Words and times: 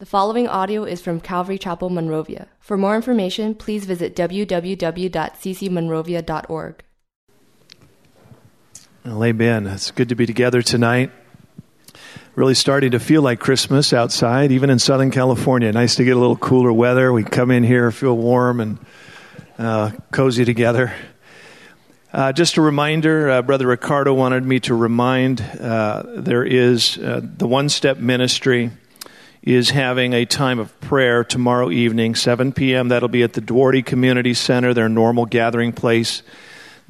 The 0.00 0.06
following 0.06 0.48
audio 0.48 0.82
is 0.82 1.00
from 1.00 1.20
Calvary 1.20 1.56
Chapel, 1.56 1.88
Monrovia. 1.88 2.48
For 2.58 2.76
more 2.76 2.96
information, 2.96 3.54
please 3.54 3.84
visit 3.84 4.16
www.ccmonrovia.org. 4.16 6.84
Well, 9.04 9.24
amen. 9.24 9.68
It's 9.68 9.92
good 9.92 10.08
to 10.08 10.16
be 10.16 10.26
together 10.26 10.62
tonight. 10.62 11.12
Really 12.34 12.54
starting 12.54 12.90
to 12.90 12.98
feel 12.98 13.22
like 13.22 13.38
Christmas 13.38 13.92
outside, 13.92 14.50
even 14.50 14.68
in 14.68 14.80
Southern 14.80 15.12
California. 15.12 15.70
Nice 15.70 15.94
to 15.94 16.04
get 16.04 16.16
a 16.16 16.18
little 16.18 16.38
cooler 16.38 16.72
weather. 16.72 17.12
We 17.12 17.22
come 17.22 17.52
in 17.52 17.62
here, 17.62 17.92
feel 17.92 18.16
warm 18.16 18.58
and 18.58 18.84
uh, 19.58 19.92
cozy 20.10 20.44
together. 20.44 20.92
Uh, 22.12 22.32
just 22.32 22.56
a 22.56 22.60
reminder, 22.60 23.30
uh, 23.30 23.42
Brother 23.42 23.68
Ricardo 23.68 24.12
wanted 24.12 24.44
me 24.44 24.58
to 24.58 24.74
remind 24.74 25.40
uh, 25.40 26.02
there 26.16 26.42
is 26.42 26.98
uh, 26.98 27.20
the 27.22 27.46
One 27.46 27.68
Step 27.68 27.98
Ministry 27.98 28.72
is 29.44 29.70
having 29.70 30.14
a 30.14 30.24
time 30.24 30.58
of 30.58 30.78
prayer 30.80 31.22
tomorrow 31.22 31.70
evening, 31.70 32.14
7 32.14 32.52
p.m. 32.52 32.88
That'll 32.88 33.10
be 33.10 33.22
at 33.22 33.34
the 33.34 33.42
Duarte 33.42 33.82
Community 33.82 34.32
Center, 34.32 34.72
their 34.72 34.88
normal 34.88 35.26
gathering 35.26 35.72
place. 35.72 36.22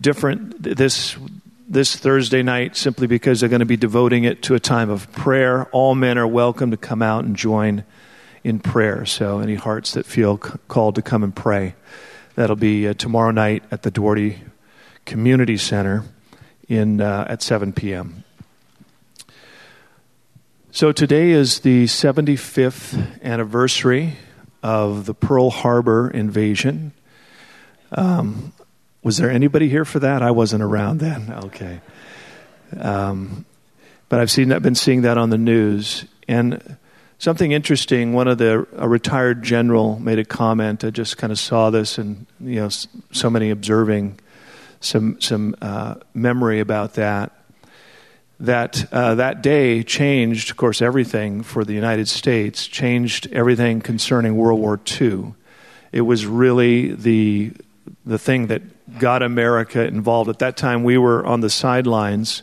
Different 0.00 0.62
this 0.62 1.16
this 1.66 1.96
Thursday 1.96 2.42
night 2.42 2.76
simply 2.76 3.06
because 3.06 3.40
they're 3.40 3.48
going 3.48 3.60
to 3.60 3.66
be 3.66 3.76
devoting 3.76 4.24
it 4.24 4.42
to 4.42 4.54
a 4.54 4.60
time 4.60 4.88
of 4.88 5.10
prayer. 5.12 5.64
All 5.72 5.94
men 5.94 6.16
are 6.16 6.26
welcome 6.26 6.70
to 6.70 6.76
come 6.76 7.02
out 7.02 7.24
and 7.24 7.34
join 7.34 7.84
in 8.44 8.60
prayer. 8.60 9.04
So, 9.04 9.40
any 9.40 9.56
hearts 9.56 9.92
that 9.94 10.06
feel 10.06 10.38
called 10.38 10.94
to 10.94 11.02
come 11.02 11.24
and 11.24 11.34
pray, 11.34 11.74
that'll 12.36 12.54
be 12.54 12.86
uh, 12.86 12.94
tomorrow 12.94 13.32
night 13.32 13.64
at 13.72 13.82
the 13.82 13.90
Duarte 13.90 14.38
Community 15.04 15.56
Center 15.56 16.04
in 16.68 17.00
uh, 17.00 17.26
at 17.28 17.42
7 17.42 17.72
p.m. 17.72 18.22
So 20.74 20.90
today 20.90 21.30
is 21.30 21.60
the 21.60 21.84
75th 21.84 23.22
anniversary 23.22 24.16
of 24.60 25.06
the 25.06 25.14
Pearl 25.14 25.50
Harbor 25.50 26.10
invasion. 26.10 26.90
Um, 27.92 28.52
was 29.00 29.18
there 29.18 29.30
anybody 29.30 29.68
here 29.68 29.84
for 29.84 30.00
that? 30.00 30.20
I 30.20 30.32
wasn't 30.32 30.64
around 30.64 30.98
then. 30.98 31.32
Okay. 31.44 31.80
Um, 32.76 33.44
but 34.08 34.18
I've 34.18 34.32
seen 34.32 34.48
that, 34.48 34.62
been 34.62 34.74
seeing 34.74 35.02
that 35.02 35.16
on 35.16 35.30
the 35.30 35.38
news. 35.38 36.06
And 36.26 36.76
something 37.18 37.52
interesting, 37.52 38.12
one 38.12 38.26
of 38.26 38.38
the, 38.38 38.66
a 38.76 38.88
retired 38.88 39.44
general 39.44 40.00
made 40.00 40.18
a 40.18 40.24
comment. 40.24 40.82
I 40.82 40.90
just 40.90 41.18
kind 41.18 41.32
of 41.32 41.38
saw 41.38 41.70
this 41.70 41.98
and, 41.98 42.26
you 42.40 42.56
know, 42.56 42.68
so 43.12 43.30
many 43.30 43.50
observing 43.50 44.18
some, 44.80 45.20
some 45.20 45.54
uh, 45.62 45.94
memory 46.14 46.58
about 46.58 46.94
that 46.94 47.30
that 48.40 48.92
uh, 48.92 49.14
that 49.14 49.42
day 49.42 49.82
changed, 49.82 50.50
of 50.50 50.56
course, 50.56 50.82
everything 50.82 51.42
for 51.42 51.64
the 51.64 51.72
United 51.72 52.08
States, 52.08 52.66
changed 52.66 53.28
everything 53.32 53.80
concerning 53.80 54.36
World 54.36 54.60
War 54.60 54.80
II. 55.00 55.34
It 55.92 56.02
was 56.02 56.26
really 56.26 56.92
the, 56.94 57.52
the 58.04 58.18
thing 58.18 58.48
that 58.48 58.62
got 58.98 59.22
America 59.22 59.84
involved. 59.86 60.28
At 60.28 60.40
that 60.40 60.56
time, 60.56 60.82
we 60.82 60.98
were 60.98 61.24
on 61.24 61.40
the 61.40 61.50
sidelines. 61.50 62.42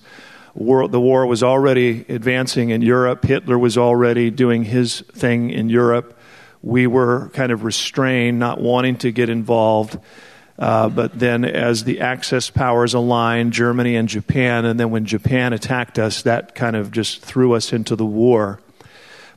War, 0.53 0.87
the 0.87 0.99
war 0.99 1.25
was 1.25 1.43
already 1.43 2.05
advancing 2.09 2.69
in 2.69 2.81
Europe. 2.81 3.25
Hitler 3.25 3.57
was 3.57 3.77
already 3.77 4.31
doing 4.31 4.63
his 4.63 5.01
thing 5.13 5.49
in 5.49 5.69
Europe. 5.69 6.17
We 6.61 6.87
were 6.87 7.29
kind 7.33 7.51
of 7.51 7.63
restrained, 7.63 8.39
not 8.39 8.59
wanting 8.59 8.97
to 8.97 9.11
get 9.11 9.29
involved. 9.29 9.97
Uh, 10.59 10.89
but 10.89 11.17
then, 11.17 11.43
as 11.43 11.85
the 11.85 12.01
Axis 12.01 12.49
powers 12.49 12.93
aligned, 12.93 13.53
Germany 13.53 13.95
and 13.95 14.07
Japan, 14.07 14.65
and 14.65 14.79
then 14.79 14.91
when 14.91 15.05
Japan 15.05 15.53
attacked 15.53 15.97
us, 15.97 16.21
that 16.23 16.53
kind 16.55 16.75
of 16.75 16.91
just 16.91 17.21
threw 17.21 17.53
us 17.53 17.73
into 17.73 17.95
the 17.95 18.05
war. 18.05 18.59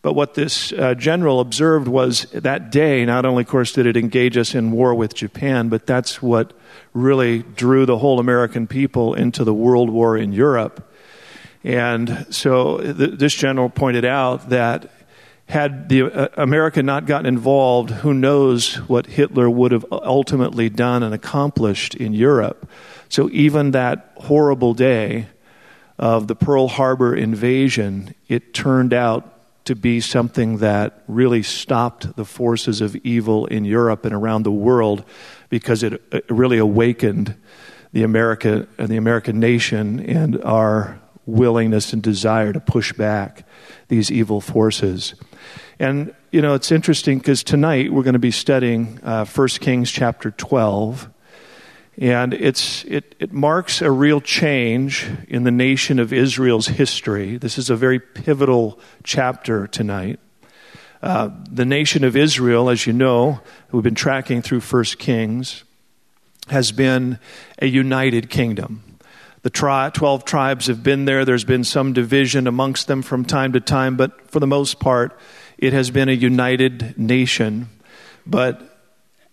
But 0.02 0.12
what 0.12 0.34
this 0.34 0.70
uh, 0.72 0.94
general 0.94 1.40
observed 1.40 1.88
was 1.88 2.24
that 2.32 2.70
day, 2.70 3.06
not 3.06 3.24
only, 3.24 3.42
of 3.42 3.48
course, 3.48 3.72
did 3.72 3.86
it 3.86 3.96
engage 3.96 4.36
us 4.36 4.54
in 4.54 4.70
war 4.70 4.94
with 4.94 5.14
Japan, 5.14 5.70
but 5.70 5.86
that's 5.86 6.20
what 6.20 6.52
really 6.92 7.38
drew 7.38 7.86
the 7.86 7.96
whole 7.96 8.20
American 8.20 8.66
people 8.66 9.14
into 9.14 9.44
the 9.44 9.54
world 9.54 9.88
war 9.88 10.14
in 10.18 10.34
Europe. 10.34 10.86
And 11.64 12.26
so 12.28 12.78
th- 12.78 13.18
this 13.18 13.34
general 13.34 13.70
pointed 13.70 14.04
out 14.04 14.50
that 14.50 14.90
had 15.46 15.88
the 15.88 16.02
uh, 16.04 16.28
America 16.36 16.82
not 16.82 17.06
gotten 17.06 17.26
involved, 17.26 17.90
who 17.90 18.14
knows 18.14 18.76
what 18.88 19.06
Hitler 19.06 19.48
would 19.48 19.72
have 19.72 19.84
ultimately 19.90 20.68
done 20.70 21.02
and 21.02 21.14
accomplished 21.14 21.94
in 21.94 22.12
Europe. 22.12 22.68
So 23.08 23.28
even 23.30 23.72
that 23.72 24.12
horrible 24.16 24.74
day 24.74 25.26
of 25.98 26.26
the 26.26 26.34
Pearl 26.34 26.68
Harbor 26.68 27.14
invasion, 27.14 28.14
it 28.28 28.54
turned 28.54 28.92
out 28.92 29.30
to 29.66 29.74
be 29.74 30.00
something 30.00 30.58
that 30.58 31.02
really 31.08 31.42
stopped 31.42 32.16
the 32.16 32.24
forces 32.24 32.80
of 32.80 32.96
evil 32.96 33.46
in 33.46 33.64
Europe 33.64 34.04
and 34.04 34.14
around 34.14 34.42
the 34.42 34.52
world 34.52 35.04
because 35.48 35.82
it, 35.82 36.02
it 36.12 36.24
really 36.28 36.58
awakened 36.58 37.34
the 37.92 38.02
America 38.02 38.66
and 38.76 38.88
the 38.88 38.96
American 38.96 39.40
nation 39.40 40.00
and 40.00 40.42
our 40.42 41.00
willingness 41.26 41.92
and 41.92 42.02
desire 42.02 42.52
to 42.52 42.60
push 42.60 42.92
back 42.92 43.46
these 43.88 44.10
evil 44.10 44.40
forces. 44.40 45.14
And, 45.78 46.14
you 46.30 46.40
know, 46.40 46.54
it's 46.54 46.70
interesting 46.70 47.18
because 47.18 47.42
tonight 47.42 47.92
we're 47.92 48.04
going 48.04 48.14
to 48.14 48.20
be 48.20 48.30
studying 48.30 49.00
uh, 49.02 49.24
1 49.24 49.48
Kings 49.60 49.90
chapter 49.90 50.30
12. 50.30 51.10
And 51.98 52.34
it's, 52.34 52.84
it, 52.84 53.14
it 53.18 53.32
marks 53.32 53.82
a 53.82 53.90
real 53.90 54.20
change 54.20 55.08
in 55.28 55.44
the 55.44 55.50
nation 55.50 55.98
of 55.98 56.12
Israel's 56.12 56.68
history. 56.68 57.36
This 57.38 57.58
is 57.58 57.70
a 57.70 57.76
very 57.76 57.98
pivotal 57.98 58.78
chapter 59.02 59.66
tonight. 59.66 60.20
Uh, 61.02 61.30
the 61.50 61.64
nation 61.64 62.04
of 62.04 62.16
Israel, 62.16 62.70
as 62.70 62.86
you 62.86 62.92
know, 62.92 63.40
we've 63.70 63.82
been 63.82 63.94
tracking 63.94 64.42
through 64.42 64.60
1 64.60 64.84
Kings, 64.98 65.64
has 66.48 66.72
been 66.72 67.18
a 67.58 67.66
united 67.66 68.30
kingdom. 68.30 68.82
The 69.42 69.50
tri- 69.50 69.90
12 69.90 70.24
tribes 70.24 70.68
have 70.68 70.82
been 70.82 71.04
there. 71.04 71.24
There's 71.24 71.44
been 71.44 71.64
some 71.64 71.92
division 71.92 72.46
amongst 72.46 72.86
them 72.86 73.02
from 73.02 73.24
time 73.24 73.52
to 73.52 73.60
time, 73.60 73.96
but 73.96 74.30
for 74.30 74.40
the 74.40 74.46
most 74.46 74.80
part, 74.80 75.18
it 75.58 75.72
has 75.72 75.90
been 75.90 76.08
a 76.08 76.12
united 76.12 76.98
nation. 76.98 77.68
But 78.26 78.78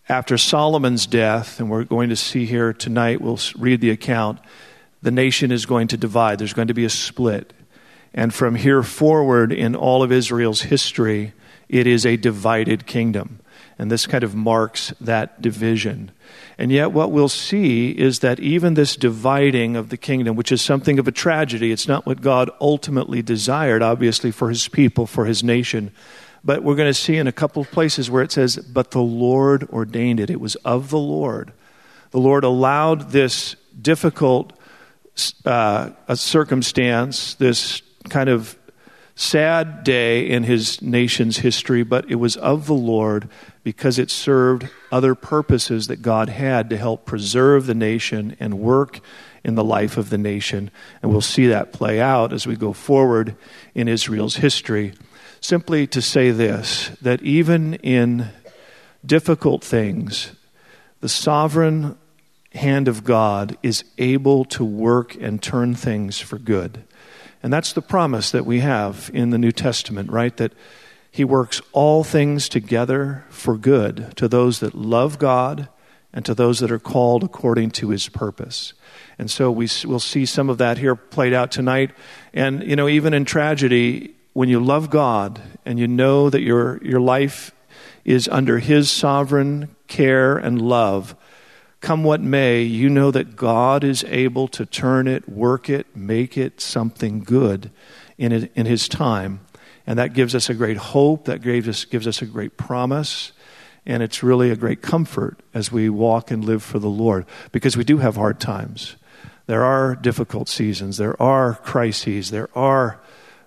after 0.09 0.38
Solomon's 0.38 1.06
death, 1.06 1.59
and 1.59 1.70
we're 1.70 1.84
going 1.84 2.09
to 2.09 2.16
see 2.16 2.46
here 2.46 2.74
tonight, 2.74 3.22
we'll 3.22 3.40
read 3.58 3.82
the 3.82 3.92
account, 3.92 4.40
the 5.02 5.12
nation 5.12 5.52
is 5.52 5.66
going 5.66 5.88
to 5.90 5.98
divide. 5.98 6.40
There's 6.40 6.54
going 6.54 6.68
to 6.68 6.74
be 6.74 6.86
a 6.86 6.90
split. 6.90 7.54
And 8.14 8.34
from 8.34 8.56
here 8.56 8.84
forward 8.84 9.52
in 9.52 9.76
all 9.76 10.04
of 10.04 10.12
Israel's 10.12 10.64
history, 10.64 11.34
it 11.70 11.88
is 11.88 12.06
a 12.06 12.18
divided 12.18 12.86
kingdom. 12.86 13.41
And 13.81 13.90
this 13.90 14.06
kind 14.06 14.24
of 14.24 14.36
marks 14.36 14.94
that 15.02 15.42
division. 15.42 16.12
And 16.59 16.72
yet, 16.72 16.92
what 16.92 17.12
we'll 17.12 17.28
see 17.28 17.90
is 17.90 18.19
that 18.19 18.40
even 18.40 18.75
this 18.75 18.96
dividing 18.96 19.75
of 19.75 19.90
the 19.90 19.97
kingdom, 19.97 20.36
which 20.36 20.52
is 20.52 20.62
something 20.62 21.00
of 21.00 21.08
a 21.08 21.12
tragedy, 21.12 21.72
it's 21.72 21.88
not 21.88 22.06
what 22.06 22.22
God 22.22 22.52
ultimately 22.62 23.24
desired, 23.24 23.81
obviously, 23.81 24.30
for 24.30 24.50
his 24.50 24.68
people, 24.68 25.08
for 25.08 25.25
his 25.25 25.44
nation. 25.44 25.92
But 26.44 26.62
we're 26.62 26.75
going 26.75 26.92
to 26.92 26.94
see 26.94 27.18
in 27.18 27.25
a 27.25 27.31
couple 27.31 27.64
of 27.64 27.72
places 27.72 28.08
where 28.08 28.22
it 28.22 28.31
says, 28.31 28.58
But 28.58 28.92
the 28.92 29.02
Lord 29.02 29.68
ordained 29.72 30.19
it. 30.19 30.30
It 30.30 30.40
was 30.40 30.53
of 30.58 30.92
the 30.92 31.00
Lord. 31.00 31.52
The 32.12 32.19
Lord 32.19 32.44
allowed 32.44 33.09
this 33.09 33.56
difficult 33.81 34.53
uh, 35.44 35.90
circumstance, 36.13 37.34
this 37.34 37.81
kind 38.09 38.30
of 38.30 38.59
sad 39.16 39.84
day 39.84 40.28
in 40.28 40.44
his 40.44 40.82
nation's 40.82 41.38
history, 41.38 41.84
but 41.84 42.10
it 42.10 42.16
was 42.16 42.38
of 42.38 42.66
the 42.66 42.74
Lord 42.74 43.30
because 43.64 44.00
it 44.00 44.10
served 44.10 44.70
other 44.92 45.16
purposes 45.16 45.88
that 45.88 46.02
God 46.02 46.30
had 46.30 46.70
to 46.70 46.78
help 46.78 47.06
preserve 47.06 47.66
the 47.66 47.76
nation 47.76 48.36
and 48.40 48.60
work 48.60 49.00
in 49.44 49.56
the 49.56 49.64
life 49.64 49.98
of 49.98 50.10
the 50.10 50.18
nation. 50.18 50.72
And 51.02 51.12
we'll 51.12 51.22
see 51.22 51.48
that 51.48 51.74
play 51.74 52.00
out 52.00 52.34
as 52.34 52.48
we 52.48 52.56
go 52.56 52.74
forward 52.74 53.36
in 53.76 53.88
Israel's 53.88 54.38
history. 54.38 54.94
Simply 55.40 55.88
to 55.88 56.02
say 56.02 56.32
this 56.32 56.90
that 57.02 57.22
even 57.24 57.76
in 57.76 58.30
difficult 59.06 59.64
things, 59.64 60.31
the 61.00 61.10
sovereign 61.10 61.98
hand 62.54 62.88
of 62.88 63.04
God 63.04 63.57
is 63.64 63.84
able 63.98 64.46
to 64.46 64.64
work 64.64 65.16
and 65.16 65.42
turn 65.42 65.74
things 65.74 66.19
for 66.19 66.38
good. 66.38 66.84
And 67.44 67.52
that's 67.52 67.74
the 67.74 67.82
promise 67.82 68.32
that 68.32 68.46
we 68.46 68.60
have 68.60 69.10
in 69.14 69.32
the 69.32 69.38
New 69.38 69.52
Testament, 69.52 70.12
right? 70.12 70.36
That 70.38 70.54
he 71.10 71.24
works 71.24 71.62
all 71.72 72.04
things 72.04 72.48
together 72.48 73.26
for 73.30 73.58
good 73.58 74.14
to 74.16 74.28
those 74.28 74.60
that 74.60 74.76
love 74.76 75.20
God 75.20 75.68
and 76.14 76.26
to 76.26 76.34
those 76.34 76.60
that 76.60 76.72
are 76.72 76.80
called 76.80 77.24
according 77.24 77.72
to 77.72 77.90
his 77.90 78.10
purpose. 78.10 78.74
And 79.18 79.30
so 79.30 79.52
we 79.52 79.68
will 79.86 80.00
see 80.00 80.26
some 80.26 80.50
of 80.50 80.58
that 80.58 80.78
here 80.78 80.96
played 80.96 81.34
out 81.34 81.52
tonight. 81.52 81.92
And, 82.34 82.64
you 82.64 82.76
know, 82.76 82.88
even 82.88 83.14
in 83.14 83.26
tragedy, 83.26 84.16
when 84.34 84.50
you 84.50 84.60
love 84.60 84.90
God 84.90 85.42
and 85.66 85.80
you 85.80 85.88
know 85.88 86.30
that 86.30 86.42
your, 86.42 86.82
your 86.84 87.02
life 87.02 87.54
is 88.06 88.28
under 88.30 88.60
his 88.60 88.90
sovereign 88.90 89.76
care 89.88 90.38
and 90.38 90.62
love, 90.62 91.16
come 91.81 92.04
what 92.04 92.22
may, 92.22 92.62
you 92.62 92.89
know 92.89 93.12
that 93.12 93.36
God 93.36 93.83
is 93.83 94.04
able 94.06 94.48
to 94.50 94.66
turn 94.66 95.07
it, 95.07 95.28
work 95.28 95.69
it, 95.69 95.95
make 95.95 96.38
it 96.38 96.62
something 96.62 97.24
good 97.24 97.72
in, 98.18 98.31
it, 98.31 98.51
in 98.56 98.68
his 98.68 98.88
time 98.88 99.42
And 99.88 99.98
that 100.00 100.13
gives 100.13 100.36
us 100.36 100.50
a 100.50 100.54
great 100.54 100.78
hope, 100.78 101.25
that 101.25 101.42
gives 101.42 101.68
us, 101.68 101.86
gives 101.86 102.07
us 102.07 102.22
a 102.22 102.25
great 102.25 102.56
promise. 102.56 103.31
And 103.86 104.04
it's 104.04 104.22
really 104.22 104.51
a 104.51 104.56
great 104.56 104.81
comfort 104.81 105.39
as 105.54 105.72
we 105.72 105.89
walk 105.89 106.30
and 106.30 106.45
live 106.45 106.62
for 106.62 106.78
the 106.78 106.89
Lord 106.89 107.25
because 107.51 107.75
we 107.75 107.83
do 107.83 107.98
have 107.98 108.16
hard 108.16 108.39
times. 108.39 108.95
There 109.48 109.63
are 109.63 109.95
difficult 109.95 110.48
seasons, 110.50 110.98
there 110.98 111.19
are 111.22 111.56
crises, 111.56 112.30
there 112.30 112.50
are 112.56 113.01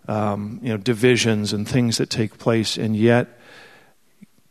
um, 0.09 0.59
you 0.61 0.71
know, 0.71 0.77
divisions 0.77 1.53
and 1.53 1.67
things 1.67 1.99
that 1.99 2.11
take 2.11 2.37
place. 2.37 2.77
And 2.77 2.97
yet, 2.97 3.39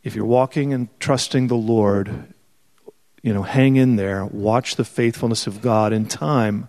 if 0.02 0.16
you're 0.16 0.24
walking 0.24 0.72
and 0.72 0.88
trusting 0.98 1.48
the 1.48 1.54
Lord, 1.54 2.33
you 3.24 3.32
know, 3.32 3.42
hang 3.42 3.76
in 3.76 3.96
there, 3.96 4.22
watch 4.26 4.76
the 4.76 4.84
faithfulness 4.84 5.46
of 5.46 5.62
God 5.62 5.94
in 5.94 6.04
time 6.04 6.68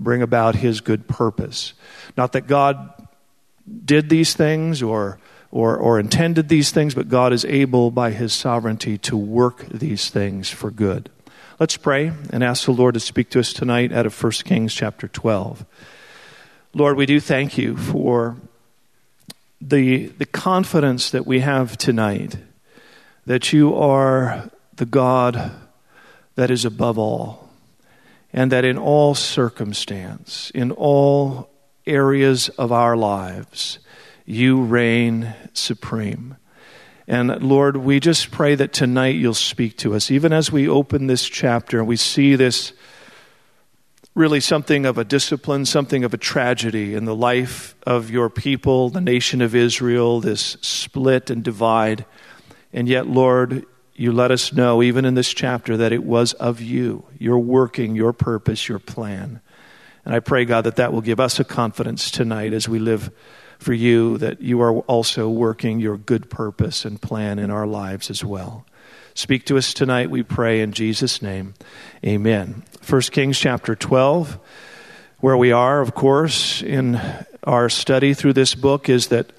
bring 0.00 0.22
about 0.22 0.56
his 0.56 0.80
good 0.80 1.06
purpose. 1.06 1.74
Not 2.16 2.32
that 2.32 2.46
God 2.46 2.90
did 3.84 4.08
these 4.08 4.32
things 4.32 4.82
or, 4.82 5.18
or, 5.50 5.76
or 5.76 6.00
intended 6.00 6.48
these 6.48 6.70
things, 6.70 6.94
but 6.94 7.10
God 7.10 7.34
is 7.34 7.44
able 7.44 7.90
by 7.90 8.12
his 8.12 8.32
sovereignty 8.32 8.96
to 8.96 9.14
work 9.14 9.66
these 9.68 10.08
things 10.08 10.48
for 10.48 10.70
good. 10.70 11.10
Let's 11.60 11.76
pray 11.76 12.12
and 12.30 12.42
ask 12.42 12.64
the 12.64 12.72
Lord 12.72 12.94
to 12.94 13.00
speak 13.00 13.28
to 13.30 13.40
us 13.40 13.52
tonight 13.52 13.92
out 13.92 14.06
of 14.06 14.22
1 14.22 14.32
Kings 14.44 14.72
chapter 14.72 15.06
12. 15.06 15.66
Lord, 16.72 16.96
we 16.96 17.04
do 17.04 17.20
thank 17.20 17.58
you 17.58 17.76
for 17.76 18.36
the, 19.60 20.06
the 20.06 20.26
confidence 20.26 21.10
that 21.10 21.26
we 21.26 21.40
have 21.40 21.76
tonight 21.76 22.38
that 23.26 23.52
you 23.52 23.74
are 23.74 24.48
the 24.76 24.86
God 24.86 25.52
that 26.36 26.50
is 26.50 26.64
above 26.64 26.98
all, 26.98 27.48
and 28.32 28.50
that 28.52 28.64
in 28.64 28.76
all 28.76 29.14
circumstance, 29.14 30.50
in 30.54 30.70
all 30.72 31.50
areas 31.86 32.48
of 32.50 32.72
our 32.72 32.96
lives, 32.96 33.78
you 34.26 34.62
reign 34.62 35.34
supreme. 35.52 36.36
And 37.06 37.42
Lord, 37.42 37.76
we 37.76 38.00
just 38.00 38.30
pray 38.30 38.54
that 38.54 38.72
tonight 38.72 39.16
you'll 39.16 39.34
speak 39.34 39.76
to 39.78 39.94
us. 39.94 40.10
Even 40.10 40.32
as 40.32 40.50
we 40.50 40.66
open 40.68 41.06
this 41.06 41.28
chapter 41.28 41.78
and 41.78 41.86
we 41.86 41.96
see 41.96 42.34
this 42.34 42.72
really 44.14 44.40
something 44.40 44.86
of 44.86 44.96
a 44.96 45.04
discipline, 45.04 45.66
something 45.66 46.04
of 46.04 46.14
a 46.14 46.18
tragedy 46.18 46.94
in 46.94 47.04
the 47.04 47.14
life 47.14 47.74
of 47.86 48.10
your 48.10 48.30
people, 48.30 48.88
the 48.88 49.00
nation 49.00 49.42
of 49.42 49.54
Israel, 49.54 50.20
this 50.20 50.56
split 50.62 51.30
and 51.30 51.42
divide. 51.42 52.06
And 52.72 52.88
yet, 52.88 53.06
Lord, 53.06 53.66
you 53.94 54.12
let 54.12 54.30
us 54.30 54.52
know, 54.52 54.82
even 54.82 55.04
in 55.04 55.14
this 55.14 55.32
chapter, 55.32 55.76
that 55.76 55.92
it 55.92 56.04
was 56.04 56.32
of 56.34 56.60
you, 56.60 57.04
your 57.18 57.38
working, 57.38 57.94
your 57.94 58.12
purpose, 58.12 58.68
your 58.68 58.80
plan. 58.80 59.40
And 60.04 60.14
I 60.14 60.20
pray, 60.20 60.44
God, 60.44 60.64
that 60.64 60.76
that 60.76 60.92
will 60.92 61.00
give 61.00 61.20
us 61.20 61.38
a 61.38 61.44
confidence 61.44 62.10
tonight 62.10 62.52
as 62.52 62.68
we 62.68 62.78
live 62.78 63.10
for 63.58 63.72
you, 63.72 64.18
that 64.18 64.40
you 64.40 64.60
are 64.60 64.80
also 64.80 65.28
working 65.28 65.80
your 65.80 65.96
good 65.96 66.28
purpose 66.28 66.84
and 66.84 67.00
plan 67.00 67.38
in 67.38 67.50
our 67.50 67.66
lives 67.66 68.10
as 68.10 68.24
well. 68.24 68.66
Speak 69.14 69.46
to 69.46 69.56
us 69.56 69.72
tonight, 69.72 70.10
we 70.10 70.24
pray, 70.24 70.60
in 70.60 70.72
Jesus' 70.72 71.22
name. 71.22 71.54
Amen. 72.04 72.64
1 72.86 73.00
Kings 73.02 73.38
chapter 73.38 73.76
12, 73.76 74.38
where 75.20 75.36
we 75.36 75.52
are, 75.52 75.80
of 75.80 75.94
course, 75.94 76.62
in 76.62 77.00
our 77.44 77.68
study 77.68 78.12
through 78.12 78.32
this 78.32 78.56
book, 78.56 78.88
is 78.88 79.06
that 79.08 79.32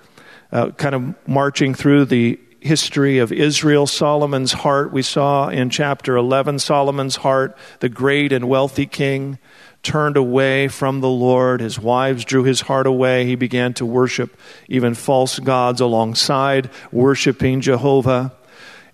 uh, 0.51 0.71
kind 0.71 0.95
of 0.95 1.27
marching 1.27 1.73
through 1.73 2.05
the 2.05 2.39
history 2.65 3.19
of 3.19 3.31
Israel, 3.31 3.85
Solomon's 3.85 4.51
heart. 4.51 4.91
We 4.91 5.03
saw 5.03 5.49
in 5.49 5.69
chapter 5.69 6.17
11 6.17 6.57
Solomon's 6.59 7.17
heart, 7.17 7.55
the 7.79 7.89
great 7.89 8.33
and 8.33 8.49
wealthy 8.49 8.87
king 8.87 9.37
turned 9.83 10.17
away 10.17 10.67
from 10.67 10.99
the 10.99 11.09
Lord. 11.09 11.61
His 11.61 11.79
wives 11.79 12.25
drew 12.25 12.43
his 12.43 12.61
heart 12.61 12.87
away. 12.87 13.25
He 13.25 13.35
began 13.35 13.75
to 13.75 13.85
worship 13.85 14.35
even 14.67 14.95
false 14.95 15.37
gods 15.37 15.79
alongside 15.79 16.71
worshiping 16.91 17.61
Jehovah. 17.61 18.33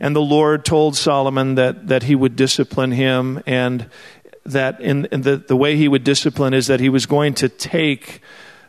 And 0.01 0.13
the 0.13 0.21
Lord 0.21 0.65
told 0.65 0.97
Solomon 0.97 1.55
that, 1.55 1.87
that 1.87 2.03
he 2.03 2.13
would 2.13 2.35
discipline 2.35 2.91
him, 2.91 3.41
and 3.45 3.89
that 4.45 4.81
in, 4.81 5.05
in 5.13 5.21
the, 5.21 5.37
the 5.37 5.55
way 5.55 5.77
he 5.77 5.87
would 5.87 6.03
discipline 6.03 6.53
is 6.53 6.67
that 6.67 6.81
he 6.81 6.89
was 6.89 7.05
going 7.05 7.35
to 7.35 7.47
take 7.47 8.19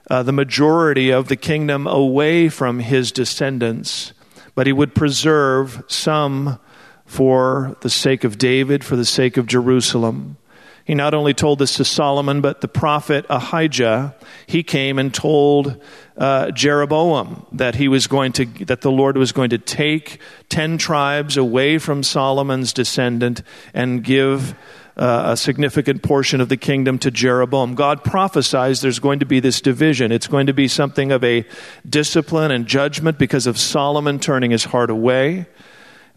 uh, 0.09 0.23
the 0.23 0.33
majority 0.33 1.11
of 1.11 1.27
the 1.27 1.37
kingdom 1.37 1.89
away 1.89 2.49
from 2.49 2.79
his 2.79 3.11
descendants 3.11 4.13
but 4.55 4.67
he 4.67 4.73
would 4.73 4.95
preserve 4.95 5.83
some 5.89 6.59
for 7.07 7.77
the 7.81 7.91
sake 7.91 8.25
of 8.25 8.39
David, 8.39 8.85
for 8.85 8.97
the 8.97 9.05
sake 9.05 9.37
of 9.37 9.47
Jerusalem. 9.47 10.37
He 10.85 10.95
not 10.95 11.15
only 11.15 11.33
told 11.33 11.59
this 11.59 11.77
to 11.77 11.85
Solomon, 11.85 12.41
but 12.41 12.61
the 12.61 12.69
prophet 12.69 13.25
Ahijah, 13.31 14.17
he 14.47 14.63
came 14.63 14.99
and 14.99 15.15
told 15.15 15.81
uh, 16.17 16.51
Jeroboam 16.51 17.47
that 17.53 17.77
he 17.77 17.87
was 17.87 18.09
going 18.09 18.33
to, 18.33 18.47
that 18.65 18.81
the 18.81 18.91
Lord 18.91 19.17
was 19.17 19.31
going 19.31 19.51
to 19.51 19.59
take 19.59 20.21
ten 20.49 20.79
tribes 20.79 21.37
away 21.37 21.79
from 21.79 22.03
Solomon's 22.03 22.73
descendant 22.73 23.43
and 23.73 24.03
give 24.03 24.57
uh, 24.97 25.23
a 25.27 25.37
significant 25.37 26.03
portion 26.03 26.41
of 26.41 26.49
the 26.49 26.57
kingdom 26.57 26.99
to 26.99 27.11
Jeroboam. 27.11 27.75
God 27.75 28.05
prophesies 28.05 28.81
there's 28.81 28.99
going 28.99 29.21
to 29.21 29.27
be 29.27 29.41
this 29.41 29.61
division. 29.61 30.13
It's 30.13 30.27
going 30.27 30.47
to 30.47 30.53
be 30.53 30.69
something 30.69 31.13
of 31.13 31.25
a 31.25 31.47
discipline 31.89 32.51
and 32.51 32.67
judgment 32.67 33.19
because 33.19 33.47
of 33.47 33.59
Solomon 33.59 34.19
turning 34.19 34.51
his 34.51 34.65
heart 34.65 34.91
away. 34.91 35.47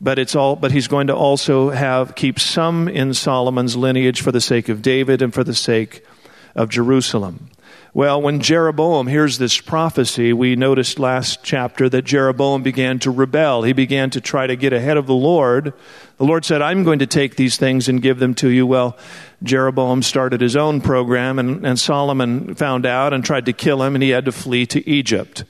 But 0.02 0.20
it's 0.20 0.36
all 0.36 0.58
but 0.58 0.72
he's 0.72 0.90
going 0.90 1.08
to 1.08 1.16
also 1.16 1.70
have 1.70 2.16
keep 2.16 2.38
some 2.38 2.90
in 2.90 3.14
Solomon's 3.14 3.78
lineage 3.78 4.22
for 4.22 4.34
the 4.34 4.42
sake 4.42 4.68
of 4.68 4.82
David 4.82 5.22
and 5.22 5.34
for 5.34 5.44
the 5.44 5.56
sake 5.56 6.06
of 6.54 6.70
Jerusalem. 6.70 7.50
Well, 7.96 8.22
when 8.22 8.42
Jeroboam 8.42 9.08
hears 9.08 9.38
this 9.38 9.62
prophecy, 9.62 10.34
we 10.34 10.58
noticed 10.58 11.00
last 11.00 11.44
chapter 11.44 11.88
that 11.88 12.02
Jeroboam 12.02 12.62
began 12.62 13.00
to 13.00 13.10
rebel. 13.10 13.64
He 13.64 13.72
began 13.72 14.10
to 14.10 14.20
try 14.20 14.48
to 14.48 14.58
get 14.58 14.74
ahead 14.74 14.98
of 14.98 15.08
the 15.08 15.16
Lord. 15.16 15.72
The 16.18 16.26
Lord 16.26 16.44
said, 16.44 16.62
I'm 16.62 16.84
going 16.84 17.00
to 17.00 17.08
take 17.08 17.38
these 17.38 17.56
things 17.56 17.88
and 17.88 18.02
give 18.02 18.20
them 18.20 18.36
to 18.36 18.50
you. 18.50 18.68
Well, 18.68 18.98
Jeroboam 19.44 20.04
started 20.04 20.42
his 20.42 20.58
own 20.58 20.82
program, 20.82 21.40
and, 21.40 21.66
and 21.66 21.80
Solomon 21.80 22.54
found 22.56 22.86
out 22.86 23.14
and 23.14 23.24
tried 23.24 23.46
to 23.46 23.54
kill 23.54 23.82
him, 23.82 23.96
and 23.96 24.04
he 24.04 24.10
had 24.10 24.26
to 24.26 24.34
flee 24.34 24.66
to 24.66 24.86
Egypt. 24.86 25.46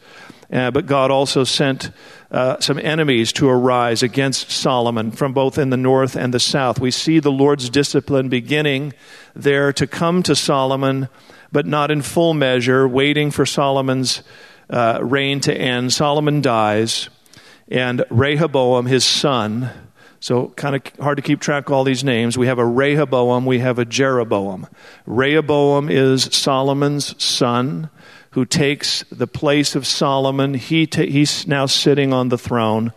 Uh, 0.53 0.69
but 0.69 0.85
God 0.85 1.09
also 1.09 1.45
sent 1.45 1.89
uh, 2.29 2.59
some 2.59 2.77
enemies 2.77 3.33
to 3.33 3.49
arise 3.49 4.03
against 4.03 4.51
Solomon 4.51 5.09
from 5.09 5.33
both 5.33 5.57
in 5.57 5.71
the 5.71 5.77
north 5.77 6.15
and 6.15 6.31
the 6.31 6.39
south. 6.39 6.79
We 6.79 6.91
see 6.91 7.17
the 7.17 7.31
Lord's 7.31 7.71
discipline 7.71 8.29
beginning 8.29 8.93
there 9.33 9.73
to 9.73 9.87
come 9.87 10.21
to 10.21 10.35
Solomon 10.35 11.09
but 11.51 11.65
not 11.65 11.91
in 11.91 12.01
full 12.01 12.33
measure, 12.33 12.87
waiting 12.87 13.31
for 13.31 13.45
Solomon's 13.45 14.23
uh, 14.69 14.99
reign 15.01 15.39
to 15.41 15.53
end. 15.53 15.93
Solomon 15.93 16.41
dies, 16.41 17.09
and 17.67 18.03
Rehoboam, 18.09 18.85
his 18.85 19.03
son, 19.03 19.69
so 20.19 20.49
kind 20.55 20.75
of 20.75 20.81
hard 20.99 21.17
to 21.17 21.21
keep 21.21 21.39
track 21.39 21.67
of 21.67 21.73
all 21.73 21.83
these 21.83 22.03
names. 22.03 22.37
We 22.37 22.47
have 22.47 22.57
a 22.57 22.65
Rehoboam, 22.65 23.45
we 23.45 23.59
have 23.59 23.77
a 23.77 23.85
Jeroboam. 23.85 24.67
Rehoboam 25.05 25.89
is 25.89 26.23
Solomon's 26.23 27.21
son 27.23 27.89
who 28.31 28.43
takes 28.43 29.03
the 29.11 29.27
place 29.27 29.75
of 29.75 29.85
Solomon. 29.85 30.55
He 30.55 30.87
ta- 30.87 31.03
he's 31.03 31.47
now 31.47 31.67
sitting 31.67 32.11
on 32.11 32.29
the 32.29 32.37
throne. 32.37 32.91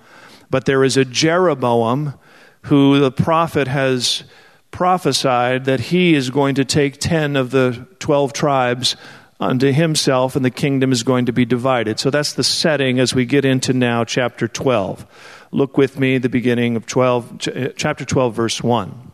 But 0.50 0.64
there 0.64 0.82
is 0.82 0.96
a 0.96 1.04
Jeroboam 1.04 2.14
who 2.62 2.99
the 2.99 3.12
prophet 3.12 3.68
has 3.68 4.25
prophesied 4.70 5.64
that 5.64 5.80
he 5.80 6.14
is 6.14 6.30
going 6.30 6.54
to 6.56 6.64
take 6.64 6.98
10 6.98 7.37
of 7.37 7.50
the 7.50 7.87
12 7.98 8.32
tribes 8.32 8.96
unto 9.40 9.72
himself 9.72 10.37
and 10.37 10.44
the 10.44 10.50
kingdom 10.50 10.92
is 10.92 11.02
going 11.02 11.26
to 11.26 11.32
be 11.32 11.44
divided. 11.44 11.98
So 12.00 12.10
that's 12.10 12.32
the 12.32 12.44
setting 12.44 12.98
as 12.98 13.14
we 13.14 13.25
get 13.25 13.44
into 13.44 13.72
now 13.72 14.04
chapter 14.04 14.48
12. 14.48 15.06
Look 15.52 15.78
with 15.78 15.98
me 15.98 16.18
the 16.18 16.28
beginning 16.28 16.76
of 16.76 16.87
12 16.87 17.48
uh, 17.48 17.68
chapter 17.76 18.04
12 18.04 18.34
verse 18.34 18.62
1. 18.62 19.12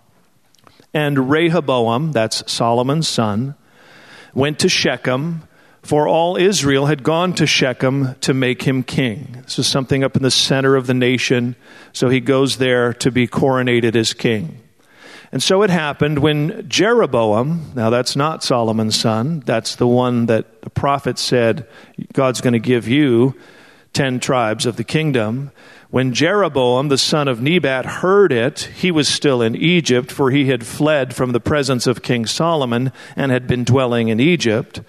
And 0.93 1.31
Rehoboam, 1.31 2.13
that's 2.13 2.51
Solomon's 2.51 3.09
son, 3.09 3.55
went 4.33 4.59
to 4.61 4.69
Shechem 4.69 5.43
for 5.85 6.09
all 6.09 6.37
Israel 6.37 6.87
had 6.87 7.03
gone 7.03 7.35
to 7.35 7.47
Shechem 7.47 8.15
to 8.23 8.33
make 8.33 8.63
him 8.63 8.83
king. 8.83 9.43
This 9.45 9.59
is 9.59 9.67
something 9.67 10.03
up 10.03 10.17
in 10.17 10.23
the 10.23 10.31
center 10.31 10.77
of 10.77 10.87
the 10.87 10.95
nation, 10.95 11.57
so 11.93 12.09
he 12.09 12.21
goes 12.21 12.57
there 12.57 12.95
to 12.95 13.11
be 13.11 13.29
coronated 13.29 13.95
as 13.95 14.15
king. 14.15 14.64
And 15.33 15.43
so 15.43 15.63
it 15.63 15.71
happened 15.71 16.19
when 16.19 16.69
Jeroboam, 16.69 17.73
now 17.75 17.91
that's 17.91 18.15
not 18.17 18.45
Solomon's 18.45 18.99
son, 18.99 19.41
that's 19.41 19.77
the 19.77 19.87
one 19.87 20.27
that 20.27 20.63
the 20.63 20.71
prophet 20.71 21.19
said, 21.19 21.67
God's 22.13 22.41
going 22.41 22.53
to 22.53 22.59
give 22.59 22.87
you 22.87 23.35
10 23.95 24.21
tribes 24.21 24.67
of 24.67 24.77
the 24.77 24.85
kingdom. 24.85 25.51
When 25.91 26.13
Jeroboam, 26.13 26.89
the 26.89 26.99
son 26.99 27.29
of 27.29 27.41
Nebat, 27.41 27.87
heard 27.87 28.33
it, 28.33 28.61
he 28.77 28.91
was 28.91 29.09
still 29.09 29.41
in 29.41 29.55
Egypt, 29.55 30.11
for 30.11 30.31
he 30.31 30.47
had 30.47 30.67
fled 30.67 31.15
from 31.15 31.33
the 31.33 31.41
presence 31.41 31.87
of 31.87 32.03
King 32.03 32.27
Solomon 32.27 32.93
and 33.15 33.31
had 33.31 33.47
been 33.47 33.65
dwelling 33.65 34.09
in 34.09 34.19
Egypt 34.19 34.81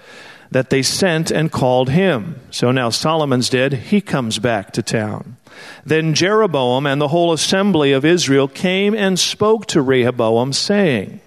that 0.52 0.70
they 0.70 0.82
sent 0.82 1.32
and 1.32 1.52
called 1.52 1.90
him. 1.90 2.40
So 2.50 2.72
now 2.72 2.90
Solomon's 2.90 3.50
dead, 3.50 3.74
he 3.74 4.02
comes 4.02 4.40
back 4.40 4.72
to 4.74 4.82
town. 4.82 5.38
Then 5.86 6.14
Jeroboam 6.14 6.86
and 6.86 7.02
the 7.02 7.10
whole 7.10 7.34
assembly 7.34 7.92
of 7.92 8.06
Israel 8.06 8.48
came 8.48 8.94
and 8.96 9.20
spoke 9.20 9.66
to 9.68 9.82
Rehoboam, 9.82 10.54
saying, 10.54 11.22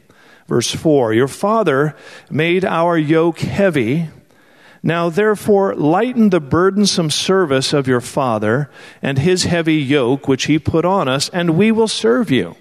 Verse 0.49 0.75
4 0.75 1.12
Your 1.12 1.28
father 1.28 1.94
made 2.30 2.64
our 2.64 2.97
yoke 2.97 3.40
heavy, 3.40 4.08
Now 4.82 5.11
therefore 5.11 5.75
lighten 5.75 6.30
the 6.30 6.40
burdensome 6.40 7.11
service 7.11 7.73
of 7.73 7.87
your 7.87 8.00
father 8.00 8.70
and 9.02 9.18
his 9.18 9.44
heavy 9.44 9.76
yoke 9.76 10.26
which 10.26 10.47
he 10.47 10.58
put 10.58 10.85
on 10.85 11.06
us, 11.06 11.28
and 11.28 11.56
we 11.56 11.70
will 11.70 11.88
serve 11.88 12.30
you. 12.30 12.56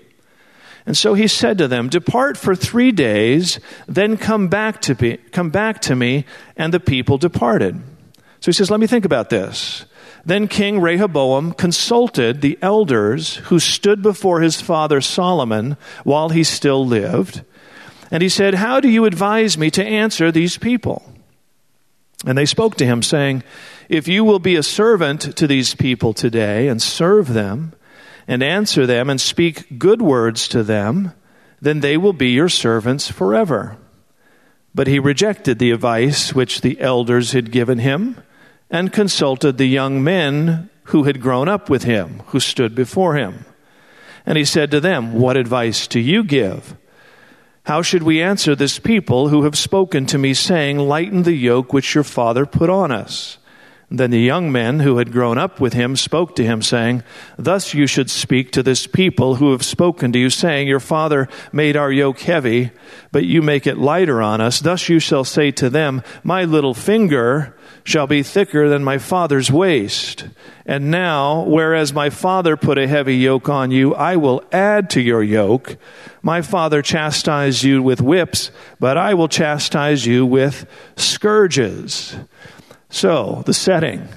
And 0.87 0.97
so 0.97 1.15
he 1.15 1.27
said 1.27 1.57
to 1.57 1.67
them, 1.67 1.89
Depart 1.89 2.37
for 2.37 2.55
three 2.55 2.93
days, 2.93 3.59
then 3.87 4.15
come 4.15 4.47
back 4.47 4.81
to 4.83 4.95
me. 5.01 5.17
Come 5.31 5.49
back 5.49 5.81
to 5.81 5.95
me. 5.95 6.25
And 6.55 6.73
the 6.73 6.79
people 6.79 7.17
departed. 7.17 7.81
So 8.39 8.51
he 8.51 8.53
says, 8.53 8.71
Let 8.71 8.79
me 8.79 8.87
think 8.87 9.03
about 9.03 9.29
this. 9.29 9.85
Then 10.25 10.47
King 10.47 10.79
Rehoboam 10.81 11.53
consulted 11.53 12.41
the 12.41 12.57
elders 12.61 13.37
who 13.45 13.59
stood 13.59 14.01
before 14.01 14.41
his 14.41 14.61
father 14.61 15.01
Solomon 15.01 15.77
while 16.03 16.29
he 16.29 16.43
still 16.43 16.85
lived. 16.85 17.43
And 18.11 18.23
he 18.23 18.29
said, 18.29 18.55
How 18.55 18.79
do 18.79 18.89
you 18.89 19.05
advise 19.05 19.57
me 19.57 19.69
to 19.71 19.83
answer 19.83 20.31
these 20.31 20.57
people? 20.57 21.13
And 22.25 22.37
they 22.37 22.45
spoke 22.45 22.75
to 22.75 22.85
him, 22.85 23.03
saying, 23.03 23.43
If 23.89 24.07
you 24.07 24.23
will 24.23 24.39
be 24.39 24.55
a 24.55 24.63
servant 24.63 25.37
to 25.37 25.47
these 25.47 25.75
people 25.75 26.13
today 26.13 26.67
and 26.67 26.81
serve 26.81 27.33
them, 27.33 27.73
and 28.27 28.43
answer 28.43 28.85
them 28.85 29.09
and 29.09 29.21
speak 29.21 29.79
good 29.79 30.01
words 30.01 30.47
to 30.49 30.61
them, 30.63 31.13
then 31.61 31.79
they 31.79 31.97
will 31.97 32.13
be 32.13 32.29
your 32.29 32.49
servants 32.49 33.09
forever. 33.09 33.77
But 34.75 34.87
he 34.87 34.99
rejected 34.99 35.57
the 35.57 35.71
advice 35.71 36.33
which 36.33 36.61
the 36.61 36.79
elders 36.81 37.31
had 37.31 37.51
given 37.51 37.79
him 37.79 38.17
and 38.69 38.91
consulted 38.91 39.57
the 39.57 39.65
young 39.65 40.03
men 40.03 40.69
who 40.85 41.03
had 41.03 41.21
grown 41.21 41.47
up 41.47 41.69
with 41.69 41.83
him, 41.83 42.21
who 42.27 42.39
stood 42.39 42.75
before 42.75 43.15
him. 43.15 43.45
And 44.25 44.37
he 44.37 44.45
said 44.45 44.71
to 44.71 44.79
them, 44.79 45.13
What 45.13 45.37
advice 45.37 45.87
do 45.87 45.99
you 45.99 46.23
give? 46.23 46.75
How 47.63 47.81
should 47.81 48.03
we 48.03 48.21
answer 48.21 48.55
this 48.55 48.79
people 48.79 49.27
who 49.27 49.43
have 49.43 49.57
spoken 49.57 50.05
to 50.07 50.17
me, 50.17 50.33
saying, 50.33 50.79
Lighten 50.79 51.23
the 51.23 51.33
yoke 51.33 51.73
which 51.73 51.95
your 51.95 52.03
father 52.03 52.45
put 52.45 52.69
on 52.69 52.91
us? 52.91 53.37
Then 53.89 54.11
the 54.11 54.19
young 54.19 54.51
men 54.51 54.81
who 54.81 54.97
had 54.97 55.13
grown 55.13 55.37
up 55.37 55.61
with 55.61 55.71
him 55.71 55.95
spoke 55.95 56.35
to 56.35 56.43
him, 56.43 56.61
saying, 56.61 57.03
Thus 57.37 57.73
you 57.73 57.87
should 57.87 58.09
speak 58.09 58.51
to 58.51 58.63
this 58.63 58.85
people 58.85 59.35
who 59.35 59.53
have 59.53 59.63
spoken 59.63 60.11
to 60.11 60.19
you, 60.19 60.29
saying, 60.29 60.67
Your 60.67 60.81
father 60.81 61.29
made 61.53 61.77
our 61.77 61.91
yoke 61.91 62.19
heavy, 62.19 62.71
but 63.13 63.23
you 63.23 63.41
make 63.41 63.65
it 63.65 63.77
lighter 63.77 64.21
on 64.21 64.41
us. 64.41 64.59
Thus 64.59 64.89
you 64.89 64.99
shall 64.99 65.23
say 65.23 65.51
to 65.51 65.69
them, 65.69 66.03
My 66.21 66.43
little 66.43 66.73
finger 66.73 67.55
shall 67.87 68.05
be 68.05 68.21
thicker 68.21 68.67
than 68.67 68.83
my 68.83 68.97
father's 68.97 69.49
waist. 69.49 70.27
And 70.65 70.91
now, 70.91 71.43
whereas 71.43 71.93
my 71.93 72.09
father 72.09 72.57
put 72.57 72.77
a 72.77 72.85
heavy 72.85 73.15
yoke 73.15 73.47
on 73.47 73.71
you, 73.71 73.95
I 73.95 74.17
will 74.17 74.43
add 74.51 74.89
to 74.89 75.01
your 75.01 75.23
yoke. 75.23 75.77
My 76.21 76.41
father 76.41 76.81
chastised 76.81 77.63
you 77.63 77.81
with 77.81 78.01
whips, 78.01 78.51
but 78.77 78.97
I 78.97 79.13
will 79.13 79.29
chastise 79.29 80.05
you 80.05 80.25
with 80.25 80.65
scourges. 80.97 82.17
So, 82.89 83.43
the 83.45 83.53
setting. 83.53 84.09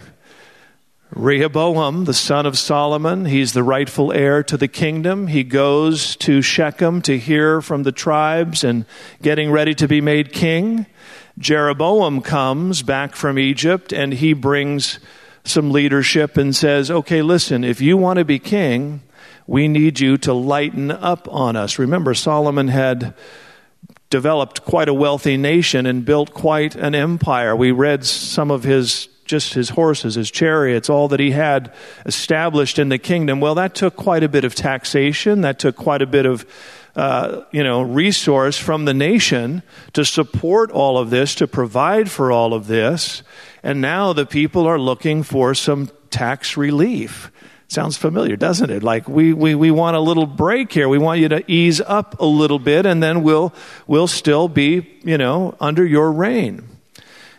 Rehoboam, 1.13 2.05
the 2.05 2.15
son 2.15 2.47
of 2.47 2.57
Solomon, 2.57 3.25
he's 3.25 3.53
the 3.53 3.65
rightful 3.65 4.13
heir 4.13 4.45
to 4.45 4.57
the 4.57 4.69
kingdom. 4.69 5.27
He 5.27 5.43
goes 5.43 6.15
to 6.17 6.41
Shechem 6.41 7.03
to 7.03 7.19
hear 7.19 7.61
from 7.61 7.83
the 7.83 7.91
tribes 7.91 8.63
and 8.63 8.85
getting 9.21 9.51
ready 9.51 9.75
to 9.75 9.89
be 9.89 10.01
made 10.01 10.33
king. 10.33 10.87
Jeroboam 11.37 12.23
comes 12.23 12.83
back 12.83 13.17
from 13.17 13.41
Egypt 13.41 13.93
and 13.93 14.13
he 14.13 14.35
brings 14.35 15.01
some 15.43 15.73
leadership 15.73 16.37
and 16.37 16.55
says, 16.55 16.91
okay, 16.93 17.23
listen, 17.23 17.65
if 17.65 17.81
you 17.81 17.97
want 17.97 18.19
to 18.19 18.25
be 18.25 18.39
king, 18.39 19.03
we 19.49 19.67
need 19.67 19.99
you 19.99 20.17
to 20.19 20.33
lighten 20.33 20.93
up 20.93 21.27
on 21.29 21.57
us. 21.57 21.77
Remember, 21.77 22.15
Solomon 22.15 22.69
had 22.69 23.15
developed 24.11 24.65
quite 24.65 24.89
a 24.89 24.95
wealthy 24.95 25.37
nation 25.37 25.87
and 25.87 26.05
built 26.05 26.33
quite 26.35 26.77
an 26.77 26.95
empire. 26.95 27.57
We 27.57 27.73
read 27.73 28.05
some 28.05 28.53
of 28.53 28.63
his 28.63 29.09
just 29.31 29.55
his 29.55 29.71
horses, 29.71 30.17
his 30.17 30.31
chariots, 30.31 30.91
all 30.91 31.09
that 31.09 31.21
he 31.21 31.31
had 31.31 31.73
established 32.05 32.79
in 32.79 32.91
the 32.91 32.99
kingdom. 32.99 33.41
Well, 33.41 33.55
that 33.55 33.75
took 33.75 33.97
quite 33.97 34.23
a 34.23 34.29
bit 34.29 34.45
of 34.45 34.55
taxation. 34.55 35.41
That 35.41 35.59
took 35.59 35.77
quite 35.77 36.03
a 36.03 36.07
bit 36.07 36.27
of 36.27 36.45
uh, 36.97 37.45
you 37.53 37.63
know, 37.63 37.83
resource 37.83 38.59
from 38.59 38.85
the 38.85 38.95
nation 38.95 39.63
to 39.93 40.05
support 40.05 40.71
all 40.73 40.99
of 40.99 41.11
this, 41.11 41.37
to 41.37 41.47
provide 41.47 42.11
for 42.11 42.33
all 42.33 42.53
of 42.53 42.67
this. 42.67 43.23
And 43.63 43.81
now 43.81 44.13
the 44.13 44.27
people 44.27 44.67
are 44.67 44.79
looking 44.79 45.23
for 45.23 45.55
some 45.55 45.91
tax 46.11 46.57
relief. 46.57 47.31
Sounds 47.69 47.97
familiar, 47.97 48.35
doesn't 48.35 48.71
it? 48.71 48.83
Like 48.83 49.09
we, 49.09 49.33
we, 49.33 49.55
we 49.55 49.71
want 49.71 49.97
a 49.97 50.01
little 50.01 50.27
break 50.27 50.73
here. 50.73 50.89
We 50.89 50.99
want 50.99 51.21
you 51.21 51.29
to 51.29 51.49
ease 51.49 51.81
up 51.81 52.19
a 52.19 52.27
little 52.27 52.59
bit 52.59 52.85
and 52.85 53.01
then 53.01 53.23
we'll, 53.23 53.55
we'll 53.87 54.09
still 54.09 54.49
be, 54.49 54.99
you 55.05 55.17
know, 55.17 55.55
under 55.61 55.87
your 55.87 56.11
reign. 56.11 56.70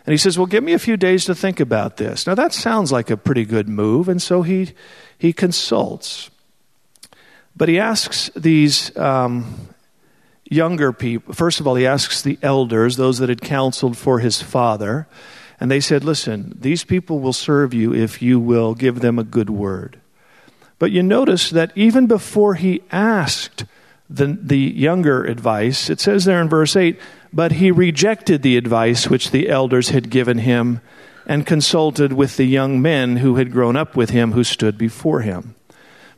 And 0.04 0.12
he 0.12 0.16
says, 0.16 0.36
well, 0.36 0.46
give 0.46 0.64
me 0.64 0.72
a 0.72 0.78
few 0.78 0.96
days 0.96 1.24
to 1.26 1.34
think 1.34 1.60
about 1.60 1.96
this. 1.96 2.26
Now 2.26 2.34
that 2.34 2.52
sounds 2.52 2.90
like 2.90 3.10
a 3.10 3.16
pretty 3.16 3.44
good 3.44 3.68
move. 3.68 4.08
And 4.08 4.20
so 4.20 4.42
he, 4.42 4.72
he 5.16 5.32
consults. 5.32 6.30
But 7.56 7.68
he 7.68 7.78
asks 7.78 8.30
these 8.34 8.96
um, 8.96 9.68
younger 10.44 10.92
people, 10.92 11.34
first 11.34 11.60
of 11.60 11.66
all, 11.66 11.74
he 11.74 11.86
asks 11.86 12.22
the 12.22 12.38
elders, 12.42 12.96
those 12.96 13.18
that 13.18 13.28
had 13.28 13.40
counseled 13.40 13.96
for 13.96 14.18
his 14.18 14.42
father, 14.42 15.06
and 15.60 15.70
they 15.70 15.80
said, 15.80 16.02
Listen, 16.02 16.56
these 16.58 16.82
people 16.82 17.20
will 17.20 17.32
serve 17.32 17.72
you 17.72 17.94
if 17.94 18.20
you 18.20 18.40
will 18.40 18.74
give 18.74 19.00
them 19.00 19.18
a 19.18 19.24
good 19.24 19.50
word. 19.50 20.00
But 20.78 20.90
you 20.90 21.02
notice 21.02 21.50
that 21.50 21.70
even 21.76 22.08
before 22.08 22.54
he 22.54 22.82
asked 22.90 23.64
the, 24.10 24.36
the 24.40 24.58
younger 24.58 25.24
advice, 25.24 25.88
it 25.88 26.00
says 26.00 26.24
there 26.24 26.42
in 26.42 26.48
verse 26.48 26.74
8, 26.74 26.98
but 27.32 27.52
he 27.52 27.70
rejected 27.70 28.42
the 28.42 28.56
advice 28.56 29.08
which 29.08 29.30
the 29.30 29.48
elders 29.48 29.88
had 29.90 30.10
given 30.10 30.38
him 30.38 30.80
and 31.26 31.46
consulted 31.46 32.12
with 32.12 32.36
the 32.36 32.44
young 32.44 32.82
men 32.82 33.16
who 33.18 33.36
had 33.36 33.52
grown 33.52 33.76
up 33.76 33.96
with 33.96 34.10
him 34.10 34.32
who 34.32 34.44
stood 34.44 34.76
before 34.76 35.20
him. 35.20 35.54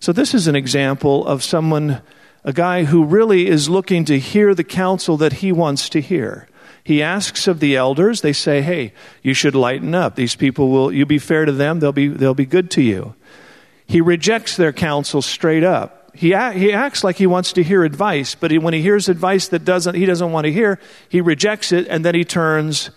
So, 0.00 0.12
this 0.12 0.34
is 0.34 0.46
an 0.46 0.56
example 0.56 1.26
of 1.26 1.42
someone, 1.42 2.02
a 2.42 2.52
guy 2.52 2.84
who 2.84 3.04
really 3.04 3.46
is 3.46 3.68
looking 3.68 4.04
to 4.06 4.18
hear 4.18 4.54
the 4.54 4.64
counsel 4.64 5.16
that 5.18 5.34
he 5.34 5.52
wants 5.52 5.88
to 5.90 6.00
hear. 6.00 6.48
He 6.82 7.02
asks 7.02 7.46
of 7.46 7.60
the 7.60 7.76
elders, 7.76 8.20
they 8.20 8.34
say, 8.34 8.60
hey, 8.60 8.92
you 9.22 9.32
should 9.32 9.54
lighten 9.54 9.94
up. 9.94 10.16
These 10.16 10.36
people 10.36 10.68
will, 10.68 10.92
you 10.92 11.06
be 11.06 11.18
fair 11.18 11.46
to 11.46 11.52
them, 11.52 11.80
they'll 11.80 11.92
be, 11.92 12.08
they'll 12.08 12.34
be 12.34 12.44
good 12.44 12.70
to 12.72 12.82
you. 12.82 13.14
He 13.86 14.02
rejects 14.02 14.56
their 14.56 14.72
counsel 14.72 15.22
straight 15.22 15.64
up. 15.64 16.03
He, 16.14 16.28
he 16.28 16.72
acts 16.72 17.02
like 17.02 17.16
he 17.16 17.26
wants 17.26 17.52
to 17.54 17.62
hear 17.62 17.84
advice, 17.84 18.34
but 18.34 18.50
he, 18.50 18.58
when 18.58 18.72
he 18.72 18.80
hears 18.80 19.08
advice 19.08 19.48
that 19.48 19.64
doesn't, 19.64 19.96
he 19.96 20.06
doesn't 20.06 20.30
want 20.30 20.44
to 20.44 20.52
hear, 20.52 20.78
he 21.08 21.20
rejects 21.20 21.72
it 21.72 21.88
and 21.88 22.04
then 22.04 22.14
he 22.14 22.24
turns 22.24 22.90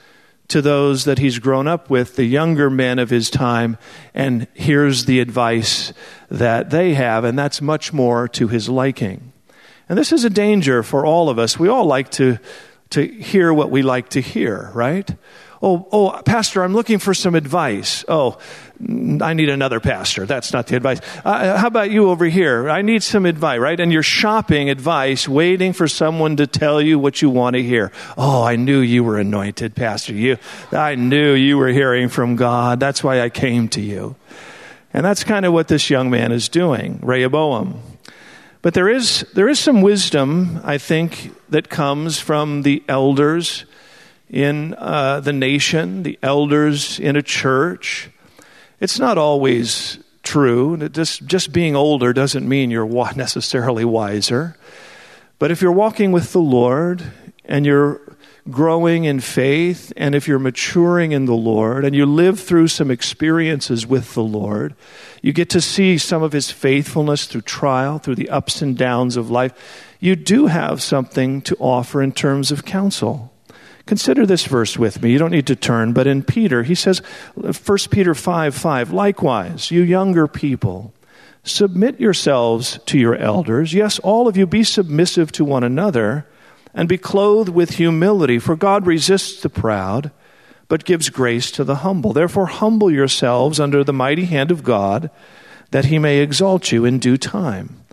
to 0.50 0.62
those 0.62 1.04
that 1.06 1.20
he's 1.20 1.40
grown 1.40 1.68
up 1.68 1.90
with, 1.90 2.16
the 2.16 2.24
younger 2.24 2.70
men 2.70 3.00
of 3.00 3.10
his 3.10 3.30
time, 3.30 3.78
and 4.14 4.48
hears 4.54 5.06
the 5.06 5.20
advice 5.20 5.92
that 6.30 6.70
they 6.70 6.94
have, 6.94 7.24
and 7.24 7.38
that's 7.38 7.62
much 7.62 7.92
more 7.92 8.28
to 8.30 8.48
his 8.48 8.70
liking. 8.70 9.34
And 9.90 9.98
this 9.98 10.12
is 10.12 10.24
a 10.24 10.30
danger 10.30 10.84
for 10.84 11.06
all 11.06 11.30
of 11.30 11.40
us. 11.40 11.60
We 11.60 11.68
all 11.68 11.86
like 11.86 12.12
to, 12.12 12.40
to 12.92 13.06
hear 13.06 13.54
what 13.54 13.72
we 13.72 13.82
like 13.82 14.10
to 14.10 14.22
hear, 14.22 14.72
right? 14.74 15.10
Oh, 15.62 15.88
oh, 15.92 16.22
Pastor, 16.24 16.64
I'm 16.64 16.74
looking 16.74 17.00
for 17.00 17.14
some 17.14 17.34
advice. 17.34 18.06
Oh, 18.08 18.38
I 18.80 19.34
need 19.34 19.50
another 19.50 19.80
pastor. 19.80 20.28
That's 20.28 20.54
not 20.54 20.68
the 20.68 20.76
advice. 20.76 21.00
Uh, 21.26 21.58
how 21.58 21.68
about 21.68 21.90
you 21.90 22.10
over 22.10 22.26
here? 22.26 22.70
I 22.70 22.84
need 22.84 23.02
some 23.02 23.26
advice, 23.26 23.60
right? 23.60 23.80
And 23.80 23.92
you're 23.92 24.04
shopping 24.04 24.70
advice, 24.70 25.28
waiting 25.28 25.74
for 25.74 25.88
someone 25.88 26.36
to 26.38 26.46
tell 26.46 26.80
you 26.80 27.00
what 27.00 27.24
you 27.24 27.32
want 27.32 27.56
to 27.56 27.64
hear. 27.64 27.92
Oh, 28.18 28.44
I 28.44 28.56
knew 28.56 28.80
you 28.82 29.04
were 29.04 29.18
anointed, 29.18 29.76
Pastor. 29.76 30.14
You, 30.14 30.38
I 30.72 30.94
knew 30.94 31.34
you 31.34 31.58
were 31.58 31.70
hearing 31.70 32.08
from 32.10 32.36
God. 32.36 32.80
That's 32.80 33.04
why 33.04 33.22
I 33.22 33.30
came 33.30 33.68
to 33.70 33.82
you. 33.82 34.16
And 34.94 35.04
that's 35.04 35.24
kind 35.24 35.46
of 35.46 35.54
what 35.54 35.68
this 35.68 35.90
young 35.90 36.12
man 36.12 36.32
is 36.32 36.50
doing, 36.50 37.00
Rehoboam. 37.02 37.82
But 38.62 38.74
there 38.74 38.90
is, 38.90 39.26
there 39.34 39.48
is 39.48 39.60
some 39.60 39.82
wisdom, 39.82 40.60
I 40.64 40.78
think, 40.78 41.34
that 41.50 41.70
comes 41.70 42.20
from 42.20 42.62
the 42.62 42.84
elders 42.88 43.66
in 44.30 44.76
uh, 44.78 45.20
the 45.20 45.34
nation, 45.34 46.04
the 46.04 46.20
elders 46.22 47.00
in 47.00 47.16
a 47.16 47.22
church. 47.22 48.10
It's 48.80 49.00
not 49.00 49.18
always 49.18 50.00
true. 50.24 50.78
Just, 50.90 51.26
just 51.26 51.54
being 51.54 51.76
older 51.76 52.14
doesn't 52.14 52.48
mean 52.48 52.70
you're 52.70 52.86
necessarily 53.16 53.86
wiser. 53.86 54.58
But 55.40 55.52
if 55.52 55.62
you're 55.62 55.72
walking 55.72 56.12
with 56.12 56.34
the 56.34 56.42
Lord 56.42 57.04
and 57.46 57.66
you're 57.66 58.02
growing 58.50 59.04
in 59.04 59.20
faith, 59.20 59.92
and 59.98 60.16
if 60.16 60.28
you're 60.28 60.40
maturing 60.40 61.12
in 61.12 61.26
the 61.26 61.36
Lord 61.36 61.84
and 61.86 61.96
you 61.96 62.06
live 62.06 62.40
through 62.40 62.70
some 62.70 62.90
experiences 62.90 63.86
with 63.86 64.14
the 64.14 64.24
Lord, 64.24 64.74
you 65.22 65.34
get 65.34 65.50
to 65.52 65.62
see 65.62 65.98
some 65.98 66.24
of 66.24 66.32
His 66.32 66.50
faithfulness 66.50 67.26
through 67.26 67.42
trial, 67.42 68.00
through 68.00 68.16
the 68.16 68.30
ups 68.30 68.62
and 68.62 68.78
downs 68.78 69.18
of 69.18 69.30
life. 69.30 69.54
You 70.00 70.16
do 70.16 70.48
have 70.48 70.82
something 70.82 71.42
to 71.44 71.56
offer 71.60 72.02
in 72.02 72.12
terms 72.12 72.52
of 72.52 72.66
counsel. 72.66 73.34
Consider 73.88 74.26
this 74.26 74.46
verse 74.46 74.78
with 74.78 75.02
me. 75.02 75.12
You 75.12 75.18
don't 75.18 75.32
need 75.32 75.48
to 75.48 75.56
turn, 75.56 75.94
but 75.94 76.08
in 76.08 76.22
Peter, 76.22 76.64
he 76.64 76.76
says, 76.76 77.00
1 77.36 77.78
Peter 77.90 78.14
5 78.14 78.54
5, 78.54 78.92
likewise, 78.92 79.72
you 79.72 79.82
younger 79.82 80.28
people, 80.28 80.94
submit 81.44 82.00
yourselves 82.00 82.80
to 82.88 83.00
your 83.00 83.16
elders. 83.16 83.74
Yes, 83.74 83.98
all 84.00 84.28
of 84.28 84.36
you 84.36 84.46
be 84.46 84.64
submissive 84.66 85.32
to 85.32 85.46
one 85.46 85.64
another 85.64 86.28
and 86.74 86.90
be 86.90 86.98
clothed 86.98 87.50
with 87.50 87.72
humility, 87.72 88.40
for 88.40 88.58
God 88.58 88.86
resists 88.86 89.42
the 89.42 89.50
proud, 89.50 90.12
but 90.68 90.84
gives 90.84 91.10
grace 91.10 91.50
to 91.52 91.64
the 91.64 91.76
humble. 91.76 92.12
Therefore, 92.12 92.48
humble 92.48 92.92
yourselves 92.92 93.58
under 93.58 93.86
the 93.86 93.94
mighty 93.94 94.26
hand 94.26 94.52
of 94.52 94.66
God, 94.66 95.10
that 95.72 95.86
he 95.86 95.98
may 95.98 96.20
exalt 96.20 96.74
you 96.74 96.84
in 96.84 97.00
due 97.00 97.18
time. 97.18 97.86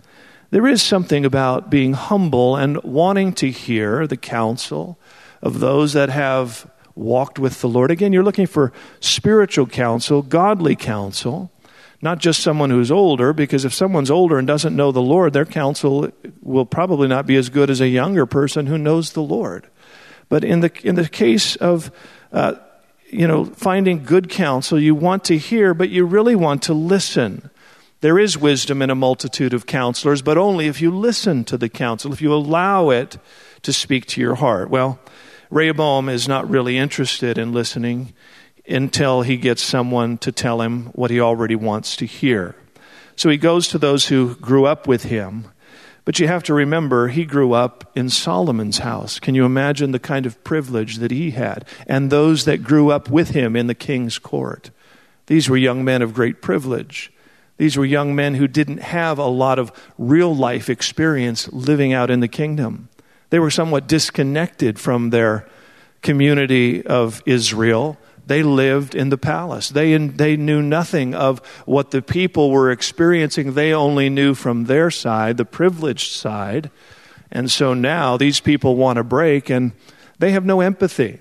There 0.51 0.67
is 0.67 0.83
something 0.83 1.25
about 1.25 1.69
being 1.69 1.93
humble 1.93 2.57
and 2.57 2.83
wanting 2.83 3.31
to 3.33 3.49
hear 3.49 4.05
the 4.07 4.17
counsel 4.17 4.99
of 5.45 5.59
those 5.59 5.93
that 5.93 6.09
have 6.09 6.69
walked 6.95 7.37
with 7.37 7.61
the 7.61 7.69
Lord. 7.69 7.91
Again, 7.91 8.11
you're 8.11 8.23
looking 8.23 8.47
for 8.47 8.73
spiritual 8.99 9.67
counsel, 9.67 10.23
godly 10.23 10.75
counsel, 10.75 11.51
not 12.01 12.17
just 12.17 12.41
someone 12.41 12.71
who's 12.71 12.91
older, 12.91 13.31
because 13.31 13.63
if 13.63 13.73
someone's 13.73 14.09
older 14.09 14.39
and 14.39 14.47
doesn't 14.47 14.75
know 14.75 14.91
the 14.91 15.01
Lord, 15.01 15.33
their 15.33 15.45
counsel 15.45 16.11
will 16.41 16.65
probably 16.65 17.07
not 17.07 17.27
be 17.27 17.35
as 17.35 17.49
good 17.49 17.69
as 17.69 17.79
a 17.79 17.87
younger 17.87 18.25
person 18.25 18.65
who 18.65 18.77
knows 18.77 19.13
the 19.13 19.21
Lord. 19.21 19.69
But 20.29 20.43
in 20.43 20.61
the, 20.61 20.71
in 20.83 20.95
the 20.95 21.07
case 21.07 21.55
of 21.57 21.91
uh, 22.31 22.55
you 23.11 23.27
know, 23.27 23.45
finding 23.45 24.03
good 24.03 24.29
counsel, 24.29 24.79
you 24.79 24.95
want 24.95 25.25
to 25.25 25.37
hear, 25.37 25.75
but 25.75 25.89
you 25.89 26.05
really 26.05 26.35
want 26.35 26.63
to 26.63 26.73
listen. 26.73 27.51
There 28.01 28.17
is 28.17 28.35
wisdom 28.35 28.81
in 28.81 28.89
a 28.89 28.95
multitude 28.95 29.53
of 29.53 29.67
counselors, 29.67 30.23
but 30.23 30.39
only 30.39 30.65
if 30.65 30.81
you 30.81 30.89
listen 30.89 31.43
to 31.45 31.57
the 31.57 31.69
counsel, 31.69 32.11
if 32.11 32.21
you 32.21 32.33
allow 32.33 32.89
it 32.89 33.19
to 33.61 33.71
speak 33.71 34.05
to 34.07 34.21
your 34.21 34.35
heart. 34.35 34.69
Well, 34.69 34.99
Rehoboam 35.49 36.09
is 36.09 36.27
not 36.27 36.49
really 36.49 36.77
interested 36.77 37.37
in 37.37 37.53
listening 37.53 38.13
until 38.67 39.21
he 39.21 39.37
gets 39.37 39.61
someone 39.61 40.17
to 40.19 40.31
tell 40.31 40.61
him 40.61 40.87
what 40.87 41.11
he 41.11 41.19
already 41.19 41.55
wants 41.55 41.95
to 41.97 42.05
hear. 42.05 42.55
So 43.15 43.29
he 43.29 43.37
goes 43.37 43.67
to 43.69 43.77
those 43.77 44.07
who 44.07 44.35
grew 44.35 44.65
up 44.65 44.87
with 44.87 45.03
him 45.03 45.51
but 46.05 46.19
you 46.19 46.27
have 46.27 46.43
to 46.43 46.53
remember, 46.53 47.07
he 47.07 47.25
grew 47.25 47.53
up 47.53 47.91
in 47.95 48.09
Solomon's 48.09 48.77
house. 48.77 49.19
Can 49.19 49.33
you 49.33 49.43
imagine 49.43 49.91
the 49.91 49.99
kind 49.99 50.27
of 50.27 50.41
privilege 50.43 50.97
that 50.97 51.09
he 51.09 51.31
had? 51.31 51.65
And 51.87 52.11
those 52.11 52.45
that 52.45 52.63
grew 52.63 52.91
up 52.91 53.09
with 53.09 53.31
him 53.31 53.55
in 53.55 53.65
the 53.65 53.73
king's 53.73 54.19
court. 54.19 54.69
These 55.25 55.49
were 55.49 55.57
young 55.57 55.83
men 55.83 56.03
of 56.03 56.13
great 56.13 56.43
privilege. 56.43 57.11
These 57.57 57.75
were 57.75 57.85
young 57.85 58.13
men 58.13 58.35
who 58.35 58.47
didn't 58.47 58.81
have 58.81 59.17
a 59.17 59.25
lot 59.25 59.57
of 59.57 59.71
real 59.97 60.35
life 60.35 60.69
experience 60.69 61.51
living 61.51 61.91
out 61.91 62.11
in 62.11 62.19
the 62.19 62.27
kingdom. 62.27 62.89
They 63.35 63.39
were 63.39 63.51
somewhat 63.51 63.85
disconnected 63.85 64.79
from 64.79 65.09
their 65.09 65.45
community 66.01 66.87
of 66.87 67.21
Israel 67.25 67.97
they 68.27 68.43
lived 68.43 68.95
in 68.95 69.09
the 69.09 69.17
palace. 69.17 69.69
They, 69.69 69.97
they 69.97 70.35
knew 70.37 70.61
nothing 70.61 71.13
of 71.13 71.45
what 71.65 71.91
the 71.91 72.01
people 72.01 72.49
were 72.49 72.71
experiencing. 72.71 73.53
They 73.53 73.73
only 73.73 74.09
knew 74.09 74.33
from 74.33 74.65
their 74.65 74.89
side, 74.89 75.37
the 75.37 75.45
privileged 75.45 76.13
side. 76.13 76.71
And 77.31 77.51
so 77.51 77.73
now 77.73 78.17
these 78.17 78.39
people 78.39 78.75
want 78.75 78.99
a 78.99 79.03
break 79.03 79.49
and 79.49 79.73
they 80.17 80.31
have 80.31 80.45
no 80.45 80.61
empathy. 80.61 81.19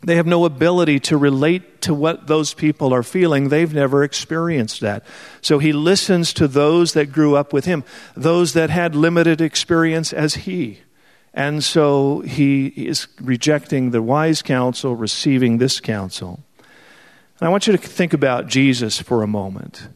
They 0.00 0.16
have 0.16 0.26
no 0.26 0.44
ability 0.44 1.00
to 1.00 1.16
relate 1.16 1.82
to 1.82 1.92
what 1.92 2.28
those 2.28 2.54
people 2.54 2.94
are 2.94 3.02
feeling. 3.02 3.48
They've 3.48 3.72
never 3.72 4.02
experienced 4.02 4.80
that. 4.80 5.04
So 5.40 5.58
he 5.58 5.72
listens 5.72 6.32
to 6.34 6.48
those 6.48 6.94
that 6.94 7.12
grew 7.12 7.36
up 7.36 7.52
with 7.52 7.64
him, 7.64 7.84
those 8.16 8.54
that 8.54 8.70
had 8.70 8.94
limited 8.94 9.40
experience 9.40 10.12
as 10.12 10.34
he. 10.34 10.80
And 11.34 11.62
so 11.62 12.20
he 12.20 12.66
is 12.68 13.06
rejecting 13.20 13.90
the 13.90 14.02
wise 14.02 14.42
counsel, 14.42 14.96
receiving 14.96 15.58
this 15.58 15.80
counsel. 15.80 16.40
And 17.38 17.46
I 17.46 17.50
want 17.50 17.66
you 17.66 17.76
to 17.76 17.78
think 17.78 18.12
about 18.12 18.48
Jesus 18.48 19.00
for 19.00 19.22
a 19.22 19.28
moment. 19.28 19.88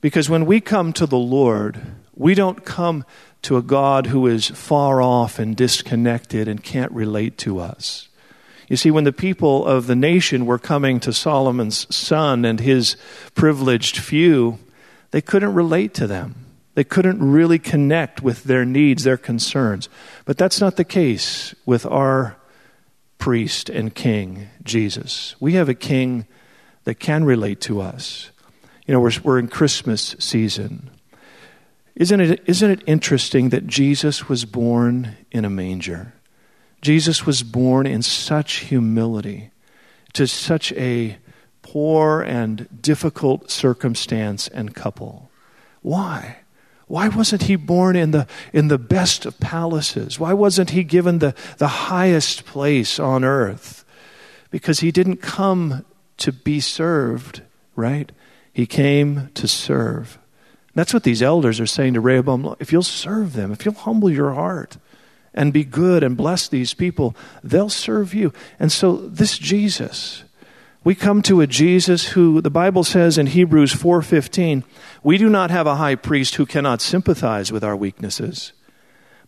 Because 0.00 0.28
when 0.28 0.46
we 0.46 0.60
come 0.60 0.92
to 0.94 1.06
the 1.06 1.18
Lord, 1.18 1.80
we 2.14 2.34
don't 2.34 2.64
come 2.64 3.04
to 3.42 3.56
a 3.56 3.62
God 3.62 4.06
who 4.06 4.26
is 4.26 4.48
far 4.48 5.00
off 5.00 5.38
and 5.38 5.56
disconnected 5.56 6.48
and 6.48 6.62
can't 6.62 6.92
relate 6.92 7.38
to 7.38 7.60
us. 7.60 8.08
You 8.68 8.76
see, 8.76 8.90
when 8.90 9.04
the 9.04 9.12
people 9.12 9.64
of 9.64 9.86
the 9.86 9.94
nation 9.94 10.46
were 10.46 10.58
coming 10.58 10.98
to 11.00 11.12
Solomon's 11.12 11.94
son 11.94 12.44
and 12.44 12.58
his 12.58 12.96
privileged 13.34 13.98
few, 13.98 14.58
they 15.12 15.20
couldn't 15.20 15.54
relate 15.54 15.94
to 15.94 16.06
them. 16.06 16.45
They 16.76 16.84
couldn't 16.84 17.22
really 17.22 17.58
connect 17.58 18.22
with 18.22 18.44
their 18.44 18.66
needs, 18.66 19.02
their 19.02 19.16
concerns. 19.16 19.88
But 20.26 20.36
that's 20.36 20.60
not 20.60 20.76
the 20.76 20.84
case 20.84 21.54
with 21.64 21.86
our 21.86 22.36
priest 23.16 23.70
and 23.70 23.94
king, 23.94 24.48
Jesus. 24.62 25.34
We 25.40 25.54
have 25.54 25.70
a 25.70 25.74
king 25.74 26.26
that 26.84 26.96
can 26.96 27.24
relate 27.24 27.62
to 27.62 27.80
us. 27.80 28.30
You 28.86 28.92
know, 28.92 29.00
we're, 29.00 29.12
we're 29.24 29.38
in 29.38 29.48
Christmas 29.48 30.16
season. 30.18 30.90
Isn't 31.94 32.20
it, 32.20 32.42
isn't 32.44 32.70
it 32.70 32.82
interesting 32.86 33.48
that 33.48 33.66
Jesus 33.66 34.28
was 34.28 34.44
born 34.44 35.16
in 35.30 35.46
a 35.46 35.50
manger? 35.50 36.12
Jesus 36.82 37.24
was 37.24 37.42
born 37.42 37.86
in 37.86 38.02
such 38.02 38.56
humility 38.56 39.50
to 40.12 40.26
such 40.26 40.72
a 40.72 41.16
poor 41.62 42.20
and 42.20 42.68
difficult 42.82 43.50
circumstance 43.50 44.46
and 44.46 44.74
couple. 44.74 45.30
Why? 45.80 46.40
Why 46.86 47.08
wasn't 47.08 47.44
he 47.44 47.56
born 47.56 47.96
in 47.96 48.12
the, 48.12 48.26
in 48.52 48.68
the 48.68 48.78
best 48.78 49.26
of 49.26 49.40
palaces? 49.40 50.20
Why 50.20 50.32
wasn't 50.32 50.70
he 50.70 50.84
given 50.84 51.18
the, 51.18 51.34
the 51.58 51.66
highest 51.68 52.46
place 52.46 53.00
on 53.00 53.24
earth? 53.24 53.84
Because 54.50 54.80
he 54.80 54.92
didn't 54.92 55.16
come 55.16 55.84
to 56.18 56.32
be 56.32 56.60
served, 56.60 57.42
right? 57.74 58.12
He 58.52 58.66
came 58.66 59.30
to 59.34 59.48
serve. 59.48 60.18
That's 60.74 60.94
what 60.94 61.02
these 61.02 61.22
elders 61.22 61.58
are 61.58 61.66
saying 61.66 61.94
to 61.94 62.00
Rehoboam. 62.00 62.54
If 62.60 62.70
you'll 62.70 62.82
serve 62.82 63.32
them, 63.32 63.50
if 63.50 63.64
you'll 63.64 63.74
humble 63.74 64.10
your 64.10 64.34
heart 64.34 64.76
and 65.34 65.52
be 65.52 65.64
good 65.64 66.02
and 66.02 66.16
bless 66.16 66.48
these 66.48 66.72
people, 66.72 67.16
they'll 67.42 67.68
serve 67.68 68.14
you. 68.14 68.32
And 68.60 68.70
so, 68.70 68.96
this 68.96 69.38
Jesus, 69.38 70.22
we 70.86 70.94
come 70.94 71.20
to 71.20 71.40
a 71.40 71.48
Jesus 71.48 72.10
who 72.10 72.40
the 72.40 72.48
Bible 72.48 72.84
says 72.84 73.18
in 73.18 73.26
Hebrews 73.26 73.72
4:15, 73.72 74.62
we 75.02 75.18
do 75.18 75.28
not 75.28 75.50
have 75.50 75.66
a 75.66 75.74
high 75.74 75.96
priest 75.96 76.36
who 76.36 76.46
cannot 76.46 76.80
sympathize 76.80 77.50
with 77.50 77.64
our 77.64 77.74
weaknesses, 77.74 78.52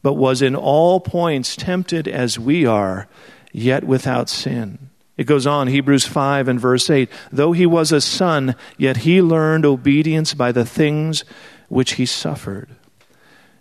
but 0.00 0.12
was 0.12 0.40
in 0.40 0.54
all 0.54 1.00
points 1.00 1.56
tempted 1.56 2.06
as 2.06 2.38
we 2.38 2.64
are, 2.64 3.08
yet 3.50 3.82
without 3.82 4.28
sin. 4.28 4.90
It 5.16 5.24
goes 5.24 5.48
on, 5.48 5.66
Hebrews 5.66 6.06
5 6.06 6.46
and 6.46 6.60
verse 6.60 6.88
8, 6.88 7.10
though 7.32 7.50
he 7.50 7.66
was 7.66 7.90
a 7.90 8.00
son, 8.00 8.54
yet 8.76 8.98
he 8.98 9.20
learned 9.20 9.66
obedience 9.66 10.34
by 10.34 10.52
the 10.52 10.64
things 10.64 11.24
which 11.68 11.94
he 11.94 12.06
suffered. 12.06 12.68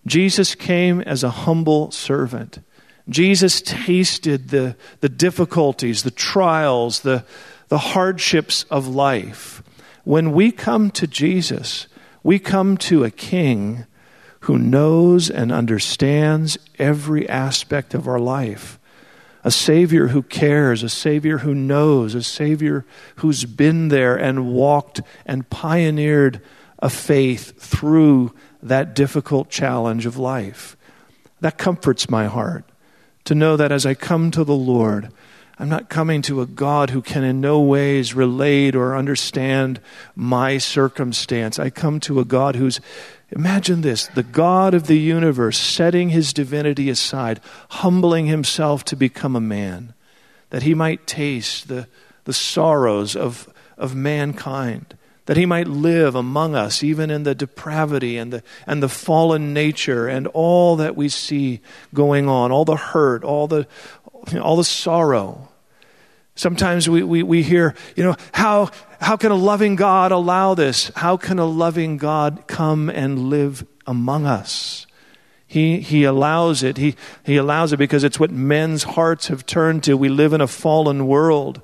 Jesus 0.06 0.54
came 0.54 1.02
as 1.02 1.24
a 1.24 1.32
humble 1.32 1.90
servant. 1.90 2.60
Jesus 3.10 3.60
tasted 3.60 4.50
the, 4.50 4.76
the 5.00 5.10
difficulties, 5.10 6.04
the 6.04 6.12
trials, 6.12 7.00
the, 7.00 7.26
the 7.70 7.78
hardships 7.78 8.64
of 8.64 8.88
life. 8.88 9.62
When 10.04 10.32
we 10.32 10.52
come 10.52 10.92
to 10.92 11.08
Jesus, 11.08 11.88
we 12.24 12.40
come 12.40 12.78
to 12.78 13.04
a 13.04 13.12
king 13.12 13.86
who 14.42 14.58
knows 14.58 15.30
and 15.30 15.52
understands 15.52 16.58
every 16.80 17.28
aspect 17.28 17.94
of 17.94 18.08
our 18.08 18.20
life. 18.20 18.80
A 19.44 19.52
Savior 19.52 20.08
who 20.08 20.24
cares, 20.24 20.84
a 20.84 20.90
Savior 20.90 21.40
who 21.40 21.54
knows, 21.54 22.16
a 22.16 22.24
Savior 22.24 22.86
who's 23.18 23.46
been 23.46 23.90
there 23.90 24.16
and 24.16 24.54
walked 24.54 25.02
and 25.26 25.50
pioneered 25.50 26.42
a 26.80 26.90
faith 26.90 27.60
through 27.62 28.34
that 28.62 28.94
difficult 28.94 29.50
challenge 29.50 30.06
of 30.06 30.18
life. 30.18 30.76
That 31.40 31.58
comforts 31.58 32.10
my 32.10 32.28
heart 32.28 32.66
to 33.26 33.36
know 33.36 33.58
that 33.58 33.72
as 33.72 33.86
I 33.86 33.94
come 33.94 34.32
to 34.32 34.44
the 34.44 34.56
Lord, 34.56 35.12
I'm 35.60 35.70
not 35.70 35.90
coming 35.90 36.22
to 36.24 36.42
a 36.42 36.46
God 36.46 36.92
who 36.92 37.02
can 37.02 37.24
in 37.24 37.42
no 37.42 37.60
ways 37.60 38.14
relate 38.14 38.76
or 38.76 38.96
understand 38.96 39.80
my 40.16 40.60
circumstance. 40.60 41.58
I 41.58 41.72
come 41.72 42.00
to 42.02 42.20
a 42.20 42.26
God 42.26 42.56
who's, 42.56 42.80
imagine 43.32 43.82
this, 43.82 44.08
the 44.08 44.22
God 44.22 44.76
of 44.76 44.86
the 44.86 45.00
universe 45.00 45.58
setting 45.58 46.10
his 46.10 46.32
divinity 46.32 46.92
aside, 46.92 47.40
humbling 47.70 48.28
himself 48.28 48.86
to 48.86 48.96
become 48.96 49.36
a 49.36 49.42
man, 49.42 49.96
that 50.52 50.62
he 50.62 50.76
might 50.76 51.08
taste 51.08 51.68
the, 51.68 51.88
the 52.26 52.34
sorrows 52.34 53.16
of, 53.16 53.52
of 53.80 53.96
mankind, 53.96 54.96
that 55.26 55.38
he 55.38 55.46
might 55.46 55.68
live 55.68 56.16
among 56.16 56.56
us, 56.56 56.84
even 56.84 57.10
in 57.10 57.24
the 57.24 57.36
depravity 57.36 58.18
and 58.18 58.32
the, 58.32 58.44
and 58.66 58.82
the 58.82 58.88
fallen 58.88 59.54
nature 59.54 60.08
and 60.08 60.26
all 60.28 60.78
that 60.78 60.96
we 60.96 61.10
see 61.10 61.60
going 61.94 62.30
on, 62.30 62.52
all 62.52 62.64
the 62.64 62.78
hurt, 62.78 63.26
all 63.26 63.48
the, 63.48 63.68
all 64.36 64.56
the 64.56 64.64
sorrow. 64.64 65.50
Sometimes 66.36 66.88
we, 66.88 67.02
we, 67.02 67.24
we 67.24 67.42
hear, 67.42 67.74
you 67.96 68.04
know, 68.04 68.16
how, 68.32 68.70
how 69.02 69.18
can 69.18 69.32
a 69.32 69.36
loving 69.36 69.76
God 69.76 70.12
allow 70.12 70.54
this? 70.54 70.92
How 70.96 71.18
can 71.18 71.40
a 71.40 71.46
loving 71.46 71.98
God 71.98 72.44
come 72.46 72.90
and 72.90 73.30
live 73.30 73.66
among 73.88 74.26
us? 74.28 74.86
He, 75.48 75.80
he 75.80 76.04
allows 76.04 76.62
it. 76.62 76.78
He, 76.78 76.96
he 77.24 77.38
allows 77.38 77.72
it 77.74 77.78
because 77.78 78.04
it's 78.04 78.20
what 78.20 78.32
men's 78.32 78.84
hearts 78.84 79.30
have 79.30 79.46
turned 79.46 79.84
to. 79.86 79.96
We 79.96 80.10
live 80.10 80.34
in 80.34 80.42
a 80.42 80.48
fallen 80.48 81.08
world, 81.08 81.62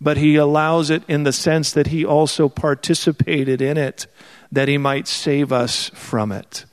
but 0.00 0.16
He 0.16 0.36
allows 0.36 0.88
it 0.88 1.02
in 1.08 1.24
the 1.24 1.32
sense 1.32 1.72
that 1.72 1.88
He 1.88 2.04
also 2.04 2.48
participated 2.48 3.60
in 3.60 3.76
it, 3.76 4.06
that 4.52 4.68
He 4.68 4.78
might 4.78 5.08
save 5.08 5.52
us 5.52 5.90
from 5.90 6.30
it. 6.30 6.64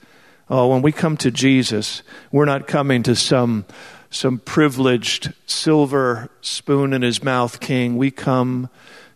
Oh, 0.50 0.68
when 0.68 0.84
we 0.84 0.92
come 0.92 1.18
to 1.18 1.32
Jesus, 1.32 2.04
we're 2.32 2.46
not 2.46 2.68
coming 2.68 3.04
to 3.04 3.16
some 3.16 3.66
some 4.12 4.38
privileged 4.38 5.34
silver 5.48 6.30
spoon 6.42 6.94
in 6.94 7.02
his 7.02 7.24
mouth 7.24 7.60
king. 7.60 7.98
We 7.98 8.12
come 8.12 8.70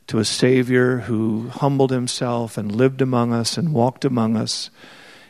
to 0.08 0.20
a 0.20 0.26
Savior 0.26 1.00
who 1.00 1.50
humbled 1.50 1.92
himself 1.92 2.58
and 2.58 2.72
lived 2.72 3.02
among 3.02 3.34
us 3.34 3.58
and 3.58 3.74
walked 3.74 4.06
among 4.06 4.38
us 4.38 4.70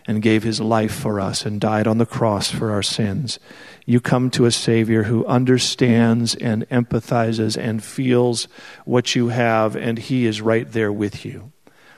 and 0.07 0.21
gave 0.21 0.43
his 0.43 0.61
life 0.61 0.93
for 0.93 1.19
us 1.19 1.47
and 1.47 1.59
died 1.59 1.87
on 1.87 1.97
the 1.97 2.05
cross 2.05 2.51
for 2.51 2.71
our 2.71 2.83
sins. 2.83 3.39
You 3.87 3.99
come 3.99 4.29
to 4.31 4.45
a 4.45 4.51
Savior 4.51 5.03
who 5.03 5.25
understands 5.25 6.35
and 6.35 6.69
empathizes 6.69 7.57
and 7.57 7.83
feels 7.83 8.47
what 8.85 9.15
you 9.15 9.29
have, 9.29 9.75
and 9.75 9.97
he 9.97 10.27
is 10.27 10.41
right 10.41 10.71
there 10.71 10.93
with 10.93 11.25
you. 11.25 11.51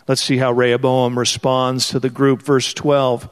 Let's 0.07 0.23
see 0.23 0.37
how 0.37 0.53
Rehoboam 0.53 1.19
responds 1.19 1.89
to 1.89 1.99
the 1.99 2.09
group. 2.09 2.41
Verse 2.41 2.73
12. 2.73 3.29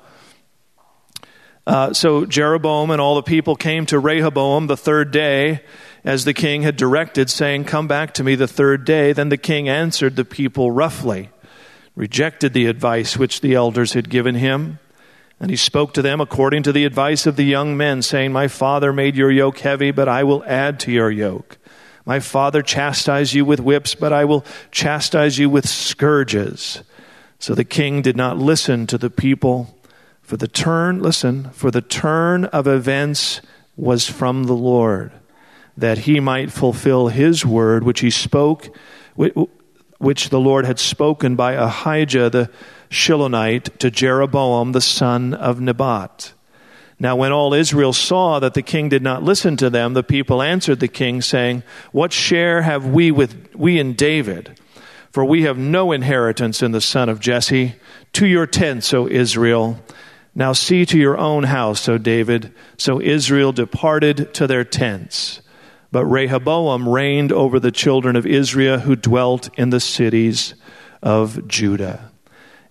Uh, 1.68 1.94
so 1.94 2.26
Jeroboam 2.26 2.92
and 2.92 3.02
all 3.02 3.16
the 3.16 3.24
people 3.24 3.56
came 3.56 3.86
to 3.88 4.00
Rehoboam 4.00 4.68
the 4.68 4.78
third 4.78 5.12
day, 5.12 5.62
as 6.04 6.24
the 6.24 6.34
king 6.34 6.62
had 6.62 6.78
directed, 6.78 7.30
saying, 7.30 7.66
Come 7.66 7.88
back 7.88 8.14
to 8.16 8.24
me 8.24 8.36
the 8.36 8.48
third 8.48 8.86
day. 8.86 9.14
Then 9.14 9.30
the 9.30 9.38
king 9.38 9.68
answered 9.68 10.16
the 10.16 10.26
people 10.26 10.70
roughly, 10.70 11.32
rejected 11.96 12.54
the 12.54 12.68
advice 12.68 13.18
which 13.18 13.42
the 13.42 13.56
elders 13.56 13.94
had 13.94 14.10
given 14.10 14.36
him. 14.36 14.80
And 15.40 15.50
he 15.50 15.58
spoke 15.58 15.94
to 15.96 16.02
them 16.02 16.22
according 16.22 16.64
to 16.64 16.72
the 16.72 16.86
advice 16.86 17.26
of 17.26 17.36
the 17.36 17.44
young 17.44 17.76
men, 17.76 18.02
saying, 18.02 18.32
My 18.32 18.48
father 18.48 18.94
made 18.94 19.16
your 19.16 19.32
yoke 19.32 19.60
heavy, 19.60 19.92
but 19.92 20.08
I 20.08 20.24
will 20.24 20.44
add 20.46 20.80
to 20.82 20.92
your 20.92 21.12
yoke. 21.12 21.58
My 22.06 22.20
father 22.20 22.62
chastised 22.62 23.34
you 23.34 23.44
with 23.44 23.60
whips, 23.60 23.96
but 23.96 24.14
I 24.14 24.26
will 24.26 24.46
chastise 24.72 25.40
you 25.40 25.50
with 25.50 25.68
scourges. 25.68 26.84
So 27.40 27.56
the 27.56 27.66
king 27.66 28.02
did 28.04 28.16
not 28.16 28.38
listen 28.38 28.86
to 28.88 28.98
the 28.98 29.10
people, 29.10 29.76
for 30.26 30.38
the 30.38 30.48
turn, 30.48 31.04
listen, 31.04 31.52
for 31.52 31.70
the 31.70 31.84
turn 31.84 32.46
of 32.46 32.66
events 32.66 33.42
was 33.78 34.10
from 34.10 34.46
the 34.46 34.56
Lord, 34.56 35.12
that 35.78 36.00
he 36.00 36.20
might 36.20 36.52
fulfill 36.52 37.10
his 37.10 37.46
word, 37.46 37.84
which 37.84 38.00
he 38.00 38.10
spoke, 38.10 38.76
which 40.00 40.30
the 40.30 40.40
Lord 40.40 40.66
had 40.66 40.80
spoken 40.80 41.36
by 41.36 41.54
Ahijah 41.54 42.32
the 42.32 42.50
Shilonite 42.90 43.78
to 43.78 43.92
Jeroboam 43.92 44.72
the 44.72 44.82
son 44.82 45.36
of 45.36 45.62
Nebat. 45.62 46.34
Now, 47.00 47.16
when 47.16 47.32
all 47.32 47.54
Israel 47.54 47.94
saw 47.94 48.40
that 48.40 48.56
the 48.56 48.64
king 48.64 48.90
did 48.90 49.04
not 49.04 49.22
listen 49.22 49.58
to 49.58 49.70
them, 49.70 49.94
the 49.94 50.02
people 50.02 50.42
answered 50.42 50.80
the 50.80 50.88
king, 50.88 51.22
saying, 51.22 51.62
What 51.92 52.12
share 52.12 52.64
have 52.64 52.88
we 52.88 53.12
with 53.12 53.54
we 53.54 53.78
in 53.78 53.94
David? 53.94 54.60
For 55.12 55.24
we 55.24 55.44
have 55.44 55.58
no 55.58 55.92
inheritance 55.92 56.64
in 56.64 56.72
the 56.72 56.82
son 56.82 57.10
of 57.10 57.20
Jesse. 57.20 57.76
To 58.14 58.26
your 58.26 58.48
tents, 58.48 58.94
O 58.94 59.08
Israel. 59.08 59.80
Now 60.36 60.54
see 60.54 60.86
to 60.86 60.98
your 60.98 61.18
own 61.18 61.44
house, 61.44 61.88
O 61.88 61.98
David. 61.98 62.54
So 62.78 63.02
Israel 63.02 63.54
departed 63.54 64.34
to 64.36 64.48
their 64.48 64.66
tents. 64.66 65.42
But 65.92 66.06
Rehoboam 66.06 66.90
reigned 66.90 67.32
over 67.32 67.60
the 67.60 67.72
children 67.72 68.16
of 68.18 68.26
Israel 68.26 68.80
who 68.80 68.98
dwelt 68.98 69.50
in 69.58 69.70
the 69.70 69.80
cities 69.80 70.54
of 71.02 71.48
Judah. 71.48 72.12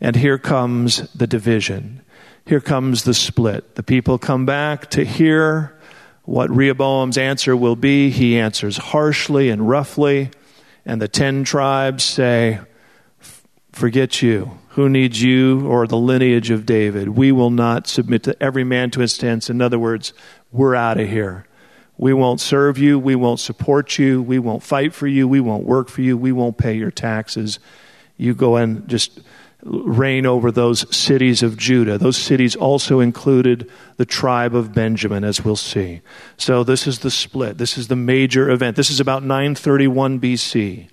And 0.01 0.15
here 0.15 0.39
comes 0.39 1.11
the 1.13 1.27
division 1.27 2.03
here 2.47 2.61
comes 2.61 3.05
the 3.05 3.15
split. 3.15 3.75
The 3.75 3.83
people 3.83 4.19
come 4.19 4.45
back 4.45 4.91
to 4.91 5.05
hear 5.05 5.79
what 6.25 6.51
Rehoboam's 6.51 7.17
answer 7.17 7.57
will 7.57 7.77
be. 7.77 8.11
He 8.11 8.39
answers 8.39 8.77
harshly 8.77 9.49
and 9.49 9.69
roughly, 9.69 10.31
and 10.85 11.01
the 11.01 11.09
ten 11.09 11.45
tribes 11.45 12.05
say, 12.05 12.61
Forget 13.75 14.23
you. 14.23 14.59
Who 14.71 14.89
needs 14.89 15.21
you 15.21 15.67
or 15.67 15.89
the 15.89 15.97
lineage 15.97 16.51
of 16.51 16.65
David? 16.65 17.09
We 17.09 17.33
will 17.33 17.51
not 17.51 17.89
submit 17.89 18.23
to 18.23 18.41
every 18.41 18.63
man 18.63 18.93
to 18.93 19.01
his 19.01 19.19
tents. 19.19 19.51
In 19.51 19.61
other 19.61 19.81
words, 19.81 20.13
we're 20.53 20.77
out 20.77 21.01
of 21.01 21.09
here. 21.09 21.45
We 21.99 22.15
won't 22.15 22.41
serve 22.41 22.79
you. 22.79 23.01
We 23.01 23.17
won't 23.17 23.41
support 23.41 23.99
you. 23.99 24.23
We 24.23 24.39
won't 24.39 24.63
fight 24.63 24.95
for 24.95 25.09
you. 25.09 25.27
We 25.27 25.41
won't 25.41 25.65
work 25.65 25.89
for 25.89 26.03
you. 26.03 26.17
We 26.17 26.31
won't 26.31 26.57
pay 26.57 26.75
your 26.75 26.93
taxes. 26.93 27.59
You 28.17 28.33
go 28.33 28.55
and 28.55 28.87
just 28.89 29.19
reign 29.65 30.25
over 30.25 30.53
those 30.53 30.95
cities 30.95 31.43
of 31.43 31.57
Judah. 31.57 31.99
Those 31.99 32.17
cities 32.17 32.55
also 32.55 33.01
included 33.01 33.69
the 33.97 34.07
tribe 34.07 34.55
of 34.55 34.73
Benjamin, 34.73 35.25
as 35.25 35.45
we'll 35.45 35.57
see. 35.57 36.01
So 36.37 36.63
this 36.63 36.87
is 36.87 37.01
the 37.01 37.11
split. 37.11 37.59
This 37.59 37.77
is 37.77 37.89
the 37.89 37.97
major 37.97 38.51
event. 38.51 38.77
This 38.77 38.91
is 38.91 39.01
about 39.01 39.25
931 39.25 40.21
BC. 40.21 40.91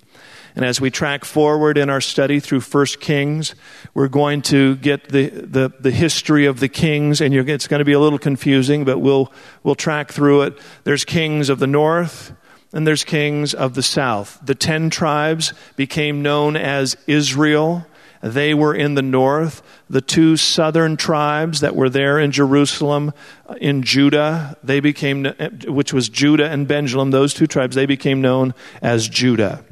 And 0.54 0.64
as 0.64 0.80
we 0.80 0.90
track 0.90 1.24
forward 1.24 1.78
in 1.78 1.88
our 1.88 2.00
study 2.00 2.40
through 2.40 2.60
First 2.60 3.00
Kings, 3.00 3.54
we're 3.94 4.08
going 4.08 4.42
to 4.42 4.76
get 4.76 5.08
the, 5.08 5.28
the, 5.28 5.72
the 5.80 5.90
history 5.90 6.46
of 6.46 6.60
the 6.60 6.68
kings, 6.68 7.20
and 7.20 7.34
it's 7.34 7.66
going 7.66 7.78
to 7.78 7.84
be 7.84 7.92
a 7.92 8.00
little 8.00 8.18
confusing, 8.18 8.84
but 8.84 8.98
we'll, 8.98 9.32
we'll 9.62 9.74
track 9.74 10.12
through 10.12 10.42
it. 10.42 10.58
There's 10.84 11.04
kings 11.04 11.48
of 11.48 11.58
the 11.58 11.66
north, 11.66 12.34
and 12.72 12.86
there's 12.86 13.04
kings 13.04 13.54
of 13.54 13.74
the 13.74 13.82
south. 13.82 14.38
The 14.44 14.54
ten 14.54 14.90
tribes 14.90 15.54
became 15.76 16.22
known 16.22 16.56
as 16.56 16.96
Israel 17.06 17.86
they 18.22 18.54
were 18.54 18.74
in 18.74 18.94
the 18.94 19.02
north. 19.02 19.62
The 19.90 20.00
two 20.00 20.36
southern 20.36 20.96
tribes 20.96 21.60
that 21.60 21.74
were 21.74 21.90
there 21.90 22.20
in 22.20 22.30
Jerusalem, 22.30 23.12
uh, 23.48 23.54
in 23.60 23.82
Judah, 23.82 24.56
they 24.62 24.78
became, 24.80 25.24
which 25.66 25.92
was 25.92 26.08
Judah 26.08 26.48
and 26.48 26.68
Benjamin, 26.68 27.10
those 27.10 27.34
two 27.34 27.48
tribes, 27.48 27.74
they 27.74 27.86
became 27.86 28.20
known 28.20 28.54
as 28.80 29.08
Judah. 29.08 29.64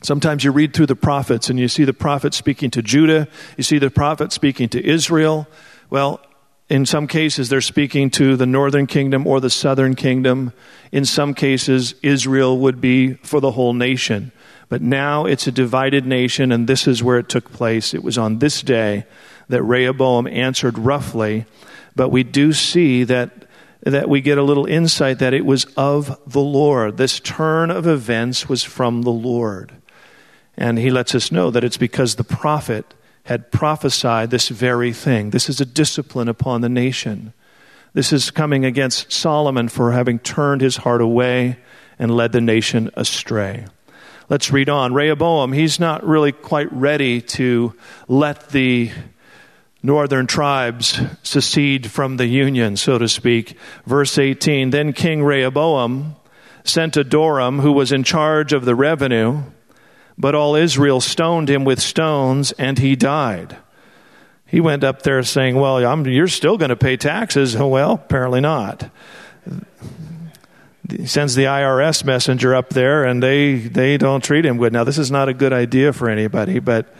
Sometimes 0.00 0.44
you 0.44 0.52
read 0.52 0.74
through 0.74 0.86
the 0.86 0.96
prophets 0.96 1.50
and 1.50 1.58
you 1.58 1.68
see 1.68 1.84
the 1.84 1.92
prophet 1.92 2.32
speaking 2.34 2.70
to 2.70 2.82
Judah, 2.82 3.28
you 3.56 3.64
see 3.64 3.78
the 3.78 3.90
prophet 3.90 4.32
speaking 4.32 4.68
to 4.70 4.84
Israel. 4.84 5.48
Well, 5.90 6.20
in 6.68 6.84
some 6.84 7.06
cases, 7.06 7.48
they're 7.48 7.60
speaking 7.60 8.10
to 8.10 8.36
the 8.36 8.46
northern 8.46 8.86
kingdom 8.86 9.26
or 9.26 9.40
the 9.40 9.50
southern 9.50 9.94
kingdom. 9.94 10.52
In 10.92 11.04
some 11.04 11.32
cases, 11.32 11.94
Israel 12.02 12.58
would 12.58 12.80
be 12.80 13.14
for 13.14 13.40
the 13.40 13.52
whole 13.52 13.72
nation. 13.72 14.32
But 14.68 14.82
now 14.82 15.24
it's 15.24 15.46
a 15.46 15.52
divided 15.52 16.06
nation, 16.06 16.52
and 16.52 16.68
this 16.68 16.86
is 16.86 17.02
where 17.02 17.18
it 17.18 17.30
took 17.30 17.50
place. 17.50 17.94
It 17.94 18.04
was 18.04 18.18
on 18.18 18.38
this 18.38 18.60
day 18.62 19.06
that 19.48 19.62
Rehoboam 19.62 20.26
answered 20.26 20.78
roughly, 20.78 21.46
but 21.96 22.10
we 22.10 22.22
do 22.22 22.52
see 22.52 23.02
that, 23.04 23.46
that 23.80 24.10
we 24.10 24.20
get 24.20 24.36
a 24.36 24.42
little 24.42 24.66
insight 24.66 25.20
that 25.20 25.32
it 25.32 25.46
was 25.46 25.64
of 25.76 26.20
the 26.26 26.40
Lord. 26.40 26.98
This 26.98 27.18
turn 27.18 27.70
of 27.70 27.86
events 27.86 28.46
was 28.46 28.62
from 28.62 29.02
the 29.02 29.10
Lord. 29.10 29.72
And 30.58 30.76
he 30.76 30.90
lets 30.90 31.14
us 31.14 31.30
know 31.30 31.52
that 31.52 31.62
it's 31.62 31.76
because 31.76 32.16
the 32.16 32.24
prophet 32.24 32.92
had 33.24 33.52
prophesied 33.52 34.30
this 34.30 34.48
very 34.48 34.92
thing. 34.92 35.30
This 35.30 35.48
is 35.48 35.60
a 35.60 35.64
discipline 35.64 36.28
upon 36.28 36.62
the 36.62 36.68
nation. 36.68 37.32
This 37.94 38.12
is 38.12 38.32
coming 38.32 38.64
against 38.64 39.12
Solomon 39.12 39.68
for 39.68 39.92
having 39.92 40.18
turned 40.18 40.60
his 40.60 40.78
heart 40.78 41.00
away 41.00 41.58
and 41.96 42.10
led 42.10 42.32
the 42.32 42.40
nation 42.40 42.90
astray. 42.94 43.66
Let's 44.28 44.50
read 44.50 44.68
on. 44.68 44.94
Rehoboam, 44.94 45.52
he's 45.52 45.78
not 45.78 46.04
really 46.04 46.32
quite 46.32 46.70
ready 46.72 47.20
to 47.22 47.74
let 48.08 48.50
the 48.50 48.90
northern 49.80 50.26
tribes 50.26 51.00
secede 51.22 51.88
from 51.88 52.16
the 52.16 52.26
union, 52.26 52.76
so 52.76 52.98
to 52.98 53.08
speak. 53.08 53.56
Verse 53.86 54.18
18 54.18 54.70
Then 54.70 54.92
King 54.92 55.22
Rehoboam 55.22 56.16
sent 56.64 56.94
Adoram, 56.94 57.60
who 57.60 57.72
was 57.72 57.92
in 57.92 58.02
charge 58.02 58.52
of 58.52 58.64
the 58.64 58.74
revenue, 58.74 59.44
but 60.18 60.34
all 60.34 60.56
Israel 60.56 61.00
stoned 61.00 61.48
him 61.48 61.64
with 61.64 61.80
stones, 61.80 62.52
and 62.52 62.78
he 62.78 62.96
died. 62.96 63.56
He 64.44 64.60
went 64.60 64.82
up 64.82 65.02
there 65.02 65.22
saying, 65.22 65.56
Well, 65.56 65.84
I'm, 65.84 66.06
you're 66.06 66.26
still 66.26 66.58
going 66.58 66.70
to 66.70 66.76
pay 66.76 66.96
taxes. 66.96 67.54
Oh, 67.54 67.68
Well, 67.78 67.92
apparently 67.92 68.40
not 68.40 68.90
he 70.90 71.06
sends 71.06 71.34
the 71.34 71.44
IRS 71.44 72.04
messenger 72.04 72.54
up 72.54 72.70
there 72.70 73.04
and 73.04 73.22
they, 73.22 73.56
they 73.56 73.96
don't 73.96 74.24
treat 74.24 74.44
him 74.44 74.58
good. 74.58 74.72
Now, 74.72 74.84
this 74.84 74.98
is 74.98 75.10
not 75.10 75.28
a 75.28 75.34
good 75.34 75.52
idea 75.52 75.92
for 75.92 76.08
anybody, 76.08 76.58
but 76.58 76.94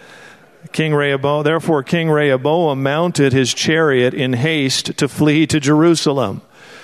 King 0.72 0.94
Rehoboam, 0.94 1.44
therefore, 1.44 1.82
King 1.82 2.10
Rehoboam 2.10 2.82
mounted 2.82 3.32
his 3.32 3.54
chariot 3.54 4.12
in 4.12 4.34
haste 4.34 4.98
to 4.98 5.08
flee 5.08 5.46
to 5.46 5.60
Jerusalem. 5.60 6.42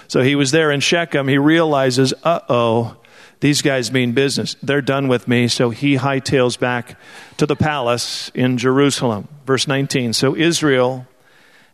So 0.08 0.22
he 0.22 0.34
was 0.34 0.50
there 0.50 0.70
in 0.70 0.80
Shechem. 0.80 1.28
He 1.28 1.38
realizes, 1.38 2.14
uh 2.22 2.40
oh, 2.48 2.96
these 3.44 3.60
guys 3.60 3.92
mean 3.92 4.12
business. 4.12 4.56
They're 4.62 4.80
done 4.80 5.06
with 5.06 5.28
me. 5.28 5.48
So 5.48 5.68
he 5.68 5.98
hightails 5.98 6.58
back 6.58 6.98
to 7.36 7.44
the 7.44 7.54
palace 7.54 8.30
in 8.34 8.56
Jerusalem. 8.56 9.28
Verse 9.44 9.68
19. 9.68 10.14
So 10.14 10.34
Israel 10.34 11.06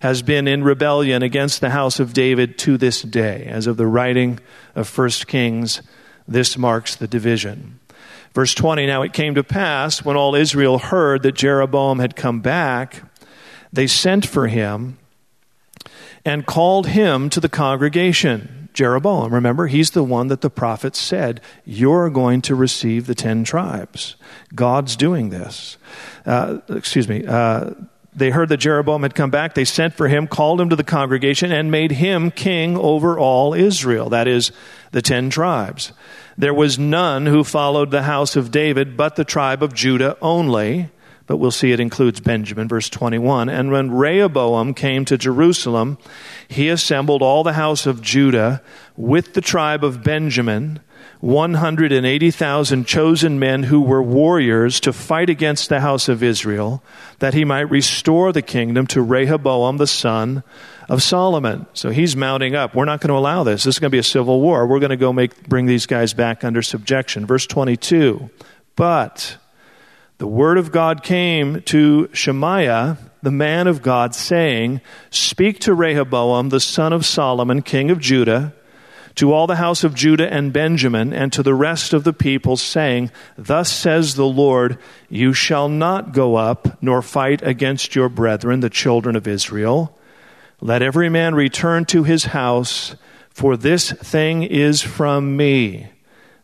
has 0.01 0.21
been 0.21 0.49
in 0.49 0.65
rebellion 0.65 1.23
against 1.23 1.61
the 1.61 1.71
house 1.71 2.01
of 2.01 2.13
David 2.13 2.59
to 2.59 2.77
this 2.77 3.03
day. 3.03 3.45
As 3.45 3.69
of 3.69 3.77
the 3.77 3.87
writing 3.87 4.41
of 4.75 4.99
1 4.99 5.11
Kings, 5.29 5.81
this 6.27 6.59
marks 6.59 6.97
the 6.97 7.07
division. 7.07 7.79
Verse 8.35 8.53
20 8.53 8.89
Now 8.89 9.03
it 9.03 9.13
came 9.13 9.37
to 9.37 9.45
pass 9.45 10.05
when 10.05 10.17
all 10.17 10.35
Israel 10.35 10.79
heard 10.79 11.23
that 11.23 11.37
Jeroboam 11.37 12.01
had 12.01 12.17
come 12.17 12.41
back, 12.41 13.05
they 13.73 13.87
sent 13.87 14.27
for 14.27 14.49
him 14.49 14.99
and 16.25 16.47
called 16.47 16.89
him 16.89 17.31
to 17.31 17.39
the 17.39 17.49
congregation. 17.49 18.60
Jeroboam, 18.73 19.35
remember, 19.35 19.67
he's 19.67 19.91
the 19.91 20.05
one 20.05 20.29
that 20.29 20.41
the 20.41 20.51
prophet 20.51 20.95
said, 20.97 21.41
You're 21.65 22.11
going 22.11 22.43
to 22.43 22.55
receive 22.55 23.07
the 23.07 23.15
ten 23.15 23.45
tribes. 23.45 24.17
God's 24.55 24.97
doing 24.97 25.31
this. 25.31 25.77
Uh, 26.25 26.59
excuse 26.69 27.09
me. 27.09 27.25
Uh, 27.27 27.71
they 28.13 28.31
heard 28.31 28.49
that 28.49 28.57
Jeroboam 28.57 29.03
had 29.03 29.15
come 29.15 29.31
back. 29.31 29.55
They 29.55 29.65
sent 29.65 29.95
for 29.95 30.09
him, 30.09 30.27
called 30.27 30.61
him 30.61 30.69
to 30.71 30.77
the 30.77 30.85
congregation, 30.85 31.53
and 31.53 31.71
made 31.71 31.93
him 31.93 32.31
king 32.31 32.77
over 32.77 33.19
all 33.19 33.55
Israel. 33.55 34.11
That 34.11 34.27
is, 34.27 34.51
the 34.91 35.03
ten 35.03 35.31
tribes. 35.31 35.93
There 36.37 36.55
was 36.55 36.79
none 36.79 37.27
who 37.27 37.45
followed 37.45 37.91
the 37.91 38.03
house 38.03 38.35
of 38.35 38.51
David 38.51 38.97
but 38.97 39.17
the 39.17 39.25
tribe 39.25 39.63
of 39.63 39.75
Judah 39.75 40.17
only. 40.21 40.91
But 41.31 41.37
we'll 41.37 41.53
see 41.53 41.71
it 41.71 41.79
includes 41.79 42.19
Benjamin, 42.19 42.67
verse 42.67 42.89
21. 42.89 43.49
And 43.49 43.71
when 43.71 43.93
Rehoboam 43.93 44.75
came 44.75 45.05
to 45.05 45.17
Jerusalem, 45.17 45.97
he 46.49 46.69
assembled 46.69 47.23
all 47.23 47.45
the 47.45 47.53
house 47.53 47.87
of 47.87 48.03
Judah 48.03 48.61
with 48.97 49.35
the 49.35 49.41
tribe 49.41 49.85
of 49.85 50.03
Benjamin 50.03 50.81
180,000 51.21 52.85
chosen 52.85 53.39
men 53.39 53.63
who 53.63 53.81
were 53.81 54.03
warriors 54.03 54.81
to 54.81 54.93
fight 54.93 55.31
against 55.31 55.69
the 55.69 55.79
house 55.79 56.09
of 56.09 56.25
Israel, 56.25 56.83
that 57.21 57.33
he 57.33 57.45
might 57.45 57.71
restore 57.71 58.33
the 58.33 58.43
kingdom 58.43 58.89
to 58.89 59.01
Rehoboam 59.01 59.77
the 59.77 59.87
son 59.87 60.43
of 60.89 61.01
Solomon. 61.01 61.65
So 61.75 61.91
he's 61.91 62.17
mounting 62.17 62.57
up. 62.57 62.75
We're 62.75 62.87
not 62.87 63.01
going 63.01 63.11
to 63.11 63.17
allow 63.17 63.45
this. 63.45 63.63
This 63.63 63.77
is 63.77 63.79
going 63.79 63.93
to 63.93 63.95
be 63.95 64.01
a 64.01 64.03
civil 64.03 64.41
war. 64.41 64.67
We're 64.67 64.81
going 64.81 64.91
to 64.91 64.97
go 64.97 65.13
make, 65.13 65.49
bring 65.49 65.67
these 65.67 65.87
guys 65.87 66.13
back 66.13 66.43
under 66.43 66.61
subjection. 66.61 67.25
Verse 67.25 67.47
22. 67.47 68.31
But 68.75 69.37
the 70.21 70.27
word 70.27 70.59
of 70.59 70.71
God 70.71 71.03
came 71.03 71.63
to 71.63 72.11
Shemaiah, 72.13 72.99
the 73.23 73.31
man 73.31 73.67
of 73.67 73.81
God, 73.81 74.15
saying, 74.15 74.83
Speak 75.09 75.61
to 75.61 75.73
Rehoboam 75.73 76.51
the 76.51 76.61
son 76.61 76.93
of 76.93 77.07
Solomon, 77.07 77.63
king 77.63 77.91
of 77.91 78.01
Judah, 78.01 78.53
to 79.15 79.33
all 79.33 79.47
the 79.47 79.57
house 79.57 79.83
of 79.83 79.95
Judah 79.95 80.31
and 80.31 80.53
Benjamin, 80.53 81.15
and 81.15 81.33
to 81.33 81.43
the 81.43 81.55
rest 81.55 81.95
of 81.95 82.05
the 82.05 82.13
people, 82.13 82.59
saying, 82.59 83.11
Thus 83.39 83.73
says 83.73 84.15
the 84.15 84.27
Lord, 84.27 84.77
You 85.09 85.33
shall 85.33 85.71
not 85.71 86.13
go 86.13 86.37
up 86.37 86.83
nor 86.83 87.01
fight 87.01 87.41
against 87.41 87.95
your 87.95 88.11
brethren, 88.11 88.61
the 88.61 88.69
children 88.69 89.17
of 89.17 89.27
Israel. 89.27 89.99
Let 90.61 90.83
every 90.83 91.09
man 91.09 91.35
return 91.35 91.87
to 91.87 92.05
his 92.05 92.25
house, 92.25 92.95
for 93.31 93.57
this 93.57 93.91
thing 93.91 94.43
is 94.43 94.83
from 94.83 95.39
me. 95.39 95.89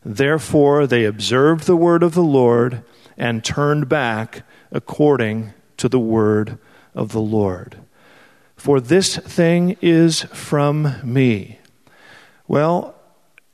Therefore 0.03 0.87
they 0.87 1.05
observed 1.05 1.67
the 1.67 1.75
word 1.75 2.01
of 2.01 2.15
the 2.15 2.23
Lord 2.23 2.83
and 3.17 3.43
turned 3.43 3.89
back 3.89 4.43
according 4.71 5.53
to 5.77 5.89
the 5.89 5.99
word 5.99 6.57
of 6.93 7.11
the 7.11 7.21
Lord. 7.21 7.77
For 8.55 8.79
this 8.79 9.17
thing 9.17 9.77
is 9.81 10.23
from 10.23 10.95
me. 11.03 11.59
Well, 12.47 12.95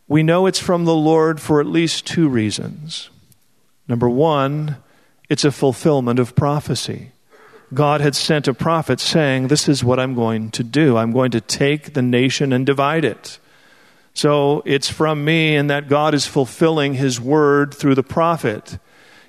we 0.07 0.23
know 0.23 0.45
it's 0.45 0.59
from 0.59 0.85
the 0.85 0.95
Lord 0.95 1.41
for 1.41 1.59
at 1.59 1.65
least 1.65 2.05
two 2.05 2.29
reasons. 2.29 3.09
Number 3.87 4.09
one, 4.09 4.77
it's 5.29 5.43
a 5.43 5.51
fulfillment 5.51 6.19
of 6.19 6.35
prophecy. 6.35 7.11
God 7.73 8.01
had 8.01 8.15
sent 8.15 8.47
a 8.47 8.53
prophet 8.53 8.99
saying, 8.99 9.47
This 9.47 9.67
is 9.67 9.83
what 9.83 9.99
I'm 9.99 10.13
going 10.13 10.51
to 10.51 10.63
do. 10.63 10.97
I'm 10.97 11.11
going 11.11 11.31
to 11.31 11.41
take 11.41 11.93
the 11.93 12.01
nation 12.01 12.53
and 12.53 12.65
divide 12.65 13.03
it. 13.03 13.39
So 14.13 14.61
it's 14.65 14.89
from 14.89 15.25
me, 15.25 15.55
and 15.55 15.69
that 15.69 15.89
God 15.89 16.13
is 16.13 16.27
fulfilling 16.27 16.93
his 16.93 17.19
word 17.19 17.73
through 17.73 17.95
the 17.95 18.03
prophet. 18.03 18.77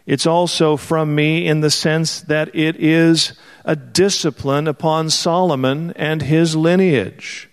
It's 0.07 0.27
also 0.27 0.77
from 0.77 1.15
me 1.15 1.47
in 1.47 1.61
the 1.61 1.71
sense 1.71 2.21
that 2.23 2.55
it 2.55 2.77
is 2.77 3.33
a 3.65 3.75
discipline 3.75 4.69
upon 4.69 5.09
Solomon 5.09 5.93
and 5.97 6.21
his 6.21 6.55
lineage. 6.55 7.49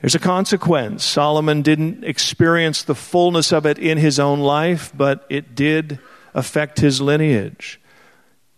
There's 0.00 0.14
a 0.14 0.20
consequence. 0.20 1.04
Solomon 1.04 1.62
didn't 1.62 2.04
experience 2.04 2.82
the 2.82 2.94
fullness 2.94 3.52
of 3.52 3.66
it 3.66 3.78
in 3.78 3.98
his 3.98 4.18
own 4.18 4.40
life, 4.40 4.92
but 4.96 5.26
it 5.28 5.54
did 5.54 5.98
affect 6.34 6.80
his 6.80 7.00
lineage. 7.00 7.80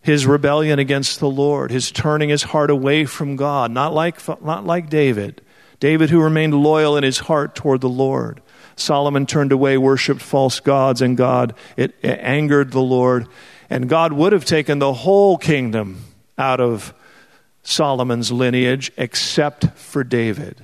His 0.01 0.27
rebellion 0.27 0.79
against 0.79 1.21
the 1.21 1.31
Lord, 1.31 1.71
his 1.71 1.91
turning 1.93 2.29
his 2.29 2.45
heart 2.45 2.71
away 2.71 3.05
from 3.05 3.37
God, 3.37 3.71
not 3.71 3.93
like, 3.93 4.27
not 4.43 4.65
like 4.65 4.89
David. 4.89 5.43
David, 5.81 6.11
who 6.11 6.23
remained 6.23 6.55
loyal 6.55 6.97
in 6.97 7.05
his 7.05 7.19
heart 7.19 7.55
toward 7.55 7.81
the 7.81 7.89
Lord. 7.89 8.41
Solomon 8.77 9.27
turned 9.27 9.53
away, 9.53 9.77
worshiped 9.79 10.23
false 10.23 10.61
gods, 10.61 11.03
and 11.03 11.17
God, 11.17 11.55
it, 11.77 11.95
it 12.03 12.19
angered 12.23 12.73
the 12.73 12.83
Lord. 12.83 13.29
And 13.71 13.89
God 13.89 14.13
would 14.13 14.33
have 14.33 14.45
taken 14.45 14.79
the 14.79 14.93
whole 14.93 15.39
kingdom 15.39 16.05
out 16.37 16.61
of 16.61 16.95
Solomon's 17.63 18.33
lineage 18.33 18.91
except 18.97 19.71
for 19.79 20.05
David 20.05 20.61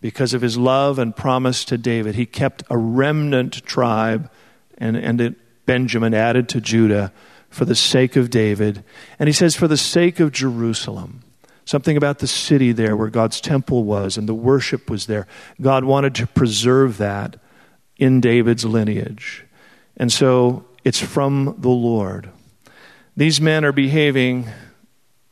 because 0.00 0.34
of 0.34 0.42
his 0.42 0.56
love 0.56 0.98
and 0.98 1.14
promise 1.14 1.64
to 1.66 1.78
David, 1.78 2.14
he 2.14 2.26
kept 2.26 2.62
a 2.70 2.76
remnant 2.76 3.64
tribe 3.64 4.30
and, 4.78 4.96
and 4.96 5.36
Benjamin 5.66 6.14
added 6.14 6.48
to 6.50 6.60
Judah 6.60 7.12
for 7.50 7.64
the 7.64 7.74
sake 7.74 8.16
of 8.16 8.30
David. 8.30 8.82
And 9.18 9.28
he 9.28 9.32
says, 9.32 9.56
for 9.56 9.68
the 9.68 9.76
sake 9.76 10.20
of 10.20 10.32
Jerusalem. 10.32 11.22
Something 11.64 11.96
about 11.96 12.18
the 12.18 12.26
city 12.26 12.72
there 12.72 12.96
where 12.96 13.10
God's 13.10 13.40
temple 13.40 13.84
was 13.84 14.16
and 14.16 14.28
the 14.28 14.34
worship 14.34 14.90
was 14.90 15.06
there. 15.06 15.26
God 15.60 15.84
wanted 15.84 16.14
to 16.16 16.26
preserve 16.26 16.96
that 16.98 17.36
in 18.00 18.20
David's 18.20 18.64
lineage. 18.64 19.44
And 19.96 20.10
so 20.10 20.64
it's 20.82 21.00
from 21.00 21.54
the 21.58 21.68
Lord. 21.68 22.30
These 23.16 23.40
men 23.40 23.64
are 23.64 23.72
behaving 23.72 24.48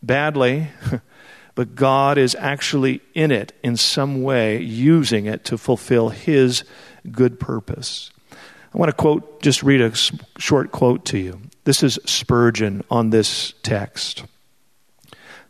badly. 0.02 0.68
but 1.58 1.74
God 1.74 2.18
is 2.18 2.36
actually 2.36 3.00
in 3.14 3.32
it 3.32 3.52
in 3.64 3.76
some 3.76 4.22
way, 4.22 4.60
using 4.60 5.26
it 5.26 5.44
to 5.46 5.58
fulfill 5.58 6.10
His 6.10 6.62
good 7.10 7.40
purpose. 7.40 8.12
I 8.72 8.78
want 8.78 8.90
to 8.90 8.96
quote, 8.96 9.42
just 9.42 9.64
read 9.64 9.80
a 9.80 9.92
short 10.38 10.70
quote 10.70 11.04
to 11.06 11.18
you. 11.18 11.40
This 11.64 11.82
is 11.82 11.98
Spurgeon 12.04 12.84
on 12.92 13.10
this 13.10 13.54
text. 13.64 14.22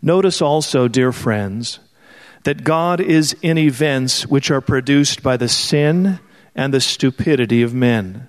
Notice 0.00 0.40
also, 0.40 0.88
dear 0.88 1.12
friends, 1.12 1.78
that 2.44 2.64
God 2.64 3.02
is 3.02 3.36
in 3.42 3.58
events 3.58 4.26
which 4.26 4.50
are 4.50 4.62
produced 4.62 5.22
by 5.22 5.36
the 5.36 5.46
sin 5.46 6.20
and 6.58 6.74
the 6.74 6.80
stupidity 6.80 7.62
of 7.62 7.72
men. 7.72 8.28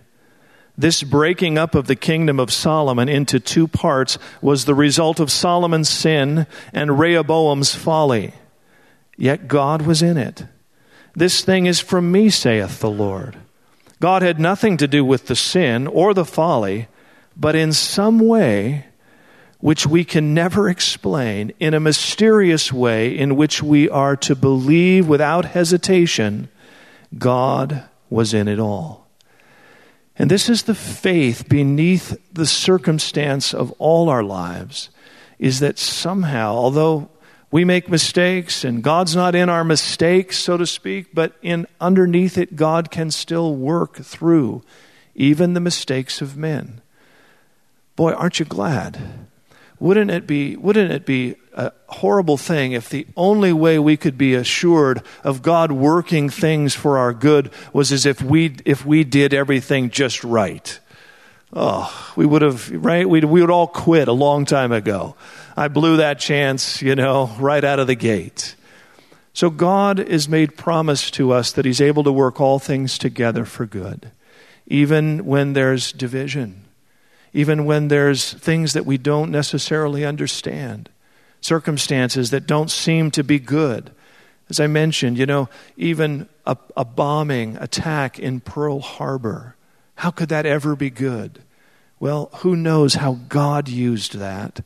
This 0.77 1.01
breaking 1.01 1.57
up 1.57 1.73
of 1.73 1.87
the 1.87 1.95
kingdom 1.95 2.39
of 2.39 2.53
Solomon 2.53 3.09
into 3.09 3.39
two 3.39 3.67
parts 3.67 4.19
was 4.39 4.63
the 4.63 4.75
result 4.75 5.19
of 5.19 5.31
Solomon's 5.31 5.89
sin 5.89 6.45
and 6.71 6.99
Rehoboam's 6.99 7.73
folly. 7.73 8.35
Yet 9.17 9.47
God 9.47 9.81
was 9.81 10.03
in 10.03 10.15
it. 10.15 10.45
This 11.15 11.43
thing 11.43 11.65
is 11.65 11.79
from 11.79 12.11
me, 12.11 12.29
saith 12.29 12.79
the 12.79 12.89
Lord. 12.91 13.35
God 13.99 14.21
had 14.21 14.39
nothing 14.39 14.77
to 14.77 14.87
do 14.87 15.03
with 15.03 15.25
the 15.25 15.35
sin 15.35 15.87
or 15.87 16.13
the 16.13 16.23
folly, 16.23 16.87
but 17.35 17.55
in 17.55 17.73
some 17.73 18.19
way, 18.19 18.85
which 19.57 19.87
we 19.87 20.05
can 20.05 20.35
never 20.35 20.69
explain, 20.69 21.51
in 21.59 21.73
a 21.73 21.79
mysterious 21.79 22.71
way 22.71 23.09
in 23.09 23.35
which 23.35 23.63
we 23.63 23.89
are 23.89 24.15
to 24.17 24.35
believe 24.35 25.07
without 25.07 25.45
hesitation, 25.45 26.47
God 27.17 27.89
was 28.09 28.33
in 28.33 28.47
it 28.47 28.59
all. 28.59 29.07
And 30.15 30.29
this 30.29 30.49
is 30.49 30.63
the 30.63 30.75
faith 30.75 31.47
beneath 31.47 32.17
the 32.33 32.45
circumstance 32.45 33.53
of 33.53 33.71
all 33.79 34.09
our 34.09 34.23
lives 34.23 34.89
is 35.39 35.61
that 35.61 35.79
somehow, 35.79 36.53
although 36.53 37.09
we 37.51 37.63
make 37.63 37.89
mistakes 37.89 38.63
and 38.63 38.83
God's 38.83 39.15
not 39.15 39.33
in 39.33 39.49
our 39.49 39.63
mistakes, 39.63 40.37
so 40.37 40.57
to 40.57 40.67
speak, 40.67 41.07
but 41.13 41.35
in 41.41 41.65
underneath 41.79 42.37
it, 42.37 42.57
God 42.57 42.91
can 42.91 43.09
still 43.09 43.55
work 43.55 43.95
through 43.95 44.61
even 45.15 45.53
the 45.53 45.59
mistakes 45.61 46.21
of 46.21 46.37
men. 46.37 46.81
Boy, 47.95 48.13
aren't 48.13 48.39
you 48.39 48.45
glad? 48.45 48.99
Wouldn't 49.79 50.11
it 50.11 50.27
be, 50.27 50.57
wouldn't 50.57 50.91
it 50.91 51.05
be 51.05 51.35
a 51.59 51.73
horrible 51.87 52.37
thing 52.37 52.71
if 52.71 52.87
the 52.87 53.05
only 53.17 53.51
way 53.51 53.77
we 53.77 53.97
could 53.97 54.17
be 54.17 54.33
assured 54.33 55.01
of 55.25 55.41
God 55.41 55.71
working 55.73 56.29
things 56.29 56.73
for 56.73 56.97
our 56.97 57.13
good 57.13 57.51
was 57.73 57.91
as 57.91 58.05
if 58.05 58.21
we, 58.21 58.55
if 58.63 58.85
we 58.85 59.03
did 59.03 59.33
everything 59.33 59.89
just 59.89 60.23
right. 60.23 60.79
Oh, 61.51 62.13
we 62.15 62.25
would 62.25 62.43
have, 62.43 62.69
right? 62.71 63.07
We'd, 63.07 63.25
we 63.25 63.41
would 63.41 63.49
all 63.49 63.67
quit 63.67 64.07
a 64.07 64.13
long 64.13 64.45
time 64.45 64.71
ago. 64.71 65.15
I 65.57 65.67
blew 65.67 65.97
that 65.97 66.19
chance, 66.19 66.81
you 66.81 66.95
know, 66.95 67.35
right 67.39 67.63
out 67.63 67.79
of 67.79 67.87
the 67.87 67.95
gate. 67.95 68.55
So 69.33 69.49
God 69.49 69.97
has 69.97 70.29
made 70.29 70.55
promise 70.55 71.11
to 71.11 71.33
us 71.33 71.51
that 71.51 71.65
He's 71.65 71.81
able 71.81 72.03
to 72.05 72.11
work 72.11 72.39
all 72.39 72.59
things 72.59 72.97
together 72.97 73.43
for 73.43 73.65
good, 73.65 74.11
even 74.65 75.25
when 75.25 75.53
there's 75.53 75.91
division, 75.91 76.63
even 77.33 77.65
when 77.65 77.89
there's 77.89 78.33
things 78.33 78.71
that 78.73 78.85
we 78.85 78.97
don't 78.97 79.31
necessarily 79.31 80.05
understand 80.05 80.89
circumstances 81.41 82.31
that 82.31 82.47
don't 82.47 82.71
seem 82.71 83.11
to 83.11 83.23
be 83.23 83.39
good. 83.39 83.91
As 84.49 84.59
I 84.59 84.67
mentioned, 84.67 85.17
you 85.17 85.25
know, 85.25 85.47
even 85.77 86.27
a, 86.45 86.57
a 86.75 86.83
bombing 86.83 87.55
attack 87.57 88.17
in 88.19 88.39
Pearl 88.39 88.79
Harbor, 88.79 89.55
how 89.95 90.11
could 90.11 90.29
that 90.29 90.45
ever 90.45 90.75
be 90.75 90.89
good? 90.89 91.43
Well, 91.99 92.29
who 92.37 92.55
knows 92.55 92.95
how 92.95 93.19
God 93.27 93.67
used 93.67 94.15
that 94.15 94.61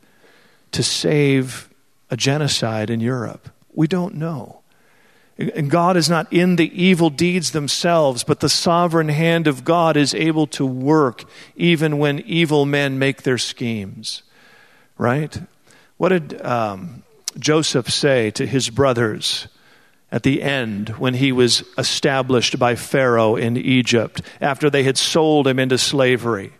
to 0.72 0.82
save 0.82 1.68
a 2.10 2.16
genocide 2.16 2.90
in 2.90 3.00
Europe? 3.00 3.50
We 3.72 3.86
don't 3.86 4.14
know. 4.14 4.60
And 5.36 5.68
God 5.68 5.96
is 5.96 6.08
not 6.08 6.32
in 6.32 6.56
the 6.56 6.70
evil 6.80 7.10
deeds 7.10 7.50
themselves, 7.50 8.22
but 8.22 8.38
the 8.38 8.48
sovereign 8.48 9.08
hand 9.08 9.48
of 9.48 9.64
God 9.64 9.96
is 9.96 10.14
able 10.14 10.46
to 10.48 10.64
work 10.64 11.24
even 11.56 11.98
when 11.98 12.20
evil 12.20 12.64
men 12.64 13.00
make 13.00 13.22
their 13.22 13.38
schemes. 13.38 14.22
Right? 14.96 15.42
What 16.04 16.10
did 16.10 16.44
um, 16.44 17.02
Joseph 17.38 17.88
say 17.88 18.30
to 18.32 18.46
his 18.46 18.68
brothers 18.68 19.48
at 20.12 20.22
the 20.22 20.42
end 20.42 20.90
when 20.98 21.14
he 21.14 21.32
was 21.32 21.64
established 21.78 22.58
by 22.58 22.74
Pharaoh 22.74 23.36
in 23.36 23.56
Egypt 23.56 24.20
after 24.38 24.68
they 24.68 24.82
had 24.82 24.98
sold 24.98 25.48
him 25.48 25.58
into 25.58 25.78
slavery? 25.78 26.52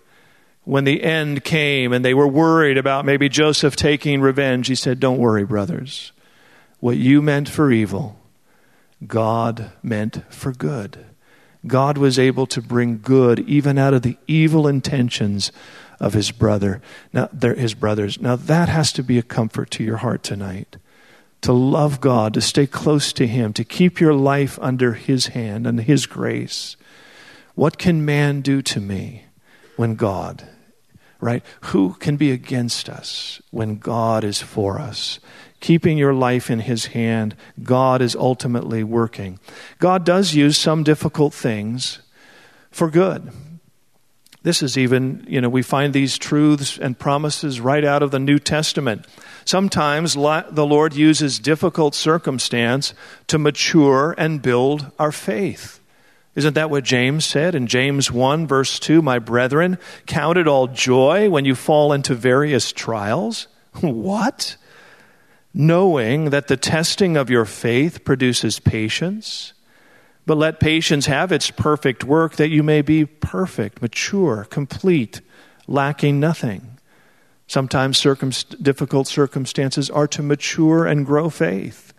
When 0.63 0.85
the 0.85 1.03
end 1.03 1.45
came 1.45 1.93
and 1.93 2.03
they 2.03 2.15
were 2.15 2.27
worried 2.27 2.79
about 2.79 3.05
maybe 3.05 3.29
Joseph 3.29 3.77
taking 3.77 4.23
revenge, 4.23 4.69
he 4.69 4.75
said, 4.75 4.99
Don't 4.99 5.19
worry, 5.19 5.45
brothers. 5.45 6.13
What 6.81 6.97
you 6.97 7.21
meant 7.21 7.51
for 7.51 7.71
evil, 7.71 8.19
God 9.07 9.73
meant 9.83 10.23
for 10.33 10.53
good. 10.53 11.05
God 11.67 11.99
was 11.99 12.19
able 12.19 12.47
to 12.47 12.63
bring 12.63 12.99
good 12.99 13.41
even 13.41 13.77
out 13.77 13.93
of 13.93 14.01
the 14.01 14.17
evil 14.27 14.67
intentions 14.67 15.53
of 16.01 16.15
his 16.15 16.31
brother. 16.31 16.81
Now, 17.13 17.29
his 17.29 17.75
brothers. 17.75 18.21
Now 18.21 18.37
that 18.37 18.69
has 18.69 18.93
to 18.93 19.03
be 19.03 19.19
a 19.19 19.23
comfort 19.23 19.71
to 19.73 19.85
your 19.85 19.99
heart 19.99 20.23
tonight. 20.23 20.77
To 21.43 21.53
love 21.53 22.01
God, 22.01 22.35
to 22.35 22.41
stay 22.41 22.67
close 22.67 23.13
to 23.13 23.27
him, 23.27 23.53
to 23.53 23.65
keep 23.65 24.01
your 24.01 24.15
life 24.15 24.59
under 24.63 24.95
his 24.95 25.29
hand 25.29 25.67
and 25.67 25.81
his 25.81 26.07
grace. 26.07 26.77
What 27.55 27.79
can 27.79 28.05
man 28.05 28.41
do 28.41 28.63
to 28.63 28.81
me 28.81 29.27
when 29.77 29.95
God, 29.95 30.49
right? 31.21 31.45
Who 31.65 31.95
can 31.95 32.17
be 32.17 32.31
against 32.31 32.89
us 32.89 33.43
when 33.51 33.77
God 33.77 34.25
is 34.25 34.41
for 34.41 34.79
us? 34.79 35.21
keeping 35.65 35.97
your 35.97 36.13
life 36.13 36.51
in 36.51 36.61
His 36.61 36.87
hand, 36.93 37.35
God 37.63 38.03
is 38.03 38.15
ultimately 38.15 38.85
working. 38.85 39.39
God 39.79 40.05
does 40.05 40.35
use 40.35 40.59
some 40.59 40.83
difficult 40.83 41.33
things 41.33 42.01
for 42.71 42.91
good. 42.91 43.31
This 44.45 44.63
is 44.63 44.79
even, 44.79 45.25
you 45.27 45.41
know, 45.41 45.49
we 45.49 45.63
find 45.63 45.93
these 45.93 46.17
truths 46.17 46.79
and 46.79 46.97
promises 46.97 47.61
right 47.61 47.85
out 47.85 48.03
of 48.03 48.13
the 48.13 48.21
New 48.21 48.39
Testament. 48.39 49.07
Sometimes 49.45 50.15
the 50.15 50.67
Lord 50.67 50.95
uses 50.95 51.41
difficult 51.41 51.97
circumstance 51.97 52.95
to 53.27 53.39
mature 53.39 54.15
and 54.17 54.41
build 54.41 54.93
our 54.99 55.11
faith. 55.11 55.81
Isn't 56.37 56.55
that 56.55 56.71
what 56.71 56.85
James 56.85 57.25
said 57.25 57.57
in 57.57 57.67
James 57.67 58.13
1, 58.13 58.47
verse 58.47 58.79
2? 58.79 59.03
My 59.03 59.19
brethren, 59.19 59.79
count 60.07 60.39
it 60.39 60.47
all 60.47 60.69
joy 60.69 61.29
when 61.29 61.45
you 61.45 61.57
fall 61.57 61.93
into 61.93 62.15
various 62.15 62.71
trials. 62.71 63.49
what? 63.81 64.57
knowing 65.55 66.31
that 66.31 66.49
the 66.49 66.57
testing 66.57 67.17
of 67.17 67.31
your 67.31 67.45
faith 67.45 68.05
produces 68.05 68.59
patience. 68.59 69.53
But 70.27 70.39
let 70.39 70.61
patience 70.61 71.07
have 71.07 71.33
its 71.33 71.51
perfect 71.51 72.05
work, 72.05 72.37
that 72.37 72.49
you 72.49 72.63
may 72.63 72.83
be 72.83 73.05
perfect, 73.05 73.83
mature, 73.83 74.47
complete, 74.49 75.21
lacking 75.67 76.19
nothing. 76.19 76.79
Sometimes 77.47 77.99
circum- 77.99 78.33
difficult 78.63 79.07
circumstances 79.07 79.91
are 79.91 80.09
to 80.09 80.23
mature 80.23 80.87
and 80.87 81.05
grow 81.05 81.29
faith. 81.29 81.93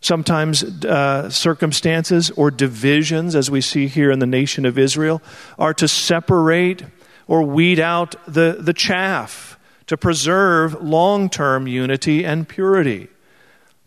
Sometimes 0.00 0.64
uh, 0.84 1.30
circumstances 1.30 2.30
or 2.32 2.50
divisions, 2.50 3.34
as 3.34 3.50
we 3.50 3.60
see 3.60 3.86
here 3.86 4.10
in 4.10 4.18
the 4.18 4.26
nation 4.26 4.64
of 4.64 4.78
Israel, 4.78 5.22
are 5.58 5.74
to 5.74 5.88
separate 5.88 6.84
or 7.28 7.42
weed 7.42 7.78
out 7.78 8.14
the, 8.26 8.56
the 8.60 8.72
chaff 8.72 9.58
to 9.86 9.96
preserve 9.96 10.82
long 10.82 11.28
term 11.28 11.66
unity 11.66 12.24
and 12.24 12.48
purity. 12.48 13.08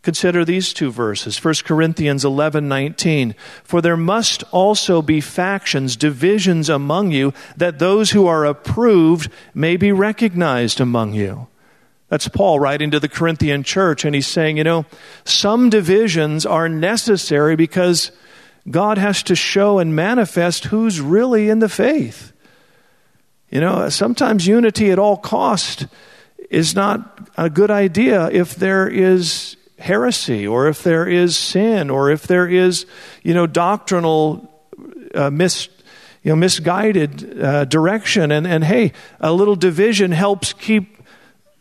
Consider 0.06 0.46
these 0.46 0.72
two 0.72 0.92
verses 0.92 1.44
1 1.44 1.56
Corinthians 1.66 2.24
11 2.24 2.68
19. 2.68 3.34
For 3.64 3.82
there 3.82 3.98
must 3.98 4.44
also 4.52 5.02
be 5.02 5.20
factions, 5.20 5.96
divisions 5.96 6.70
among 6.70 7.12
you, 7.12 7.34
that 7.58 7.80
those 7.80 8.12
who 8.12 8.28
are 8.28 8.46
approved 8.46 9.32
may 9.56 9.78
be 9.78 9.92
recognized 9.92 10.80
among 10.80 11.14
you. 11.14 11.48
That's 12.08 12.28
Paul 12.28 12.60
writing 12.60 12.92
to 12.92 13.00
the 13.00 13.10
Corinthian 13.10 13.64
church, 13.64 14.06
and 14.06 14.14
he's 14.14 14.28
saying, 14.28 14.58
you 14.58 14.64
know, 14.64 14.86
some 15.24 15.72
divisions 15.72 16.46
are 16.46 16.70
necessary 16.70 17.56
because 17.56 18.12
God 18.70 19.00
has 19.00 19.24
to 19.24 19.36
show 19.36 19.80
and 19.80 19.96
manifest 19.96 20.66
who's 20.66 21.02
really 21.02 21.50
in 21.50 21.58
the 21.58 21.68
faith. 21.68 22.32
You 23.50 23.60
know, 23.60 23.90
sometimes 23.90 24.46
unity 24.46 24.92
at 24.92 25.00
all 25.00 25.18
cost 25.18 25.88
is 26.52 26.76
not 26.76 27.28
a 27.38 27.50
good 27.50 27.72
idea 27.72 28.30
if 28.30 28.54
there 28.54 28.88
is 28.88 29.55
heresy 29.78 30.48
or 30.48 30.68
if 30.68 30.84
there 30.84 31.08
is 31.08 31.38
sin 31.38 31.90
or 31.90 32.10
if 32.10 32.28
there 32.28 32.48
is, 32.48 32.86
you 33.24 33.34
know, 33.34 33.48
doctrinal 33.48 34.52
uh, 35.14 35.30
mis, 35.30 35.68
you 36.24 36.30
know, 36.32 36.36
misguided 36.36 37.42
uh, 37.42 37.66
direction. 37.66 38.32
And, 38.32 38.48
and 38.48 38.64
hey, 38.64 38.94
a 39.20 39.32
little 39.32 39.56
division 39.56 40.12
helps 40.12 40.54
keep 40.54 40.98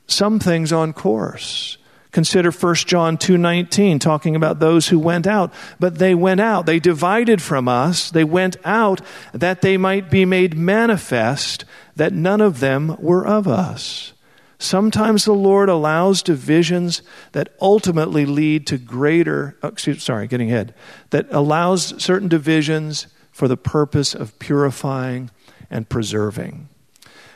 some 0.07 0.39
things 0.39 0.73
on 0.73 0.93
course. 0.93 1.79
Consider 2.15 2.53
1 2.53 2.75
John 2.87 3.19
2:19 3.19 3.99
talking 3.99 4.37
about 4.37 4.61
those 4.61 4.87
who 4.87 5.01
went 5.01 5.27
out, 5.27 5.53
but 5.81 5.99
they 5.99 6.15
went 6.15 6.41
out, 6.41 6.65
they 6.65 6.79
divided 6.79 7.43
from 7.43 7.67
us, 7.67 8.09
they 8.09 8.23
went 8.23 8.57
out 8.65 9.01
that 9.33 9.63
they 9.63 9.77
might 9.77 10.11
be 10.11 10.25
made 10.25 10.57
manifest 10.57 11.65
that 11.97 12.13
none 12.13 12.41
of 12.41 12.61
them 12.61 12.97
were 13.01 13.27
of 13.27 13.49
us. 13.49 14.14
Sometimes 14.59 15.25
the 15.25 15.33
Lord 15.33 15.69
allows 15.69 16.23
divisions 16.23 17.03
that 17.33 17.55
ultimately 17.61 18.25
lead 18.25 18.67
to 18.69 18.79
greater, 18.79 19.57
oh, 19.63 19.69
excuse, 19.69 20.03
sorry, 20.03 20.27
getting 20.27 20.51
ahead, 20.51 20.75
that 21.11 21.27
allows 21.31 22.01
certain 22.03 22.29
divisions 22.29 23.07
for 23.33 23.49
the 23.49 23.57
purpose 23.57 24.15
of 24.15 24.39
purifying 24.39 25.31
and 25.71 25.89
preserving. 25.89 26.69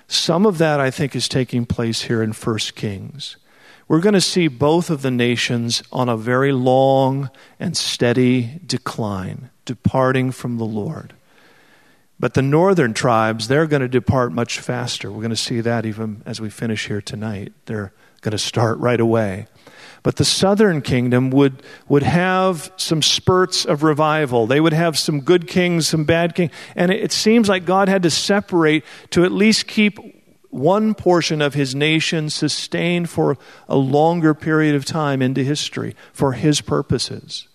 Some 0.07 0.47
of 0.47 0.59
that, 0.59 0.81
I 0.81 0.91
think, 0.91 1.17
is 1.17 1.29
taking 1.29 1.67
place 1.67 2.03
here 2.03 2.23
in 2.23 2.33
1 2.33 2.59
Kings 2.75 3.37
we're 3.89 4.01
going 4.01 4.15
to 4.15 4.21
see 4.21 4.49
both 4.49 4.91
of 4.91 5.01
the 5.01 5.11
nations 5.11 5.83
on 5.91 6.11
a 6.11 6.17
very 6.17 6.53
long 6.53 7.31
and 7.59 7.75
steady 7.75 8.61
decline, 8.65 9.49
departing 9.65 10.31
from 10.31 10.59
the 10.59 10.65
Lord. 10.65 11.15
But 12.21 12.35
the 12.35 12.43
northern 12.43 12.95
tribes, 12.95 13.49
they're 13.49 13.67
going 13.67 13.83
to 13.83 13.89
depart 13.89 14.33
much 14.33 14.59
faster. 14.59 15.11
We're 15.11 15.21
going 15.21 15.31
to 15.31 15.37
see 15.37 15.61
that 15.61 15.87
even 15.87 16.23
as 16.27 16.41
we 16.41 16.51
finish 16.51 16.89
here 16.89 17.01
tonight. 17.01 17.53
They're 17.67 17.93
going 18.23 18.33
to 18.33 18.39
start 18.39 18.79
right 18.79 18.99
away. 18.99 19.47
But 20.03 20.17
the 20.17 20.25
southern 20.25 20.81
kingdom 20.83 21.31
would, 21.31 21.63
would 21.89 22.03
have 22.03 22.73
some 22.77 23.03
spurts 23.03 23.65
of 23.65 23.83
revival. 23.83 24.47
They 24.47 24.61
would 24.61 24.73
have 24.73 24.99
some 24.99 25.21
good 25.21 25.47
kings, 25.47 25.89
some 25.89 26.05
bad 26.05 26.35
kings. 26.35 26.53
And 26.75 26.93
it, 26.93 27.03
it 27.05 27.13
seems 27.13 27.49
like 27.49 27.65
God 27.65 27.89
had 27.89 28.03
to 28.05 28.11
separate 28.11 28.85
to 29.11 29.25
at 29.25 29.33
least 29.33 29.67
keep 29.67 29.99
one 30.51 30.95
portion 30.95 31.43
of 31.43 31.55
his 31.55 31.75
nation 31.75 32.31
sustained 32.31 33.11
for 33.11 33.37
a 33.69 33.77
longer 33.77 34.35
period 34.35 34.75
of 34.75 34.85
time 34.85 35.21
into 35.21 35.45
history 35.45 35.95
for 36.13 36.33
his 36.33 36.61
purposes. 36.61 37.48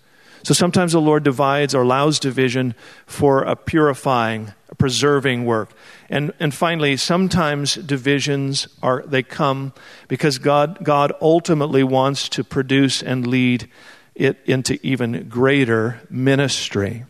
So 0.43 0.53
sometimes 0.53 0.91
the 0.91 0.99
Lord 0.99 1.23
divides 1.23 1.73
or 1.73 1.83
allows 1.83 2.19
division 2.19 2.75
for 3.05 3.43
a 3.43 3.55
purifying, 3.55 4.53
a 4.69 4.75
preserving 4.75 5.45
work. 5.45 5.69
And, 6.09 6.33
and 6.39 6.53
finally, 6.53 6.97
sometimes 6.97 7.75
divisions 7.75 8.67
are, 8.81 9.03
they 9.07 9.23
come 9.23 9.73
because 10.09 10.37
God, 10.37 10.83
God 10.83 11.13
ultimately 11.21 11.83
wants 11.83 12.27
to 12.29 12.43
produce 12.43 13.01
and 13.01 13.25
lead 13.25 13.69
it 14.15 14.37
into 14.45 14.85
even 14.85 15.29
greater 15.29 16.01
ministry. 16.09 17.05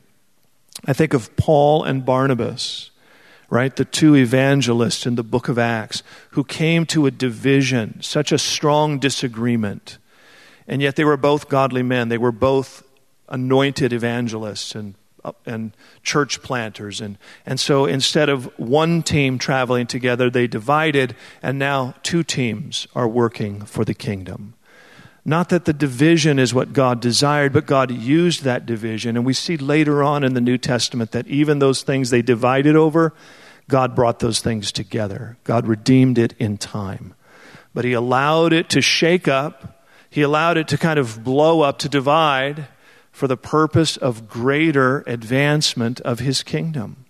I 0.86 0.94
think 0.94 1.14
of 1.14 1.36
Paul 1.36 1.84
and 1.84 2.06
Barnabas 2.06 2.92
right? 3.54 3.76
The 3.76 3.86
two 3.86 4.16
evangelists 4.16 5.06
in 5.06 5.14
the 5.14 5.24
book 5.24 5.48
of 5.48 5.60
Acts 5.60 6.02
who 6.32 6.44
came 6.44 6.88
to 6.88 7.06
a 7.06 7.12
division, 7.12 8.02
such 8.02 8.32
a 8.32 8.40
strong 8.40 8.98
disagreement. 8.98 10.00
And 10.68 10.82
yet 10.82 10.96
they 10.96 11.04
were 11.04 11.18
both 11.18 11.50
godly 11.50 11.84
men. 11.84 12.10
They 12.10 12.18
were 12.18 12.32
both 12.32 12.82
anointed 13.30 13.94
evangelists 13.94 14.76
and, 14.76 14.96
uh, 15.24 15.32
and 15.46 15.76
church 16.04 16.42
planters. 16.42 17.02
And, 17.02 17.18
and 17.46 17.60
so 17.60 17.86
instead 17.86 18.30
of 18.30 18.46
one 18.58 19.04
team 19.04 19.38
traveling 19.38 19.88
together, 19.88 20.30
they 20.30 20.48
divided, 20.48 21.16
and 21.42 21.58
now 21.58 21.96
two 22.04 22.24
teams 22.24 22.88
are 22.96 23.08
working 23.08 23.66
for 23.66 23.86
the 23.86 23.94
kingdom. 23.94 24.54
Not 25.26 25.50
that 25.50 25.66
the 25.66 25.74
division 25.74 26.38
is 26.38 26.54
what 26.54 26.74
God 26.74 27.00
desired, 27.00 27.54
but 27.54 27.66
God 27.66 27.92
used 27.92 28.44
that 28.44 28.66
division. 28.66 29.16
And 29.16 29.26
we 29.26 29.34
see 29.34 29.56
later 29.56 30.04
on 30.04 30.24
in 30.24 30.34
the 30.34 30.42
New 30.42 30.58
Testament 30.58 31.12
that 31.12 31.28
even 31.28 31.60
those 31.60 31.82
things 31.82 32.10
they 32.10 32.22
divided 32.22 32.76
over, 32.76 33.14
God 33.70 33.96
brought 33.96 34.20
those 34.20 34.42
things 34.42 34.72
together. 34.72 35.38
God 35.46 35.66
redeemed 35.66 36.18
it 36.18 36.34
in 36.40 36.58
time. 36.58 37.14
But 37.74 37.86
He 37.86 37.94
allowed 37.94 38.52
it 38.52 38.70
to 38.72 38.82
shake 38.82 39.30
up, 39.30 39.88
He 40.10 40.22
allowed 40.22 40.58
it 40.58 40.68
to 40.70 40.78
kind 40.78 41.00
of 41.00 41.24
blow 41.24 41.62
up, 41.62 41.80
to 41.80 41.90
divide 41.90 42.68
for 43.14 43.28
the 43.28 43.38
purpose 43.38 43.96
of 43.96 44.28
greater 44.28 45.04
advancement 45.06 46.02
of 46.02 46.20
His 46.20 46.44
kingdom. 46.44 47.06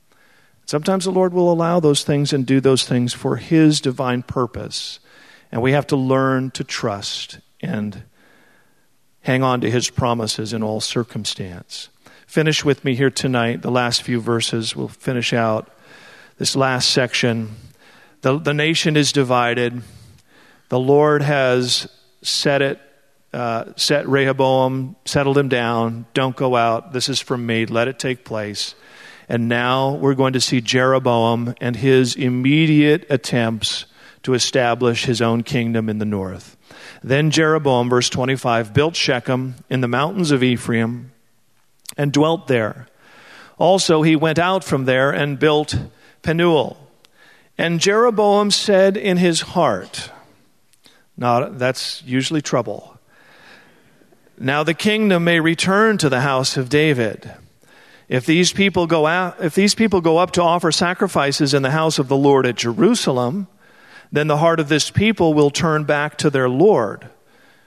Sometimes 0.65 1.05
the 1.05 1.11
Lord 1.11 1.33
will 1.33 1.51
allow 1.51 1.79
those 1.79 2.03
things 2.03 2.33
and 2.33 2.45
do 2.45 2.59
those 2.59 2.85
things 2.85 3.13
for 3.13 3.37
His 3.37 3.81
divine 3.81 4.21
purpose. 4.21 4.99
And 5.51 5.61
we 5.61 5.71
have 5.71 5.87
to 5.87 5.95
learn 5.95 6.51
to 6.51 6.63
trust 6.63 7.39
and 7.61 8.03
hang 9.21 9.43
on 9.43 9.61
to 9.61 9.71
His 9.71 9.89
promises 9.89 10.51
in 10.51 10.61
all 10.61 10.81
circumstance. 10.81 11.87
Finish 12.27 12.65
with 12.65 12.83
me 12.83 12.95
here 12.95 13.09
tonight. 13.09 13.61
The 13.61 13.71
last 13.71 14.03
few 14.03 14.19
verses 14.19 14.75
will 14.75 14.89
finish 14.89 15.31
out 15.31 15.69
this 16.37 16.55
last 16.55 16.89
section. 16.89 17.55
The, 18.21 18.37
the 18.37 18.53
nation 18.53 18.97
is 18.97 19.13
divided. 19.13 19.81
The 20.67 20.79
Lord 20.79 21.21
has 21.21 21.87
set 22.21 22.61
it, 22.61 22.79
uh, 23.33 23.73
set 23.75 24.07
Rehoboam, 24.07 24.95
settled 25.05 25.37
him 25.37 25.49
down. 25.49 26.05
Don't 26.13 26.35
go 26.35 26.55
out. 26.55 26.93
This 26.93 27.09
is 27.09 27.19
from 27.19 27.45
me. 27.45 27.65
Let 27.65 27.87
it 27.87 27.99
take 27.99 28.23
place. 28.23 28.75
And 29.27 29.47
now 29.47 29.95
we're 29.95 30.13
going 30.13 30.33
to 30.33 30.41
see 30.41 30.61
Jeroboam 30.61 31.55
and 31.59 31.75
his 31.75 32.15
immediate 32.15 33.05
attempts 33.09 33.85
to 34.23 34.33
establish 34.33 35.05
his 35.05 35.21
own 35.21 35.43
kingdom 35.43 35.89
in 35.89 35.97
the 35.97 36.05
north. 36.05 36.57
Then 37.03 37.31
Jeroboam, 37.31 37.89
verse 37.89 38.09
25, 38.09 38.73
built 38.73 38.95
Shechem 38.95 39.55
in 39.69 39.81
the 39.81 39.87
mountains 39.87 40.31
of 40.31 40.43
Ephraim 40.43 41.11
and 41.97 42.11
dwelt 42.11 42.47
there. 42.47 42.87
Also, 43.57 44.01
he 44.01 44.15
went 44.15 44.39
out 44.39 44.63
from 44.63 44.85
there 44.85 45.11
and 45.11 45.39
built 45.39 45.75
Penuel. 46.21 46.77
And 47.57 47.79
Jeroboam 47.79 48.51
said 48.51 48.97
in 48.97 49.17
his 49.17 49.41
heart, 49.41 50.09
now 51.17 51.49
that's 51.49 52.01
usually 52.03 52.41
trouble. 52.41 52.92
Now 54.37 54.63
the 54.63 54.73
kingdom 54.73 55.23
may 55.23 55.39
return 55.39 55.97
to 55.99 56.09
the 56.09 56.21
house 56.21 56.57
of 56.57 56.69
David. 56.69 57.33
If 58.09 58.25
these 58.25 58.51
people 58.51 58.87
go 58.87 59.07
out, 59.07 59.43
if 59.43 59.55
these 59.55 59.75
people 59.75 60.01
go 60.01 60.17
up 60.17 60.31
to 60.31 60.41
offer 60.41 60.71
sacrifices 60.71 61.53
in 61.53 61.61
the 61.61 61.71
house 61.71 61.99
of 61.99 62.07
the 62.07 62.17
Lord 62.17 62.45
at 62.45 62.55
Jerusalem, 62.55 63.47
then 64.11 64.27
the 64.27 64.37
heart 64.37 64.59
of 64.59 64.69
this 64.69 64.91
people 64.91 65.33
will 65.33 65.49
turn 65.49 65.85
back 65.85 66.17
to 66.19 66.29
their 66.29 66.49
Lord, 66.49 67.09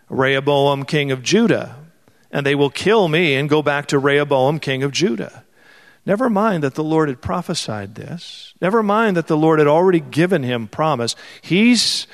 Rehoboam, 0.08 0.84
king 0.84 1.10
of 1.10 1.22
Judah, 1.22 1.76
and 2.30 2.46
they 2.46 2.54
will 2.54 2.70
kill 2.70 3.08
me 3.08 3.34
and 3.34 3.48
go 3.48 3.62
back 3.62 3.86
to 3.86 3.98
Rehoboam, 3.98 4.60
king 4.60 4.82
of 4.82 4.92
Judah. 4.92 5.44
Never 6.04 6.30
mind 6.30 6.62
that 6.62 6.76
the 6.76 6.84
Lord 6.84 7.08
had 7.08 7.20
prophesied 7.20 7.96
this. 7.96 8.54
Never 8.60 8.82
mind 8.82 9.16
that 9.16 9.26
the 9.26 9.36
Lord 9.36 9.58
had 9.58 9.66
already 9.66 9.98
given 9.98 10.44
him 10.44 10.68
promise. 10.68 11.16
He's 11.42 12.06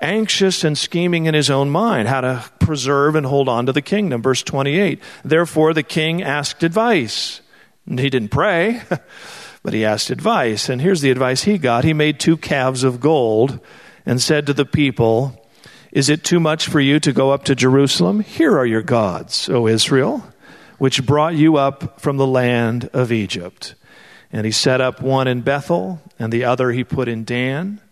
anxious 0.00 0.64
and 0.64 0.76
scheming 0.76 1.26
in 1.26 1.34
his 1.34 1.50
own 1.50 1.70
mind 1.70 2.08
how 2.08 2.20
to 2.20 2.44
preserve 2.58 3.14
and 3.14 3.26
hold 3.26 3.48
on 3.48 3.66
to 3.66 3.72
the 3.72 3.82
kingdom. 3.82 4.22
Verse 4.22 4.42
28. 4.42 5.00
Therefore 5.24 5.74
the 5.74 5.82
king 5.82 6.22
asked 6.22 6.62
advice. 6.62 7.40
He 7.86 8.10
didn't 8.10 8.30
pray, 8.30 8.82
but 9.62 9.72
he 9.72 9.84
asked 9.84 10.10
advice. 10.10 10.68
And 10.68 10.80
here's 10.80 11.00
the 11.00 11.10
advice 11.10 11.42
he 11.42 11.58
got. 11.58 11.84
He 11.84 11.92
made 11.92 12.20
two 12.20 12.36
calves 12.36 12.84
of 12.84 13.00
gold 13.00 13.60
and 14.06 14.20
said 14.20 14.46
to 14.46 14.54
the 14.54 14.64
people, 14.64 15.40
Is 15.92 16.08
it 16.08 16.24
too 16.24 16.40
much 16.40 16.66
for 16.66 16.80
you 16.80 17.00
to 17.00 17.12
go 17.12 17.30
up 17.30 17.44
to 17.44 17.54
Jerusalem? 17.54 18.20
Here 18.20 18.56
are 18.56 18.66
your 18.66 18.82
gods, 18.82 19.48
O 19.48 19.66
Israel 19.66 20.24
which 20.80 21.04
brought 21.04 21.34
you 21.34 21.58
up 21.58 22.00
from 22.00 22.16
the 22.16 22.26
land 22.26 22.88
of 22.94 23.12
Egypt. 23.12 23.74
And 24.32 24.46
he 24.46 24.50
set 24.50 24.80
up 24.80 25.02
one 25.02 25.28
in 25.28 25.42
Bethel, 25.42 26.00
and 26.18 26.32
the 26.32 26.44
other 26.44 26.72
he 26.72 26.84
put 26.84 27.06
in 27.06 27.22
Dan. 27.22 27.82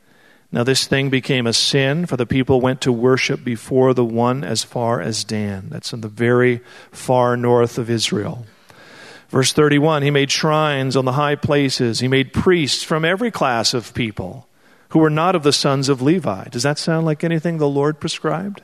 Now 0.51 0.65
this 0.65 0.87
thing 0.87 1.11
became 1.11 1.47
a 1.47 1.53
sin, 1.53 2.07
for 2.07 2.17
the 2.17 2.27
people 2.27 2.61
went 2.61 2.81
to 2.83 2.93
worship 2.93 3.45
before 3.45 3.93
the 3.93 4.05
one 4.05 4.45
as 4.45 4.65
far 4.65 5.01
as 5.01 5.25
Dan. 5.25 5.69
That's 5.69 5.93
in 5.93 6.01
the 6.01 6.09
very 6.09 6.61
far 6.91 7.37
north 7.37 7.77
of 7.77 7.91
Israel. 7.91 8.47
Verse 9.29 9.53
31 9.53 10.03
He 10.03 10.11
made 10.11 10.31
shrines 10.31 10.97
on 10.97 11.05
the 11.05 11.13
high 11.13 11.37
places, 11.37 12.01
he 12.01 12.09
made 12.09 12.33
priests 12.33 12.83
from 12.83 13.05
every 13.05 13.31
class 13.31 13.75
of 13.75 13.93
people 13.95 14.49
who 14.91 14.99
were 14.99 15.11
not 15.11 15.35
of 15.35 15.43
the 15.43 15.53
sons 15.53 15.89
of 15.89 16.01
Levi. 16.01 16.45
Does 16.45 16.63
that 16.63 16.79
sound 16.79 17.05
like 17.05 17.23
anything 17.23 17.59
the 17.59 17.69
Lord 17.69 18.01
prescribed? 18.01 18.63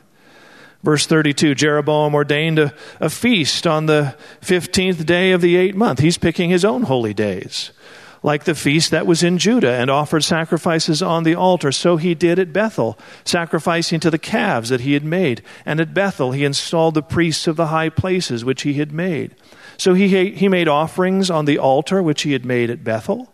Verse 0.82 1.06
32 1.06 1.54
Jeroboam 1.54 2.14
ordained 2.14 2.58
a, 2.58 2.74
a, 3.00 3.08
feast 3.08 3.66
on 3.66 3.86
the 3.86 4.16
15th 4.42 5.04
day 5.06 5.32
of 5.32 5.40
the 5.40 5.56
eighth 5.56 5.74
month. 5.74 5.98
He's 5.98 6.18
picking 6.18 6.50
his 6.50 6.64
own 6.64 6.82
holy 6.82 7.14
days, 7.14 7.72
like 8.24 8.42
the 8.42 8.56
feast 8.56 8.90
that 8.90 9.06
was 9.06 9.22
in 9.22 9.38
Judah, 9.38 9.70
and 9.70 9.88
offered 9.88 10.24
sacrifices 10.24 11.00
on 11.00 11.22
the 11.22 11.36
altar. 11.36 11.70
So 11.70 11.96
he 11.96 12.16
did 12.16 12.40
at 12.40 12.52
Bethel, 12.52 12.98
sacrificing 13.24 14.00
to 14.00 14.10
the 14.10 14.18
calves 14.18 14.70
that 14.70 14.80
he 14.80 14.94
had 14.94 15.04
made. 15.04 15.42
And 15.64 15.78
at 15.78 15.94
Bethel 15.94 16.32
he 16.32 16.44
installed 16.44 16.94
the 16.94 17.02
priests 17.02 17.46
of 17.46 17.54
the 17.54 17.68
high 17.68 17.88
places 17.90 18.44
which 18.44 18.62
he 18.62 18.74
had 18.74 18.90
made. 18.90 19.36
So 19.76 19.94
he, 19.94 20.32
he 20.32 20.48
made 20.48 20.66
offerings 20.66 21.30
on 21.30 21.44
the 21.44 21.58
altar 21.58 22.02
which 22.02 22.22
he 22.22 22.32
had 22.32 22.44
made 22.44 22.68
at 22.68 22.82
Bethel 22.82 23.32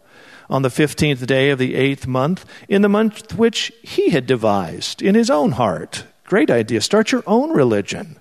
on 0.51 0.61
the 0.61 0.68
15th 0.68 1.24
day 1.26 1.49
of 1.49 1.59
the 1.59 1.74
eighth 1.76 2.07
month, 2.07 2.45
in 2.68 2.82
the 2.82 2.88
month 2.88 3.34
which 3.38 3.72
he 3.82 4.11
had 4.11 4.26
devised 4.26 5.01
in 5.01 5.14
his 5.14 5.30
own 5.30 5.53
heart 5.53 6.05
Great 6.30 6.49
idea. 6.49 6.80
Start 6.80 7.11
your 7.11 7.24
own 7.26 7.51
religion. 7.51 8.16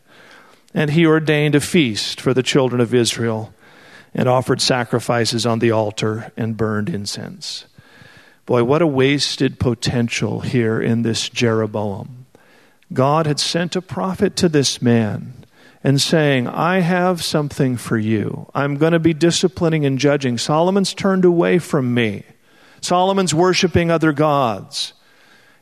And 0.73 0.89
he 0.89 1.05
ordained 1.05 1.53
a 1.53 1.61
feast 1.61 2.19
for 2.19 2.33
the 2.33 2.41
children 2.41 2.81
of 2.81 2.91
Israel 2.91 3.53
and 4.13 4.27
offered 4.27 4.61
sacrifices 4.61 5.45
on 5.45 5.59
the 5.59 5.71
altar 5.71 6.31
and 6.35 6.57
burned 6.57 6.89
incense. 6.89 7.65
Boy, 8.45 8.63
what 8.63 8.81
a 8.81 8.87
wasted 8.87 9.59
potential 9.59 10.39
here 10.41 10.81
in 10.81 11.03
this 11.03 11.29
Jeroboam. 11.29 12.25
God 12.91 13.27
had 13.27 13.39
sent 13.39 13.75
a 13.75 13.81
prophet 13.81 14.35
to 14.37 14.49
this 14.49 14.81
man 14.81 15.45
and 15.83 16.01
saying, 16.01 16.47
I 16.47 16.79
have 16.79 17.23
something 17.23 17.77
for 17.77 17.97
you. 17.97 18.49
I'm 18.53 18.75
going 18.77 18.93
to 18.93 18.99
be 18.99 19.13
disciplining 19.13 19.85
and 19.85 19.99
judging. 19.99 20.37
Solomon's 20.37 20.93
turned 20.93 21.25
away 21.25 21.59
from 21.59 21.93
me. 21.93 22.23
Solomon's 22.81 23.33
worshiping 23.33 23.91
other 23.91 24.11
gods. 24.11 24.93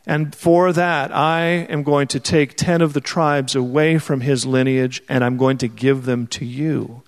And 0.06 0.34
for 0.34 0.72
that, 0.72 1.14
I 1.14 1.42
am 1.42 1.84
going 1.84 2.08
to 2.08 2.20
take 2.20 2.56
10 2.56 2.82
of 2.82 2.94
the 2.94 3.02
tribes 3.02 3.56
away 3.56 3.98
from 3.98 4.22
his 4.22 4.46
lineage 4.46 5.02
and 5.10 5.24
I'm 5.24 5.36
going 5.36 5.58
to 5.58 5.68
give 5.68 6.06
them 6.06 6.28
to 6.28 6.46
you. 6.46 7.04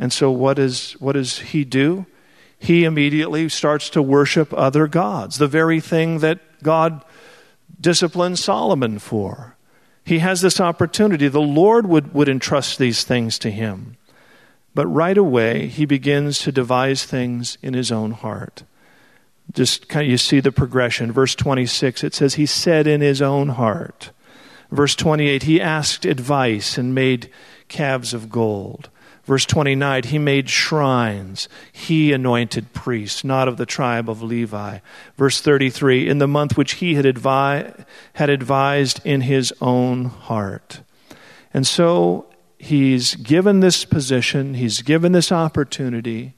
And 0.00 0.12
so, 0.12 0.32
what, 0.32 0.58
is, 0.58 0.92
what 0.92 1.12
does 1.12 1.38
he 1.38 1.64
do? 1.64 2.06
He 2.58 2.84
immediately 2.84 3.48
starts 3.48 3.88
to 3.90 4.02
worship 4.02 4.52
other 4.52 4.88
gods, 4.88 5.38
the 5.38 5.46
very 5.46 5.78
thing 5.78 6.18
that 6.18 6.40
God 6.62 7.04
disciplined 7.80 8.40
Solomon 8.40 8.98
for. 8.98 9.54
He 10.04 10.18
has 10.18 10.40
this 10.40 10.60
opportunity. 10.60 11.28
The 11.28 11.40
Lord 11.40 11.86
would, 11.86 12.12
would 12.12 12.28
entrust 12.28 12.78
these 12.78 13.04
things 13.04 13.38
to 13.38 13.50
him. 13.52 13.96
But 14.74 14.88
right 14.88 15.16
away, 15.16 15.68
he 15.68 15.84
begins 15.84 16.40
to 16.40 16.50
devise 16.50 17.04
things 17.04 17.56
in 17.62 17.74
his 17.74 17.92
own 17.92 18.10
heart 18.10 18.64
just 19.52 19.88
kind 19.88 20.04
of 20.04 20.10
you 20.10 20.18
see 20.18 20.40
the 20.40 20.52
progression. 20.52 21.12
Verse 21.12 21.34
26, 21.34 22.04
it 22.04 22.14
says, 22.14 22.34
He 22.34 22.46
said 22.46 22.86
in 22.86 23.00
his 23.00 23.20
own 23.20 23.50
heart. 23.50 24.10
Verse 24.70 24.94
28, 24.94 25.44
He 25.44 25.60
asked 25.60 26.04
advice 26.04 26.78
and 26.78 26.94
made 26.94 27.30
calves 27.68 28.14
of 28.14 28.30
gold. 28.30 28.88
Verse 29.30 29.46
29, 29.46 30.02
He 30.02 30.18
made 30.18 30.50
shrines. 30.50 31.48
He 31.70 32.12
anointed 32.12 32.72
priests, 32.72 33.22
not 33.22 33.46
of 33.46 33.58
the 33.58 33.64
tribe 33.64 34.10
of 34.10 34.24
Levi. 34.24 34.80
Verse 35.16 35.40
33, 35.40 36.08
in 36.08 36.18
the 36.18 36.26
month 36.26 36.56
which 36.56 36.72
he 36.72 36.96
had, 36.96 37.04
advi- 37.04 37.86
had 38.14 38.28
advised 38.28 39.00
in 39.04 39.20
his 39.20 39.52
own 39.60 40.06
heart. 40.06 40.80
And 41.54 41.64
so 41.64 42.26
he's 42.58 43.14
given 43.14 43.60
this 43.60 43.84
position, 43.84 44.54
he's 44.54 44.82
given 44.82 45.12
this 45.12 45.30
opportunity 45.30 46.34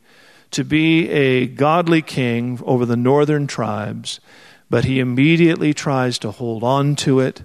to 0.50 0.62
be 0.62 1.08
a 1.08 1.46
godly 1.46 2.02
king 2.02 2.60
over 2.62 2.84
the 2.84 2.94
northern 2.94 3.46
tribes, 3.46 4.20
but 4.68 4.84
he 4.84 5.00
immediately 5.00 5.72
tries 5.72 6.18
to 6.18 6.30
hold 6.30 6.62
on 6.62 6.94
to 6.96 7.20
it 7.20 7.40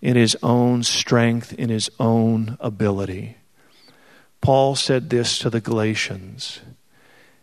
in 0.00 0.16
his 0.16 0.38
own 0.42 0.82
strength, 0.82 1.52
in 1.52 1.68
his 1.68 1.90
own 2.00 2.56
ability. 2.60 3.36
Paul 4.46 4.76
said 4.76 5.10
this 5.10 5.40
to 5.40 5.50
the 5.50 5.60
Galatians 5.60 6.60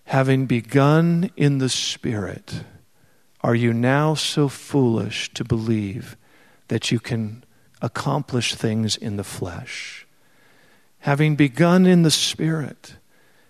Having 0.06 0.46
begun 0.46 1.32
in 1.36 1.58
the 1.58 1.68
Spirit, 1.68 2.64
are 3.42 3.54
you 3.54 3.74
now 3.74 4.14
so 4.14 4.48
foolish 4.48 5.30
to 5.34 5.44
believe 5.44 6.16
that 6.70 6.94
you 6.94 7.02
can 7.02 7.44
accomplish 7.82 8.56
things 8.56 8.96
in 8.96 9.18
the 9.18 9.26
flesh? 9.26 10.08
Having 11.00 11.36
begun 11.36 11.86
in 11.86 12.04
the 12.04 12.10
Spirit, 12.10 12.96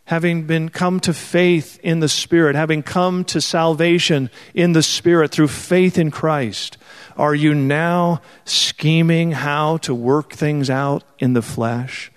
having 0.06 0.48
been 0.48 0.70
come 0.70 1.00
to 1.02 1.14
faith 1.14 1.80
in 1.84 2.00
the 2.00 2.10
Spirit, 2.10 2.56
having 2.56 2.82
come 2.82 3.24
to 3.26 3.40
salvation 3.40 4.32
in 4.56 4.74
the 4.74 4.82
Spirit 4.82 5.30
through 5.30 5.50
faith 5.50 6.00
in 6.00 6.10
Christ, 6.10 6.80
are 7.16 7.36
you 7.36 7.54
now 7.54 8.20
scheming 8.46 9.32
how 9.32 9.78
to 9.78 9.94
work 9.94 10.34
things 10.34 10.72
out 10.72 11.04
in 11.20 11.34
the 11.34 11.44
flesh? 11.44 12.10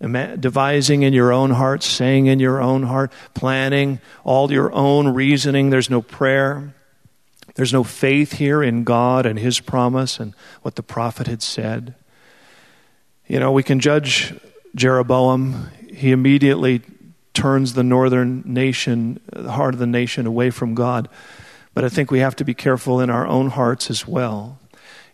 Devising 0.00 1.02
in 1.02 1.12
your 1.12 1.30
own 1.32 1.50
heart, 1.50 1.82
saying 1.82 2.26
in 2.26 2.40
your 2.40 2.62
own 2.62 2.84
heart, 2.84 3.12
planning 3.34 4.00
all 4.24 4.50
your 4.50 4.72
own 4.72 5.08
reasoning. 5.08 5.70
There's 5.70 5.90
no 5.90 6.00
prayer. 6.00 6.74
There's 7.54 7.72
no 7.72 7.84
faith 7.84 8.32
here 8.32 8.62
in 8.62 8.84
God 8.84 9.26
and 9.26 9.38
His 9.38 9.60
promise 9.60 10.18
and 10.18 10.34
what 10.62 10.76
the 10.76 10.82
prophet 10.82 11.26
had 11.26 11.42
said. 11.42 11.94
You 13.26 13.38
know, 13.40 13.52
we 13.52 13.62
can 13.62 13.78
judge 13.78 14.34
Jeroboam. 14.74 15.70
He 15.92 16.12
immediately 16.12 16.80
turns 17.34 17.74
the 17.74 17.82
northern 17.82 18.42
nation, 18.46 19.20
the 19.32 19.52
heart 19.52 19.74
of 19.74 19.80
the 19.80 19.86
nation, 19.86 20.26
away 20.26 20.50
from 20.50 20.74
God. 20.74 21.08
But 21.74 21.84
I 21.84 21.88
think 21.88 22.10
we 22.10 22.20
have 22.20 22.36
to 22.36 22.44
be 22.44 22.54
careful 22.54 23.00
in 23.00 23.10
our 23.10 23.26
own 23.26 23.50
hearts 23.50 23.90
as 23.90 24.06
well. 24.06 24.58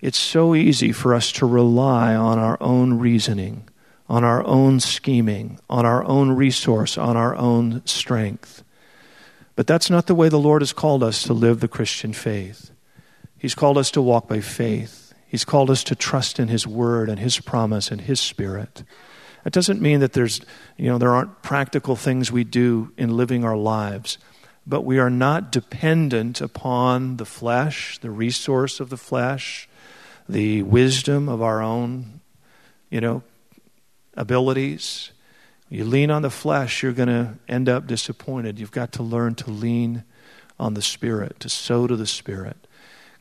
It's 0.00 0.18
so 0.18 0.54
easy 0.54 0.92
for 0.92 1.14
us 1.14 1.32
to 1.32 1.46
rely 1.46 2.14
on 2.14 2.38
our 2.38 2.56
own 2.60 2.94
reasoning, 2.94 3.68
on 4.08 4.24
our 4.24 4.44
own 4.44 4.80
scheming, 4.80 5.58
on 5.68 5.84
our 5.84 6.04
own 6.04 6.30
resource, 6.30 6.96
on 6.96 7.16
our 7.16 7.34
own 7.34 7.84
strength. 7.86 8.62
But 9.56 9.66
that's 9.66 9.90
not 9.90 10.06
the 10.06 10.14
way 10.14 10.28
the 10.28 10.38
Lord 10.38 10.62
has 10.62 10.72
called 10.72 11.02
us 11.02 11.22
to 11.24 11.32
live 11.32 11.60
the 11.60 11.68
Christian 11.68 12.12
faith. 12.12 12.70
He's 13.38 13.54
called 13.54 13.78
us 13.78 13.90
to 13.92 14.02
walk 14.02 14.28
by 14.28 14.40
faith. 14.40 15.14
He's 15.26 15.44
called 15.44 15.70
us 15.70 15.82
to 15.84 15.94
trust 15.94 16.38
in 16.38 16.48
His 16.48 16.66
Word 16.66 17.08
and 17.08 17.18
His 17.18 17.40
promise 17.40 17.90
and 17.90 18.00
His 18.00 18.20
Spirit. 18.20 18.84
That 19.44 19.52
doesn't 19.52 19.80
mean 19.80 20.00
that 20.00 20.12
there's, 20.12 20.40
you 20.76 20.88
know, 20.88 20.98
there 20.98 21.14
aren't 21.14 21.42
practical 21.42 21.96
things 21.96 22.30
we 22.32 22.44
do 22.44 22.92
in 22.96 23.16
living 23.16 23.44
our 23.44 23.56
lives, 23.56 24.18
but 24.66 24.82
we 24.82 24.98
are 24.98 25.10
not 25.10 25.52
dependent 25.52 26.40
upon 26.40 27.16
the 27.16 27.24
flesh, 27.24 27.98
the 27.98 28.10
resource 28.10 28.80
of 28.80 28.90
the 28.90 28.96
flesh, 28.96 29.68
the 30.28 30.62
wisdom 30.62 31.28
of 31.28 31.40
our 31.42 31.62
own, 31.62 32.20
you 32.90 33.00
know, 33.00 33.22
abilities. 34.16 35.10
You 35.68 35.84
lean 35.84 36.10
on 36.10 36.22
the 36.22 36.30
flesh, 36.30 36.82
you're 36.82 36.92
going 36.92 37.08
to 37.08 37.34
end 37.48 37.68
up 37.68 37.86
disappointed. 37.86 38.58
You've 38.58 38.70
got 38.70 38.92
to 38.92 39.02
learn 39.02 39.34
to 39.36 39.50
lean 39.50 40.04
on 40.58 40.74
the 40.74 40.82
Spirit, 40.82 41.40
to 41.40 41.48
sow 41.48 41.86
to 41.86 41.96
the 41.96 42.06
Spirit. 42.06 42.56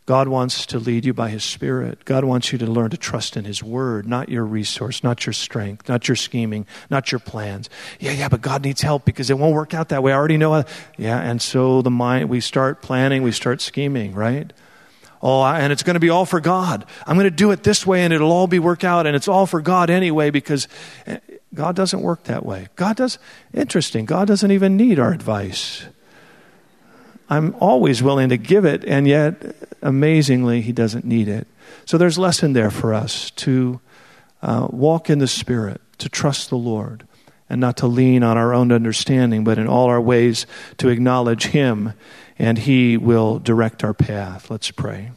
God 0.06 0.28
wants 0.28 0.68
to 0.68 0.78
lead 0.78 1.04
you 1.04 1.16
by 1.16 1.30
His 1.30 1.44
Spirit. 1.44 2.06
God 2.06 2.24
wants 2.24 2.52
you 2.52 2.60
to 2.60 2.68
learn 2.68 2.92
to 2.92 2.98
trust 2.98 3.36
in 3.36 3.46
His 3.46 3.64
Word, 3.64 4.08
not 4.08 4.30
your 4.30 4.46
resource, 4.46 5.04
not 5.04 5.26
your 5.26 5.34
strength, 5.34 5.90
not 5.90 6.08
your 6.08 6.16
scheming, 6.16 6.68
not 6.92 7.12
your 7.12 7.18
plans. 7.18 7.72
Yeah, 8.00 8.12
yeah, 8.12 8.30
but 8.30 8.42
God 8.42 8.64
needs 8.64 8.82
help 8.82 9.04
because 9.04 9.32
it 9.32 9.40
won't 9.40 9.56
work 9.56 9.74
out 9.74 9.90
that 9.90 10.04
way. 10.04 10.14
I 10.14 10.16
already 10.16 10.38
know. 10.38 10.54
How. 10.54 10.64
Yeah, 10.96 11.20
and 11.20 11.42
so 11.42 11.82
the 11.82 11.90
mind, 11.90 12.30
we 12.30 12.40
start 12.40 12.84
planning, 12.84 13.24
we 13.24 13.32
start 13.32 13.62
scheming, 13.62 14.14
right? 14.14 14.54
Oh, 15.28 15.44
and 15.44 15.74
it's 15.74 15.82
going 15.82 15.96
to 15.96 16.00
be 16.00 16.12
all 16.12 16.28
for 16.28 16.40
God. 16.40 16.86
I'm 17.08 17.16
going 17.16 17.24
to 17.24 17.32
do 17.32 17.50
it 17.50 17.64
this 17.64 17.84
way 17.84 18.04
and 18.04 18.14
it'll 18.14 18.32
all 18.32 18.46
be 18.46 18.60
work 18.60 18.84
out 18.84 19.08
and 19.08 19.16
it's 19.16 19.28
all 19.28 19.48
for 19.48 19.60
God 19.60 19.90
anyway 19.90 20.30
because 20.30 20.68
eh, 21.08 21.18
God 21.52 21.76
doesn't 21.76 22.02
work 22.02 22.26
that 22.26 22.46
way. 22.46 22.68
God 22.76 22.98
does, 22.98 23.18
interesting, 23.52 24.06
God 24.06 24.28
doesn't 24.28 24.52
even 24.52 24.78
need 24.78 25.00
our 25.00 25.12
advice. 25.12 25.86
I'm 27.28 27.56
always 27.60 28.04
willing 28.04 28.30
to 28.30 28.38
give 28.38 28.66
it, 28.66 28.86
and 28.86 29.08
yet, 29.08 29.56
amazingly, 29.82 30.62
He 30.62 30.72
doesn't 30.72 31.06
need 31.06 31.28
it. 31.28 31.48
So 31.86 31.98
there's 31.98 32.20
lesson 32.20 32.54
there 32.54 32.70
for 32.70 32.94
us 32.94 33.32
to 33.32 33.82
uh, 34.44 34.68
walk 34.70 35.10
in 35.10 35.18
the 35.18 35.28
Spirit, 35.28 35.82
to 35.98 36.08
trust 36.08 36.52
the 36.52 36.58
Lord, 36.58 37.05
and 37.50 37.62
not 37.62 37.78
to 37.78 37.88
lean 37.88 38.24
on 38.24 38.38
our 38.38 38.54
own 38.54 38.72
understanding, 38.72 39.44
but 39.44 39.58
in 39.58 39.68
all 39.68 39.88
our 39.88 40.02
ways 40.02 40.46
to 40.78 40.90
acknowledge 40.90 41.48
Him, 41.48 41.94
and 42.40 42.58
He 42.58 42.98
will 42.98 43.40
direct 43.40 43.84
our 43.84 43.94
path. 43.94 44.50
Let's 44.50 44.72
pray. 44.72 45.12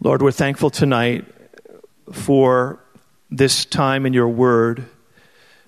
Lord, 0.00 0.22
we're 0.22 0.30
thankful 0.30 0.70
tonight 0.70 1.24
for 2.12 2.78
this 3.30 3.64
time 3.64 4.06
in 4.06 4.12
your 4.12 4.28
word, 4.28 4.86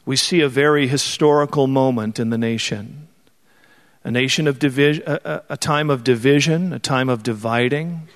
we 0.05 0.17
see 0.17 0.41
a 0.41 0.49
very 0.49 0.87
historical 0.87 1.67
moment 1.67 2.19
in 2.19 2.31
the 2.31 2.39
nation. 2.39 3.09
A 4.05 4.11
nation 4.11 4.47
of 4.47 4.59
division, 4.59 5.03
a, 5.07 5.43
a, 5.51 5.57
time 5.57 5.91
of 5.91 6.05
division, 6.05 6.73
a 6.73 6.79
time 6.79 7.09
of 7.09 7.23
dividing, 7.23 8.09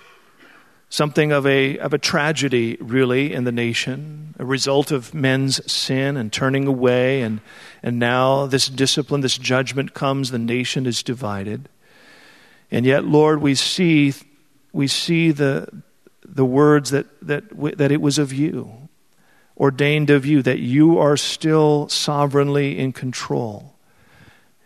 something 0.93 1.32
of 1.32 1.47
a, 1.47 1.78
of 1.78 1.95
a 1.95 1.99
tragedy, 1.99 2.76
really, 2.78 3.32
in 3.32 3.45
the 3.45 3.51
nation, 3.51 4.34
a 4.38 4.45
result 4.45 4.93
of 4.93 5.14
men's 5.14 5.72
sin 5.72 6.18
and 6.18 6.30
turning 6.30 6.66
away. 6.66 7.22
And, 7.22 7.40
and 7.82 7.99
now 7.99 8.45
this 8.45 8.68
discipline, 8.68 9.22
this 9.22 9.38
judgment 9.38 9.95
comes, 9.95 10.30
the 10.30 10.38
nation 10.38 10.84
is 10.84 11.03
divided. 11.03 11.70
And 12.70 12.84
yet, 12.84 13.07
Lord, 13.07 13.40
we 13.40 13.55
see, 13.55 14.12
we 14.74 14.86
see 14.86 15.30
the, 15.30 15.66
the 16.26 16.45
words 16.45 16.90
that, 16.90 17.07
that, 17.22 17.45
that 17.78 17.90
it 17.90 18.03
was 18.03 18.18
of 18.18 18.34
you 18.34 18.70
ordained 19.57 20.11
of 20.11 20.26
you, 20.26 20.43
that 20.43 20.59
you 20.59 20.99
are 20.99 21.16
still 21.16 21.88
sovereignly 21.88 22.78
in 22.78 22.93
control. 22.93 23.74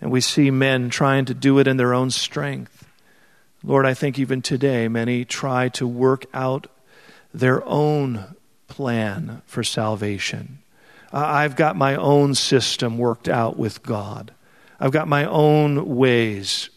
And 0.01 0.11
we 0.11 0.21
see 0.21 0.51
men 0.51 0.91
trying 0.91 1.27
to 1.27 1.35
do 1.35 1.59
it 1.59 1.69
in 1.69 1.77
their 1.77 1.93
own 1.95 2.11
strength. 2.11 2.76
Lord, 3.67 3.85
I 3.85 3.95
think 3.95 4.17
even 4.17 4.43
today 4.43 4.87
many 4.87 5.25
try 5.25 5.69
to 5.71 5.89
work 5.89 6.27
out 6.33 6.69
their 7.35 7.67
own 7.67 8.37
plan 8.69 9.43
for 9.45 9.65
salvation. 9.65 10.61
I've 11.13 11.57
got 11.57 11.75
my 11.75 11.97
own 11.97 12.37
system 12.37 12.97
worked 12.97 13.29
out 13.29 13.59
with 13.59 13.83
God. 13.83 14.33
I've 14.79 14.93
got 14.93 15.09
my 15.09 15.25
own 15.25 15.97
ways. 15.97 16.71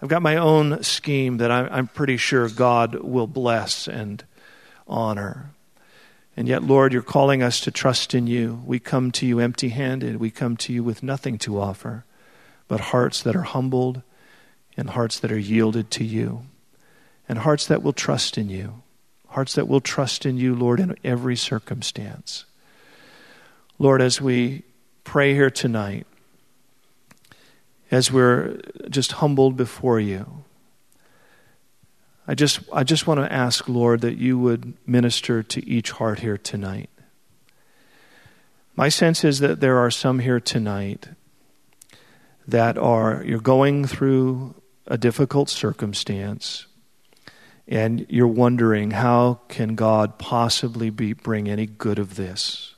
I've 0.00 0.08
got 0.08 0.22
my 0.22 0.36
own 0.36 0.84
scheme 0.84 1.38
that 1.38 1.50
I'm 1.50 1.88
pretty 1.88 2.16
sure 2.16 2.48
God 2.48 2.94
will 2.94 3.26
bless 3.26 3.88
and 3.88 4.22
honor. 4.86 5.50
And 6.36 6.46
yet, 6.46 6.62
Lord, 6.62 6.92
you're 6.92 7.02
calling 7.02 7.42
us 7.42 7.58
to 7.62 7.72
trust 7.72 8.14
in 8.14 8.28
you. 8.28 8.62
We 8.64 8.78
come 8.78 9.10
to 9.12 9.26
you 9.26 9.40
empty 9.40 9.70
handed. 9.70 10.18
We 10.18 10.30
come 10.30 10.56
to 10.58 10.72
you 10.72 10.84
with 10.84 11.02
nothing 11.02 11.36
to 11.38 11.60
offer, 11.60 12.04
but 12.68 12.78
hearts 12.78 13.22
that 13.24 13.34
are 13.34 13.42
humbled 13.42 14.02
and 14.78 14.90
hearts 14.90 15.18
that 15.18 15.32
are 15.32 15.38
yielded 15.38 15.90
to 15.90 16.04
you, 16.04 16.44
and 17.28 17.40
hearts 17.40 17.66
that 17.66 17.82
will 17.82 17.92
trust 17.92 18.38
in 18.38 18.48
you. 18.48 18.82
Hearts 19.26 19.54
that 19.56 19.68
will 19.68 19.80
trust 19.80 20.24
in 20.24 20.38
you, 20.38 20.54
Lord, 20.54 20.78
in 20.78 20.96
every 21.04 21.36
circumstance. 21.36 22.44
Lord, 23.78 24.00
as 24.00 24.20
we 24.20 24.62
pray 25.02 25.34
here 25.34 25.50
tonight, 25.50 26.06
as 27.90 28.12
we're 28.12 28.60
just 28.88 29.12
humbled 29.12 29.56
before 29.56 29.98
you, 29.98 30.44
I 32.28 32.34
just, 32.34 32.60
I 32.72 32.84
just 32.84 33.06
want 33.06 33.18
to 33.20 33.32
ask, 33.32 33.68
Lord, 33.68 34.00
that 34.02 34.16
you 34.16 34.38
would 34.38 34.74
minister 34.86 35.42
to 35.42 35.68
each 35.68 35.90
heart 35.92 36.20
here 36.20 36.38
tonight. 36.38 36.88
My 38.76 38.88
sense 38.88 39.24
is 39.24 39.40
that 39.40 39.58
there 39.60 39.78
are 39.78 39.90
some 39.90 40.20
here 40.20 40.38
tonight 40.38 41.08
that 42.46 42.78
are, 42.78 43.24
you're 43.26 43.40
going 43.40 43.84
through 43.84 44.54
a 44.88 44.98
difficult 44.98 45.48
circumstance 45.48 46.66
and 47.68 48.06
you're 48.08 48.26
wondering 48.26 48.92
how 48.92 49.40
can 49.48 49.74
God 49.74 50.18
possibly 50.18 50.88
be, 50.88 51.12
bring 51.12 51.48
any 51.48 51.66
good 51.66 51.98
of 51.98 52.16
this? 52.16 52.74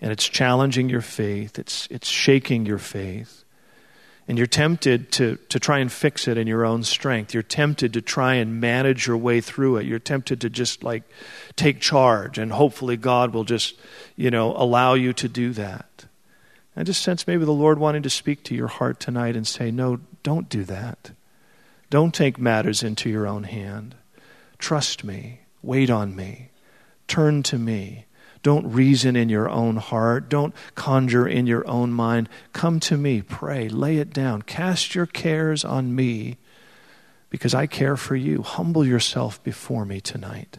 And 0.00 0.10
it's 0.10 0.28
challenging 0.28 0.88
your 0.88 1.00
faith, 1.00 1.58
it's, 1.58 1.86
it's 1.90 2.08
shaking 2.08 2.66
your 2.66 2.78
faith. 2.78 3.44
And 4.26 4.38
you're 4.38 4.46
tempted 4.46 5.10
to, 5.12 5.36
to 5.48 5.58
try 5.58 5.78
and 5.78 5.90
fix 5.90 6.28
it 6.28 6.38
in 6.38 6.46
your 6.46 6.64
own 6.64 6.84
strength. 6.84 7.34
You're 7.34 7.42
tempted 7.42 7.92
to 7.94 8.00
try 8.00 8.34
and 8.34 8.60
manage 8.60 9.08
your 9.08 9.16
way 9.16 9.40
through 9.40 9.78
it. 9.78 9.86
You're 9.86 9.98
tempted 9.98 10.40
to 10.42 10.50
just 10.50 10.84
like 10.84 11.02
take 11.56 11.80
charge 11.80 12.38
and 12.38 12.52
hopefully 12.52 12.96
God 12.96 13.34
will 13.34 13.42
just, 13.42 13.74
you 14.14 14.30
know, 14.30 14.54
allow 14.56 14.94
you 14.94 15.12
to 15.14 15.28
do 15.28 15.52
that. 15.54 16.04
I 16.76 16.84
just 16.84 17.02
sense 17.02 17.26
maybe 17.26 17.44
the 17.44 17.50
Lord 17.50 17.80
wanting 17.80 18.02
to 18.02 18.10
speak 18.10 18.44
to 18.44 18.54
your 18.54 18.68
heart 18.68 19.00
tonight 19.00 19.34
and 19.34 19.46
say, 19.46 19.72
no, 19.72 19.98
don't 20.22 20.48
do 20.48 20.62
that. 20.64 21.10
Don't 21.90 22.14
take 22.14 22.38
matters 22.38 22.82
into 22.82 23.10
your 23.10 23.26
own 23.26 23.44
hand. 23.44 23.96
Trust 24.58 25.04
me. 25.04 25.40
Wait 25.62 25.90
on 25.90 26.16
me. 26.16 26.50
Turn 27.08 27.42
to 27.44 27.58
me. 27.58 28.06
Don't 28.42 28.72
reason 28.72 29.16
in 29.16 29.28
your 29.28 29.50
own 29.50 29.76
heart. 29.76 30.30
Don't 30.30 30.54
conjure 30.74 31.28
in 31.28 31.46
your 31.46 31.66
own 31.68 31.92
mind. 31.92 32.28
Come 32.52 32.80
to 32.80 32.96
me, 32.96 33.20
pray, 33.20 33.68
lay 33.68 33.98
it 33.98 34.14
down. 34.14 34.42
Cast 34.42 34.94
your 34.94 35.04
cares 35.04 35.62
on 35.64 35.94
me 35.94 36.38
because 37.28 37.54
I 37.54 37.66
care 37.66 37.96
for 37.96 38.16
you. 38.16 38.42
Humble 38.42 38.86
yourself 38.86 39.42
before 39.42 39.84
me 39.84 40.00
tonight 40.00 40.58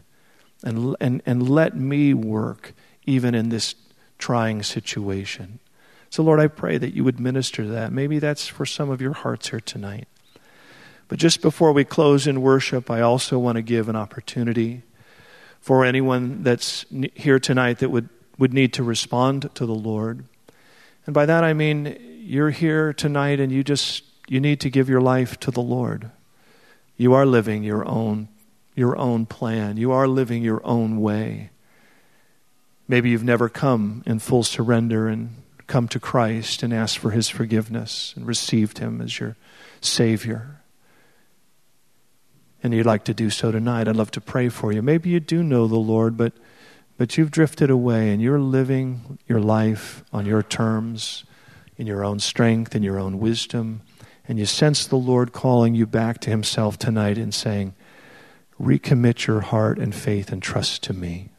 and, 0.63 0.95
and, 0.99 1.21
and 1.25 1.49
let 1.49 1.75
me 1.75 2.13
work 2.13 2.73
even 3.05 3.33
in 3.33 3.49
this 3.49 3.75
trying 4.19 4.61
situation. 4.61 5.59
So, 6.09 6.23
Lord, 6.23 6.39
I 6.39 6.47
pray 6.47 6.77
that 6.77 6.93
you 6.93 7.03
would 7.03 7.19
minister 7.19 7.67
that. 7.69 7.91
Maybe 7.91 8.19
that's 8.19 8.47
for 8.47 8.65
some 8.65 8.89
of 8.89 9.01
your 9.01 9.13
hearts 9.13 9.49
here 9.49 9.61
tonight. 9.61 10.07
But 11.11 11.19
just 11.19 11.41
before 11.41 11.73
we 11.73 11.83
close 11.83 12.25
in 12.25 12.41
worship, 12.41 12.89
I 12.89 13.01
also 13.01 13.37
want 13.37 13.57
to 13.57 13.61
give 13.61 13.89
an 13.89 13.97
opportunity 13.97 14.83
for 15.59 15.83
anyone 15.83 16.41
that's 16.41 16.85
here 17.15 17.37
tonight 17.37 17.79
that 17.79 17.89
would, 17.89 18.07
would 18.37 18.53
need 18.53 18.71
to 18.75 18.83
respond 18.83 19.53
to 19.55 19.65
the 19.65 19.75
Lord. 19.75 20.23
And 21.05 21.13
by 21.13 21.25
that 21.25 21.43
I 21.43 21.51
mean 21.51 21.97
you're 22.21 22.51
here 22.51 22.93
tonight 22.93 23.41
and 23.41 23.51
you 23.51 23.61
just 23.61 24.05
you 24.29 24.39
need 24.39 24.61
to 24.61 24.69
give 24.69 24.87
your 24.87 25.01
life 25.01 25.37
to 25.41 25.51
the 25.51 25.61
Lord. 25.61 26.11
You 26.95 27.11
are 27.11 27.25
living 27.25 27.61
your 27.61 27.85
own 27.85 28.29
your 28.73 28.97
own 28.97 29.25
plan. 29.25 29.75
You 29.75 29.91
are 29.91 30.07
living 30.07 30.43
your 30.43 30.65
own 30.65 31.01
way. 31.01 31.49
Maybe 32.87 33.09
you've 33.09 33.21
never 33.21 33.49
come 33.49 34.01
in 34.05 34.19
full 34.19 34.43
surrender 34.43 35.09
and 35.09 35.43
come 35.67 35.89
to 35.89 35.99
Christ 35.99 36.63
and 36.63 36.73
asked 36.73 36.99
for 36.99 37.11
his 37.11 37.27
forgiveness 37.27 38.13
and 38.15 38.25
received 38.25 38.77
him 38.77 39.01
as 39.01 39.19
your 39.19 39.35
savior 39.81 40.60
and 42.63 42.73
you'd 42.73 42.85
like 42.85 43.03
to 43.05 43.13
do 43.13 43.29
so 43.29 43.51
tonight, 43.51 43.87
I'd 43.87 43.95
love 43.95 44.11
to 44.11 44.21
pray 44.21 44.49
for 44.49 44.71
you. 44.71 44.81
Maybe 44.81 45.09
you 45.09 45.19
do 45.19 45.43
know 45.43 45.67
the 45.67 45.77
Lord, 45.77 46.15
but, 46.15 46.33
but 46.97 47.17
you've 47.17 47.31
drifted 47.31 47.69
away 47.69 48.11
and 48.11 48.21
you're 48.21 48.39
living 48.39 49.17
your 49.27 49.39
life 49.39 50.03
on 50.13 50.25
your 50.25 50.43
terms, 50.43 51.23
in 51.77 51.87
your 51.87 52.03
own 52.03 52.19
strength, 52.19 52.75
in 52.75 52.83
your 52.83 52.99
own 52.99 53.19
wisdom, 53.19 53.81
and 54.27 54.37
you 54.37 54.45
sense 54.45 54.85
the 54.85 54.95
Lord 54.95 55.33
calling 55.33 55.73
you 55.73 55.87
back 55.87 56.19
to 56.21 56.29
Himself 56.29 56.77
tonight 56.77 57.17
and 57.17 57.33
saying, 57.33 57.73
Recommit 58.61 59.25
your 59.25 59.41
heart 59.41 59.79
and 59.79 59.95
faith 59.95 60.31
and 60.31 60.41
trust 60.41 60.83
to 60.83 60.93
me. 60.93 61.29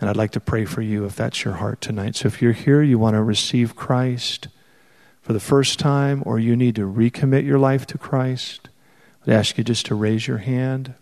And 0.00 0.08
I'd 0.08 0.16
like 0.16 0.30
to 0.32 0.40
pray 0.40 0.64
for 0.64 0.80
you 0.80 1.04
if 1.06 1.16
that's 1.16 1.44
your 1.44 1.54
heart 1.54 1.80
tonight. 1.80 2.14
So 2.14 2.28
if 2.28 2.40
you're 2.40 2.52
here, 2.52 2.82
you 2.82 2.98
want 2.98 3.14
to 3.14 3.22
receive 3.22 3.74
Christ, 3.74 4.48
for 5.22 5.32
the 5.32 5.40
first 5.40 5.78
time 5.78 6.22
or 6.26 6.38
you 6.38 6.54
need 6.54 6.76
to 6.76 6.82
recommit 6.82 7.44
your 7.44 7.58
life 7.58 7.86
to 7.86 7.98
Christ, 7.98 8.68
I'd 9.26 9.32
ask 9.32 9.56
you 9.56 9.64
just 9.64 9.86
to 9.86 9.94
raise 9.94 10.26
your 10.26 10.38
hand 10.38 10.94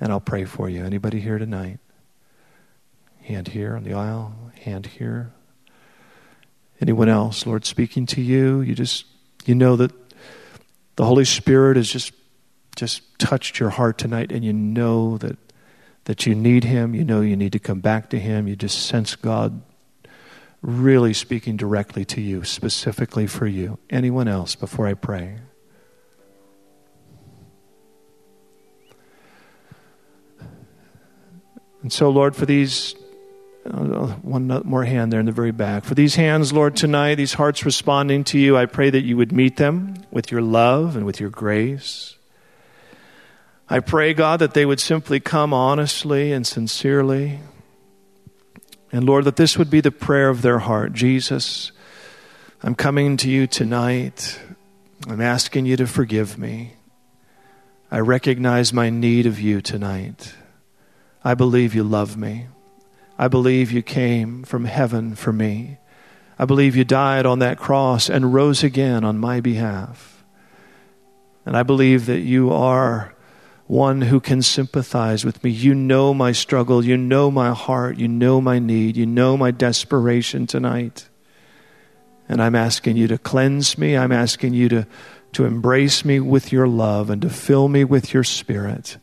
and 0.00 0.10
I'll 0.10 0.20
pray 0.20 0.44
for 0.44 0.68
you. 0.68 0.84
Anybody 0.84 1.20
here 1.20 1.38
tonight? 1.38 1.78
Hand 3.22 3.48
here 3.48 3.76
on 3.76 3.84
the 3.84 3.94
aisle, 3.94 4.34
hand 4.62 4.86
here. 4.86 5.32
Anyone 6.80 7.08
else, 7.08 7.46
Lord, 7.46 7.64
speaking 7.64 8.06
to 8.06 8.20
you? 8.20 8.60
You 8.60 8.74
just 8.74 9.04
you 9.44 9.54
know 9.54 9.76
that 9.76 9.92
the 10.96 11.04
Holy 11.04 11.24
Spirit 11.24 11.76
has 11.76 11.88
just 11.88 12.12
just 12.74 13.18
touched 13.18 13.60
your 13.60 13.70
heart 13.70 13.98
tonight 13.98 14.32
and 14.32 14.44
you 14.44 14.52
know 14.52 15.18
that 15.18 15.38
that 16.04 16.26
you 16.26 16.34
need 16.34 16.64
him, 16.64 16.94
you 16.94 17.04
know 17.04 17.20
you 17.20 17.36
need 17.36 17.52
to 17.52 17.60
come 17.60 17.78
back 17.78 18.10
to 18.10 18.18
him, 18.18 18.48
you 18.48 18.56
just 18.56 18.86
sense 18.86 19.14
God 19.14 19.62
really 20.62 21.12
speaking 21.12 21.56
directly 21.56 22.04
to 22.06 22.20
you, 22.20 22.42
specifically 22.42 23.28
for 23.28 23.46
you. 23.46 23.78
Anyone 23.90 24.26
else 24.26 24.56
before 24.56 24.88
I 24.88 24.94
pray? 24.94 25.38
And 31.82 31.92
so, 31.92 32.10
Lord, 32.10 32.36
for 32.36 32.46
these, 32.46 32.94
uh, 33.66 34.08
one 34.22 34.46
more 34.64 34.84
hand 34.84 35.12
there 35.12 35.20
in 35.20 35.26
the 35.26 35.32
very 35.32 35.50
back. 35.50 35.84
For 35.84 35.94
these 35.94 36.14
hands, 36.14 36.52
Lord, 36.52 36.76
tonight, 36.76 37.16
these 37.16 37.34
hearts 37.34 37.64
responding 37.64 38.24
to 38.24 38.38
you, 38.38 38.56
I 38.56 38.66
pray 38.66 38.90
that 38.90 39.02
you 39.02 39.16
would 39.16 39.32
meet 39.32 39.56
them 39.56 39.94
with 40.10 40.30
your 40.30 40.42
love 40.42 40.96
and 40.96 41.04
with 41.04 41.18
your 41.18 41.30
grace. 41.30 42.16
I 43.68 43.80
pray, 43.80 44.14
God, 44.14 44.38
that 44.40 44.54
they 44.54 44.66
would 44.66 44.80
simply 44.80 45.18
come 45.18 45.52
honestly 45.52 46.32
and 46.32 46.46
sincerely. 46.46 47.40
And 48.92 49.04
Lord, 49.04 49.24
that 49.24 49.36
this 49.36 49.56
would 49.56 49.70
be 49.70 49.80
the 49.80 49.90
prayer 49.90 50.28
of 50.28 50.42
their 50.42 50.58
heart. 50.58 50.92
Jesus, 50.92 51.72
I'm 52.62 52.74
coming 52.74 53.16
to 53.16 53.30
you 53.30 53.46
tonight. 53.46 54.38
I'm 55.08 55.20
asking 55.20 55.66
you 55.66 55.76
to 55.78 55.86
forgive 55.86 56.38
me. 56.38 56.74
I 57.90 58.00
recognize 58.00 58.72
my 58.72 58.90
need 58.90 59.26
of 59.26 59.40
you 59.40 59.60
tonight. 59.60 60.34
I 61.24 61.34
believe 61.34 61.74
you 61.74 61.84
love 61.84 62.16
me. 62.16 62.46
I 63.18 63.28
believe 63.28 63.70
you 63.70 63.82
came 63.82 64.42
from 64.42 64.64
heaven 64.64 65.14
for 65.14 65.32
me. 65.32 65.78
I 66.38 66.44
believe 66.44 66.74
you 66.74 66.84
died 66.84 67.26
on 67.26 67.38
that 67.38 67.58
cross 67.58 68.10
and 68.10 68.34
rose 68.34 68.64
again 68.64 69.04
on 69.04 69.18
my 69.18 69.40
behalf. 69.40 70.24
And 71.46 71.56
I 71.56 71.62
believe 71.62 72.06
that 72.06 72.20
you 72.20 72.50
are 72.50 73.14
one 73.66 74.02
who 74.02 74.20
can 74.20 74.42
sympathize 74.42 75.24
with 75.24 75.42
me. 75.44 75.50
You 75.50 75.74
know 75.74 76.12
my 76.12 76.32
struggle. 76.32 76.84
You 76.84 76.96
know 76.96 77.30
my 77.30 77.52
heart. 77.52 77.96
You 77.96 78.08
know 78.08 78.40
my 78.40 78.58
need. 78.58 78.96
You 78.96 79.06
know 79.06 79.36
my 79.36 79.50
desperation 79.50 80.46
tonight. 80.46 81.08
And 82.28 82.42
I'm 82.42 82.54
asking 82.54 82.96
you 82.96 83.06
to 83.08 83.18
cleanse 83.18 83.78
me. 83.78 83.96
I'm 83.96 84.12
asking 84.12 84.54
you 84.54 84.68
to, 84.70 84.86
to 85.32 85.44
embrace 85.44 86.04
me 86.04 86.20
with 86.20 86.52
your 86.52 86.66
love 86.66 87.10
and 87.10 87.22
to 87.22 87.30
fill 87.30 87.68
me 87.68 87.84
with 87.84 88.12
your 88.12 88.24
spirit 88.24 88.98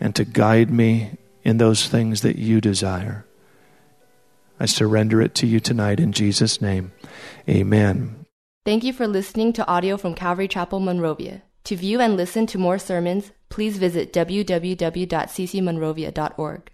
and 0.00 0.14
to 0.16 0.24
guide 0.24 0.70
me 0.70 1.18
in 1.44 1.58
those 1.58 1.88
things 1.88 2.22
that 2.22 2.36
you 2.36 2.60
desire. 2.60 3.26
I 4.60 4.66
surrender 4.66 5.20
it 5.20 5.34
to 5.36 5.46
you 5.46 5.60
tonight 5.60 6.00
in 6.00 6.12
Jesus' 6.12 6.60
name. 6.60 6.92
Amen. 7.48 8.26
Thank 8.64 8.84
you 8.84 8.92
for 8.92 9.08
listening 9.08 9.52
to 9.54 9.66
audio 9.66 9.96
from 9.96 10.14
Calvary 10.14 10.46
Chapel, 10.46 10.78
Monrovia. 10.78 11.42
To 11.64 11.74
view 11.76 12.00
and 12.00 12.16
listen 12.16 12.46
to 12.46 12.58
more 12.58 12.78
sermons, 12.78 13.32
please 13.48 13.78
visit 13.78 14.12
www.ccmonrovia.org. 14.12 16.71